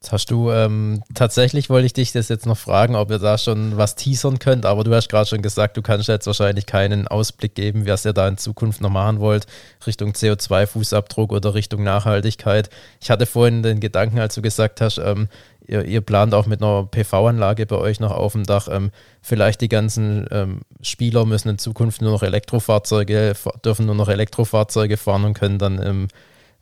Jetzt 0.00 0.12
hast 0.12 0.30
du, 0.30 0.52
ähm, 0.52 1.02
tatsächlich 1.14 1.70
wollte 1.70 1.86
ich 1.86 1.92
dich 1.92 2.12
das 2.12 2.28
jetzt 2.28 2.46
noch 2.46 2.56
fragen, 2.56 2.94
ob 2.94 3.10
ihr 3.10 3.18
da 3.18 3.36
schon 3.36 3.76
was 3.78 3.96
teasern 3.96 4.38
könnt, 4.38 4.64
aber 4.64 4.84
du 4.84 4.94
hast 4.94 5.08
gerade 5.08 5.28
schon 5.28 5.42
gesagt, 5.42 5.76
du 5.76 5.82
kannst 5.82 6.06
jetzt 6.06 6.28
wahrscheinlich 6.28 6.66
keinen 6.66 7.08
Ausblick 7.08 7.56
geben, 7.56 7.84
was 7.84 8.04
ihr 8.04 8.12
da 8.12 8.28
in 8.28 8.38
Zukunft 8.38 8.80
noch 8.80 8.90
machen 8.90 9.18
wollt, 9.18 9.46
Richtung 9.84 10.12
CO2-Fußabdruck 10.12 11.30
oder 11.32 11.54
Richtung 11.54 11.82
Nachhaltigkeit. 11.82 12.70
Ich 13.00 13.10
hatte 13.10 13.26
vorhin 13.26 13.64
den 13.64 13.80
Gedanken, 13.80 14.20
als 14.20 14.36
du 14.36 14.42
gesagt 14.42 14.80
hast, 14.80 14.98
ähm, 14.98 15.26
ihr, 15.66 15.84
ihr, 15.84 16.00
plant 16.00 16.32
auch 16.32 16.46
mit 16.46 16.62
einer 16.62 16.86
PV-Anlage 16.86 17.66
bei 17.66 17.76
euch 17.76 17.98
noch 17.98 18.12
auf 18.12 18.34
dem 18.34 18.44
Dach, 18.44 18.68
ähm, 18.70 18.92
vielleicht 19.20 19.60
die 19.62 19.68
ganzen 19.68 20.28
ähm, 20.30 20.60
Spieler 20.80 21.26
müssen 21.26 21.48
in 21.48 21.58
Zukunft 21.58 22.02
nur 22.02 22.12
noch 22.12 22.22
Elektrofahrzeuge, 22.22 23.34
dürfen 23.64 23.86
nur 23.86 23.96
noch 23.96 24.08
Elektrofahrzeuge 24.08 24.96
fahren 24.96 25.24
und 25.24 25.34
können 25.34 25.58
dann 25.58 25.78
im 25.78 26.08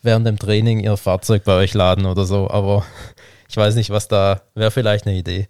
während 0.03 0.27
dem 0.27 0.39
Training 0.39 0.81
ihr 0.81 0.97
Fahrzeug 0.97 1.45
bei 1.45 1.57
euch 1.57 1.75
laden 1.75 2.07
oder 2.07 2.25
so, 2.25 2.49
aber 2.51 2.85
ich 3.49 3.57
weiß 3.57 3.75
nicht, 3.75 3.91
was 3.91 4.09
da 4.09 4.43
wäre 4.55 4.71
vielleicht 4.71 5.07
eine 5.07 5.17
Idee. 5.17 5.49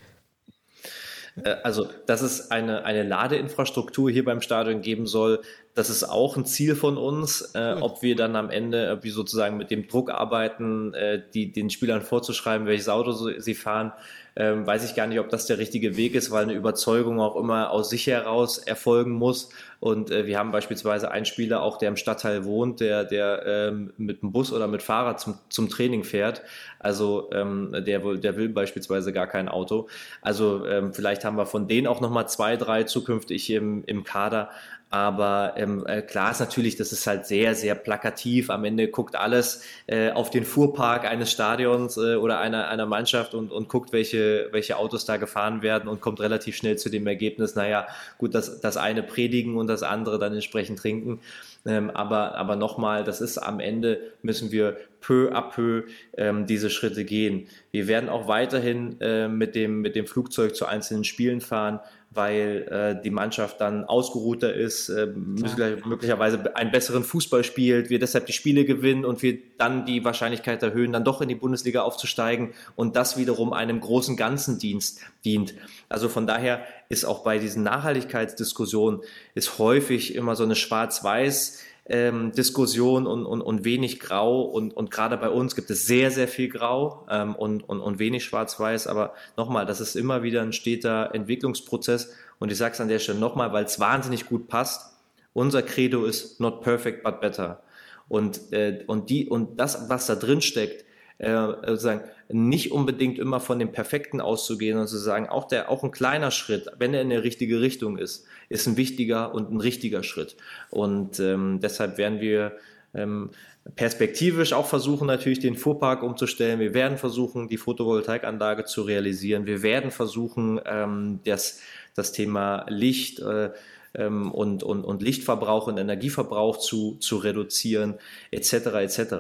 Äh, 1.43 1.57
also, 1.63 1.89
dass 2.07 2.23
es 2.23 2.51
eine, 2.51 2.85
eine 2.85 3.03
Ladeinfrastruktur 3.03 4.11
hier 4.11 4.25
beim 4.25 4.41
Stadion 4.41 4.81
geben 4.81 5.07
soll, 5.07 5.43
das 5.75 5.91
ist 5.91 6.05
auch 6.05 6.37
ein 6.37 6.47
Ziel 6.47 6.75
von 6.75 6.97
uns. 6.97 7.53
Äh, 7.55 7.77
ob 7.81 8.03
wir 8.03 8.17
dann 8.17 8.37
am 8.37 8.51
Ende, 8.51 8.99
wie 9.03 9.11
sozusagen 9.11 9.57
mit 9.57 9.71
dem 9.71 9.89
Druck 9.89 10.11
arbeiten, 10.11 10.95
äh, 10.95 11.23
die, 11.35 11.53
den 11.53 11.71
Spielern 11.71 12.03
vorzuschreiben, 12.03 12.67
welches 12.67 12.89
Auto 12.89 13.13
sie 13.13 13.55
fahren, 13.55 13.93
ähm, 14.37 14.67
weiß 14.67 14.85
ich 14.85 14.95
gar 14.95 15.07
nicht, 15.07 15.19
ob 15.19 15.31
das 15.31 15.47
der 15.47 15.59
richtige 15.59 15.97
Weg 15.97 16.15
ist, 16.15 16.31
weil 16.31 16.43
eine 16.43 16.53
Überzeugung 16.53 17.21
auch 17.21 17.37
immer 17.37 17.71
aus 17.71 17.89
sich 17.89 18.07
heraus 18.07 18.59
erfolgen 18.59 19.13
muss. 19.13 19.49
Und 19.81 20.11
äh, 20.11 20.27
wir 20.27 20.39
haben 20.39 20.53
beispielsweise 20.53 21.11
einen 21.11 21.25
Spieler 21.25 21.63
auch, 21.63 21.79
der 21.79 21.89
im 21.89 21.97
Stadtteil 21.97 22.45
wohnt, 22.45 22.81
der, 22.81 23.05
der 23.05 23.43
ähm, 23.47 23.93
mit 23.97 24.23
dem 24.23 24.33
Bus 24.33 24.53
oder 24.53 24.67
mit 24.67 24.83
Fahrrad 24.83 25.21
zum, 25.21 25.39
zum 25.49 25.69
Training 25.71 26.05
fährt. 26.05 26.43
Also 26.79 27.31
ähm, 27.33 27.75
der, 27.87 28.01
der 28.17 28.37
will 28.37 28.51
beispielsweise 28.51 29.13
gar 29.13 29.27
kein 29.27 29.49
Auto. 29.49 29.89
Also 30.21 30.67
ähm, 30.67 30.93
vielleicht 30.93 31.25
haben 31.25 31.37
wir 31.37 31.47
von 31.47 31.67
denen 31.67 31.87
auch 31.87 32.01
nochmal 32.01 32.29
zwei, 32.29 32.57
drei 32.57 32.85
zukünftig 32.85 33.51
im, 33.51 33.85
im 33.85 34.05
Kader. 34.05 34.51
Aber 34.89 35.55
ähm, 35.57 35.85
äh, 35.87 36.01
klar 36.01 36.31
ist 36.31 36.39
natürlich, 36.39 36.77
das 36.77 36.93
ist 36.93 37.09
halt 37.09 37.27
sehr, 37.27 37.57
sehr 37.57 37.75
plakativ. 37.75 38.51
Am 38.51 38.65
Ende 38.65 38.87
guckt 38.87 39.17
alles 39.17 39.65
äh, 39.89 40.13
auf 40.13 40.31
den 40.31 40.45
Fuhrpark 40.45 41.05
eines 41.05 41.33
Stadions 41.33 41.97
äh, 41.97 42.15
oder 42.15 42.39
einer, 42.39 42.69
einer 42.69 42.87
Mannschaft 42.87 43.35
und, 43.35 43.51
und 43.51 43.69
guckt, 43.69 43.93
welche, 43.93 44.49
welche 44.53 44.77
Autos 44.77 45.05
da 45.05 45.17
gefahren 45.17 45.61
werden 45.63 45.89
und 45.89 46.01
kommt 46.01 46.21
relativ 46.21 46.57
schnell 46.57 46.79
zu 46.79 46.89
dem 46.89 47.07
Ergebnis, 47.09 47.57
naja, 47.57 47.89
gut, 48.17 48.35
das, 48.35 48.61
das 48.61 48.77
eine 48.77 49.03
predigen 49.03 49.57
und 49.57 49.67
das 49.67 49.83
andere 49.83 50.21
dann 50.21 50.33
entsprechend 50.35 50.79
trinken. 50.79 51.21
Ähm, 51.67 51.91
aber 51.91 52.37
aber 52.37 52.55
nochmal, 52.55 53.03
das 53.03 53.21
ist 53.21 53.39
am 53.39 53.59
Ende, 53.59 54.13
müssen 54.23 54.53
wir 54.53 54.77
peu 55.01 55.33
à 55.33 55.43
peu 55.51 55.83
ähm, 56.17 56.47
diese 56.47 56.71
Schritte 56.71 57.05
gehen. 57.05 57.49
Wir 57.73 57.89
werden 57.89 58.09
auch 58.09 58.29
weiterhin 58.29 59.01
äh, 59.01 59.27
mit, 59.27 59.57
dem, 59.57 59.81
mit 59.81 59.97
dem 59.97 60.07
Flugzeug 60.07 60.55
zu 60.55 60.67
einzelnen 60.67 61.03
Spielen 61.03 61.41
fahren 61.41 61.81
weil 62.17 62.67
äh, 62.71 63.03
die 63.03 63.11
Mannschaft 63.11 63.61
dann 63.61 63.85
ausgeruhter 63.85 64.53
ist, 64.53 64.89
äh, 64.89 65.07
möglicherweise 65.07 66.57
einen 66.57 66.71
besseren 66.71 67.05
Fußball 67.05 67.45
spielt, 67.45 67.91
wir 67.91 67.99
deshalb 67.99 68.27
die 68.27 68.33
Spiele 68.33 68.65
gewinnen 68.65 69.05
und 69.05 69.23
wir 69.23 69.39
dann 69.59 69.87
die 69.87 70.05
Wahrscheinlichkeit 70.05 70.63
erhöhen, 70.63 70.93
dann 70.93 71.05
doch 71.05 71.21
in 71.21 71.29
die 71.29 71.35
Bundesliga 71.35 71.83
aufzusteigen 71.83 72.55
und 72.75 72.97
das 72.97 73.17
wiederum 73.17 73.53
einem 73.53 73.81
großen 73.81 74.17
ganzen 74.17 74.59
Dienst 74.59 75.01
dient. 75.25 75.55
Also 75.89 76.09
von 76.09 76.27
daher 76.27 76.65
ist 76.89 77.05
auch 77.05 77.23
bei 77.23 77.39
diesen 77.39 77.63
Nachhaltigkeitsdiskussionen 77.63 79.01
ist 79.35 79.59
häufig 79.59 80.15
immer 80.15 80.37
so 80.37 80.45
eine 80.45 80.55
Schwarz-Weiß 80.55 81.63
ähm, 81.89 82.33
Diskussion 82.33 83.07
und, 83.07 83.27
und, 83.27 83.41
und 83.41 83.65
wenig 83.65 84.01
Grau. 84.01 84.43
Und, 84.43 84.77
und 84.77 84.91
gerade 84.91 85.17
bei 85.17 85.29
uns 85.29 85.55
gibt 85.55 85.71
es 85.71 85.87
sehr, 85.87 86.11
sehr 86.11 86.29
viel 86.29 86.49
Grau 86.49 87.07
ähm, 87.11 87.35
und, 87.35 87.69
und, 87.69 87.81
und 87.81 87.99
wenig 87.99 88.25
Schwarz-Weiß. 88.25 88.87
Aber 88.87 89.15
nochmal, 89.37 89.67
das 89.67 89.81
ist 89.81 89.95
immer 89.95 90.23
wieder 90.23 90.43
ein 90.43 90.53
steter 90.53 91.15
Entwicklungsprozess. 91.15 92.13
Und 92.39 92.51
ich 92.53 92.59
sage 92.59 92.75
es 92.75 92.81
an 92.81 92.89
der 92.89 92.99
Stelle 92.99 93.19
nochmal, 93.19 93.53
weil 93.53 93.65
es 93.65 93.79
wahnsinnig 93.81 94.27
gut 94.27 94.49
passt. 94.49 94.95
Unser 95.33 95.63
Credo 95.63 96.05
ist 96.05 96.41
not 96.41 96.63
perfect, 96.63 97.03
but 97.05 97.21
better. 97.21 97.63
Und, 98.09 98.53
äh, 98.53 98.85
und, 98.87 99.11
die, 99.11 99.29
und 99.29 99.59
das, 99.59 99.89
was 99.89 100.07
da 100.07 100.15
drin 100.15 100.41
steckt, 100.41 100.85
äh, 101.19 101.33
sozusagen 101.67 102.03
nicht 102.29 102.73
unbedingt 102.73 103.19
immer 103.19 103.41
von 103.41 103.59
dem 103.59 103.73
Perfekten 103.73 104.21
auszugehen 104.21 104.79
und 104.79 104.89
zu 104.89 104.99
sagen, 104.99 105.29
auch, 105.29 105.47
der, 105.47 105.71
auch 105.71 105.85
ein 105.85 105.91
kleiner 105.91 106.31
Schritt, 106.31 106.67
wenn 106.79 106.95
er 106.95 107.03
in 107.03 107.11
der 107.11 107.23
richtige 107.23 107.61
Richtung 107.61 107.99
ist, 107.99 108.27
ist 108.49 108.67
ein 108.67 108.77
wichtiger 108.77 109.35
und 109.35 109.53
ein 109.53 109.61
richtiger 109.61 110.03
Schritt. 110.03 110.37
Und 110.71 111.21
ähm, 111.21 111.61
deshalb 111.63 111.99
werden 111.99 112.21
wir 112.21 112.57
ähm, 112.95 113.31
perspektivisch 113.75 114.53
auch 114.53 114.67
versuchen, 114.67 115.07
natürlich 115.07 115.41
den 115.41 115.57
Fuhrpark 115.57 116.03
umzustellen. 116.03 116.61
Wir 116.61 116.75
werden 116.75 116.99
versuchen, 116.99 117.49
die 117.49 117.57
Photovoltaikanlage 117.57 118.65
zu 118.65 118.83
realisieren. 118.83 119.47
Wir 119.47 119.63
werden 119.63 119.91
versuchen, 119.91 120.61
ähm, 120.65 121.21
das, 121.25 121.61
das 121.95 122.13
Thema 122.13 122.67
Licht 122.69 123.21
äh, 123.21 123.51
ähm, 123.95 124.31
und, 124.31 124.63
und, 124.63 124.85
und 124.85 125.03
Lichtverbrauch 125.03 125.67
und 125.67 125.79
Energieverbrauch 125.79 126.59
zu, 126.59 126.97
zu 127.01 127.17
reduzieren, 127.17 127.95
etc. 128.31 128.53
etc. 128.53 129.15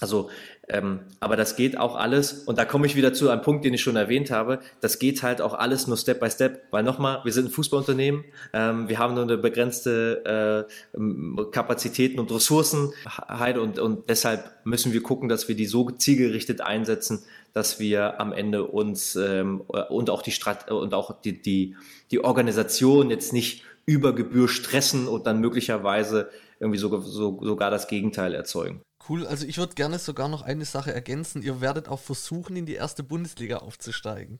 Also 0.00 0.30
ähm, 0.68 1.00
aber 1.20 1.36
das 1.36 1.56
geht 1.56 1.78
auch 1.78 1.96
alles, 1.96 2.44
und 2.44 2.58
da 2.58 2.64
komme 2.64 2.86
ich 2.86 2.96
wieder 2.96 3.12
zu 3.12 3.28
einem 3.28 3.42
Punkt, 3.42 3.64
den 3.64 3.74
ich 3.74 3.82
schon 3.82 3.96
erwähnt 3.96 4.30
habe, 4.30 4.60
das 4.80 4.98
geht 4.98 5.22
halt 5.22 5.40
auch 5.40 5.54
alles 5.54 5.86
nur 5.86 5.96
Step 5.96 6.20
by 6.20 6.30
Step, 6.30 6.62
weil 6.70 6.82
nochmal, 6.82 7.20
wir 7.24 7.32
sind 7.32 7.46
ein 7.46 7.50
Fußballunternehmen, 7.50 8.24
ähm, 8.52 8.88
wir 8.88 8.98
haben 8.98 9.14
nur 9.14 9.24
eine 9.24 9.36
begrenzte 9.36 10.66
äh, 10.94 11.44
Kapazitäten 11.50 12.18
und 12.18 12.32
Ressourcen 12.32 12.92
und, 13.58 13.78
und 13.78 14.08
deshalb 14.08 14.50
müssen 14.64 14.92
wir 14.92 15.02
gucken, 15.02 15.28
dass 15.28 15.48
wir 15.48 15.54
die 15.54 15.66
so 15.66 15.90
zielgerichtet 15.90 16.60
einsetzen, 16.60 17.24
dass 17.52 17.78
wir 17.78 18.20
am 18.20 18.32
Ende 18.32 18.64
uns 18.64 19.16
ähm, 19.16 19.60
und 19.60 20.10
auch 20.10 20.22
die 20.22 20.32
Strat 20.32 20.70
und 20.70 20.94
auch 20.94 21.20
die, 21.22 21.40
die, 21.40 21.76
die 22.10 22.24
Organisation 22.24 23.10
jetzt 23.10 23.32
nicht 23.32 23.62
über 23.86 24.14
Gebühr 24.14 24.48
stressen 24.48 25.08
und 25.08 25.26
dann 25.26 25.40
möglicherweise 25.40 26.30
irgendwie 26.58 26.78
sogar, 26.78 27.02
so, 27.02 27.38
sogar 27.42 27.70
das 27.70 27.86
Gegenteil 27.86 28.34
erzeugen. 28.34 28.80
Cool, 29.08 29.26
also 29.26 29.46
ich 29.46 29.58
würde 29.58 29.74
gerne 29.74 29.98
sogar 29.98 30.28
noch 30.28 30.42
eine 30.42 30.64
Sache 30.64 30.94
ergänzen. 30.94 31.42
Ihr 31.42 31.60
werdet 31.60 31.88
auch 31.88 32.00
versuchen, 32.00 32.56
in 32.56 32.66
die 32.66 32.74
erste 32.74 33.02
Bundesliga 33.02 33.58
aufzusteigen. 33.58 34.38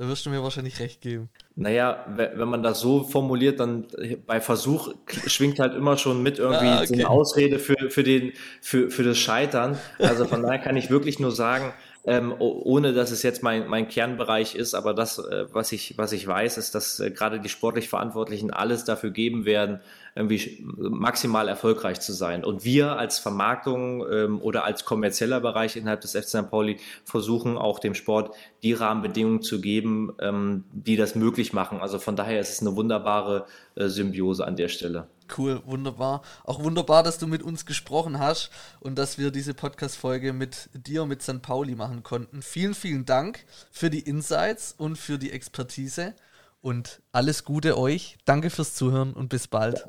Da 0.00 0.08
wirst 0.08 0.24
du 0.24 0.30
mir 0.30 0.42
wahrscheinlich 0.42 0.80
recht 0.80 1.02
geben. 1.02 1.28
Naja, 1.56 2.06
wenn 2.16 2.48
man 2.48 2.62
das 2.62 2.80
so 2.80 3.04
formuliert, 3.04 3.60
dann 3.60 3.86
bei 4.26 4.40
Versuch 4.40 4.94
schwingt 5.26 5.58
halt 5.58 5.74
immer 5.74 5.98
schon 5.98 6.22
mit 6.22 6.38
irgendwie 6.38 6.68
ah, 6.68 6.78
okay. 6.78 6.86
so 6.86 6.94
eine 6.94 7.10
Ausrede 7.10 7.58
für, 7.58 7.90
für, 7.90 8.02
den, 8.02 8.32
für, 8.62 8.90
für 8.90 9.02
das 9.02 9.18
Scheitern. 9.18 9.78
Also 9.98 10.24
von 10.24 10.42
daher 10.42 10.58
kann 10.58 10.78
ich 10.78 10.88
wirklich 10.88 11.18
nur 11.18 11.32
sagen, 11.32 11.74
ähm, 12.04 12.34
ohne 12.38 12.94
dass 12.94 13.10
es 13.10 13.22
jetzt 13.22 13.42
mein, 13.42 13.68
mein 13.68 13.86
Kernbereich 13.88 14.54
ist, 14.54 14.74
aber 14.74 14.94
das, 14.94 15.18
äh, 15.18 15.46
was, 15.52 15.70
ich, 15.72 15.98
was 15.98 16.12
ich 16.12 16.26
weiß, 16.26 16.56
ist, 16.56 16.74
dass 16.74 16.98
äh, 16.98 17.10
gerade 17.10 17.40
die 17.40 17.50
sportlich 17.50 17.88
Verantwortlichen 17.88 18.50
alles 18.50 18.84
dafür 18.84 19.10
geben 19.10 19.44
werden, 19.44 19.80
irgendwie 20.14 20.64
maximal 20.76 21.46
erfolgreich 21.46 22.00
zu 22.00 22.12
sein. 22.12 22.44
Und 22.44 22.64
wir 22.64 22.98
als 22.98 23.18
Vermarktung 23.18 24.04
ähm, 24.10 24.40
oder 24.40 24.64
als 24.64 24.84
kommerzieller 24.84 25.40
Bereich 25.40 25.76
innerhalb 25.76 26.00
des 26.00 26.12
FC 26.12 26.28
St. 26.28 26.50
Pauli 26.50 26.78
versuchen 27.04 27.58
auch 27.58 27.78
dem 27.78 27.94
Sport 27.94 28.34
die 28.62 28.72
Rahmenbedingungen 28.72 29.42
zu 29.42 29.60
geben, 29.60 30.12
ähm, 30.20 30.64
die 30.72 30.96
das 30.96 31.14
möglich 31.14 31.52
machen. 31.52 31.80
Also 31.80 31.98
von 31.98 32.16
daher 32.16 32.40
ist 32.40 32.50
es 32.50 32.60
eine 32.60 32.74
wunderbare 32.76 33.44
äh, 33.74 33.88
Symbiose 33.88 34.46
an 34.46 34.56
der 34.56 34.68
Stelle. 34.68 35.06
Cool, 35.36 35.62
wunderbar. 35.64 36.22
Auch 36.44 36.62
wunderbar, 36.62 37.02
dass 37.02 37.18
du 37.18 37.26
mit 37.26 37.42
uns 37.42 37.66
gesprochen 37.66 38.18
hast 38.18 38.50
und 38.80 38.96
dass 38.96 39.18
wir 39.18 39.30
diese 39.30 39.54
Podcast-Folge 39.54 40.32
mit 40.32 40.70
dir, 40.72 41.06
mit 41.06 41.22
St. 41.22 41.42
Pauli 41.42 41.74
machen 41.74 42.02
konnten. 42.02 42.42
Vielen, 42.42 42.74
vielen 42.74 43.04
Dank 43.04 43.44
für 43.70 43.90
die 43.90 44.00
Insights 44.00 44.74
und 44.76 44.96
für 44.96 45.18
die 45.18 45.32
Expertise 45.32 46.14
und 46.60 47.00
alles 47.12 47.44
Gute 47.44 47.78
euch. 47.78 48.18
Danke 48.24 48.50
fürs 48.50 48.74
Zuhören 48.74 49.12
und 49.12 49.28
bis 49.28 49.48
bald. 49.48 49.86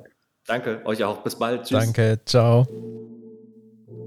Danke, 0.47 0.81
euch 0.85 1.03
auch. 1.03 1.23
Bis 1.23 1.35
bald. 1.35 1.63
Tschüss. 1.63 1.79
Danke, 1.79 2.19
ciao. 2.25 2.67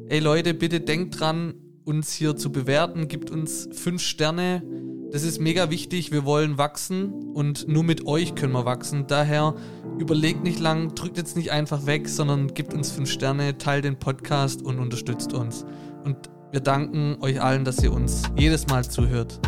Ey 0.08 0.18
Leute, 0.18 0.52
bitte 0.54 0.80
denkt 0.80 1.18
dran, 1.18 1.54
uns 1.84 2.12
hier 2.12 2.36
zu 2.36 2.50
bewerten. 2.50 3.08
Gibt 3.08 3.30
uns 3.30 3.68
fünf 3.72 4.02
Sterne. 4.02 4.62
Das 5.12 5.22
ist 5.22 5.40
mega 5.40 5.70
wichtig. 5.70 6.10
Wir 6.12 6.24
wollen 6.24 6.58
wachsen 6.58 7.12
und 7.34 7.68
nur 7.68 7.84
mit 7.84 8.06
euch 8.06 8.34
können 8.34 8.52
wir 8.52 8.64
wachsen. 8.64 9.06
Daher 9.06 9.54
überlegt 9.98 10.42
nicht 10.42 10.58
lang, 10.58 10.94
drückt 10.94 11.16
jetzt 11.16 11.36
nicht 11.36 11.52
einfach 11.52 11.86
weg, 11.86 12.08
sondern 12.08 12.52
gibt 12.54 12.74
uns 12.74 12.90
fünf 12.90 13.10
Sterne, 13.10 13.58
teilt 13.58 13.84
den 13.84 13.98
Podcast 13.98 14.62
und 14.62 14.78
unterstützt 14.78 15.32
uns. 15.32 15.64
Und 16.04 16.16
wir 16.50 16.60
danken 16.60 17.16
euch 17.20 17.40
allen, 17.40 17.64
dass 17.64 17.82
ihr 17.82 17.92
uns 17.92 18.22
jedes 18.36 18.66
Mal 18.66 18.84
zuhört. 18.84 19.40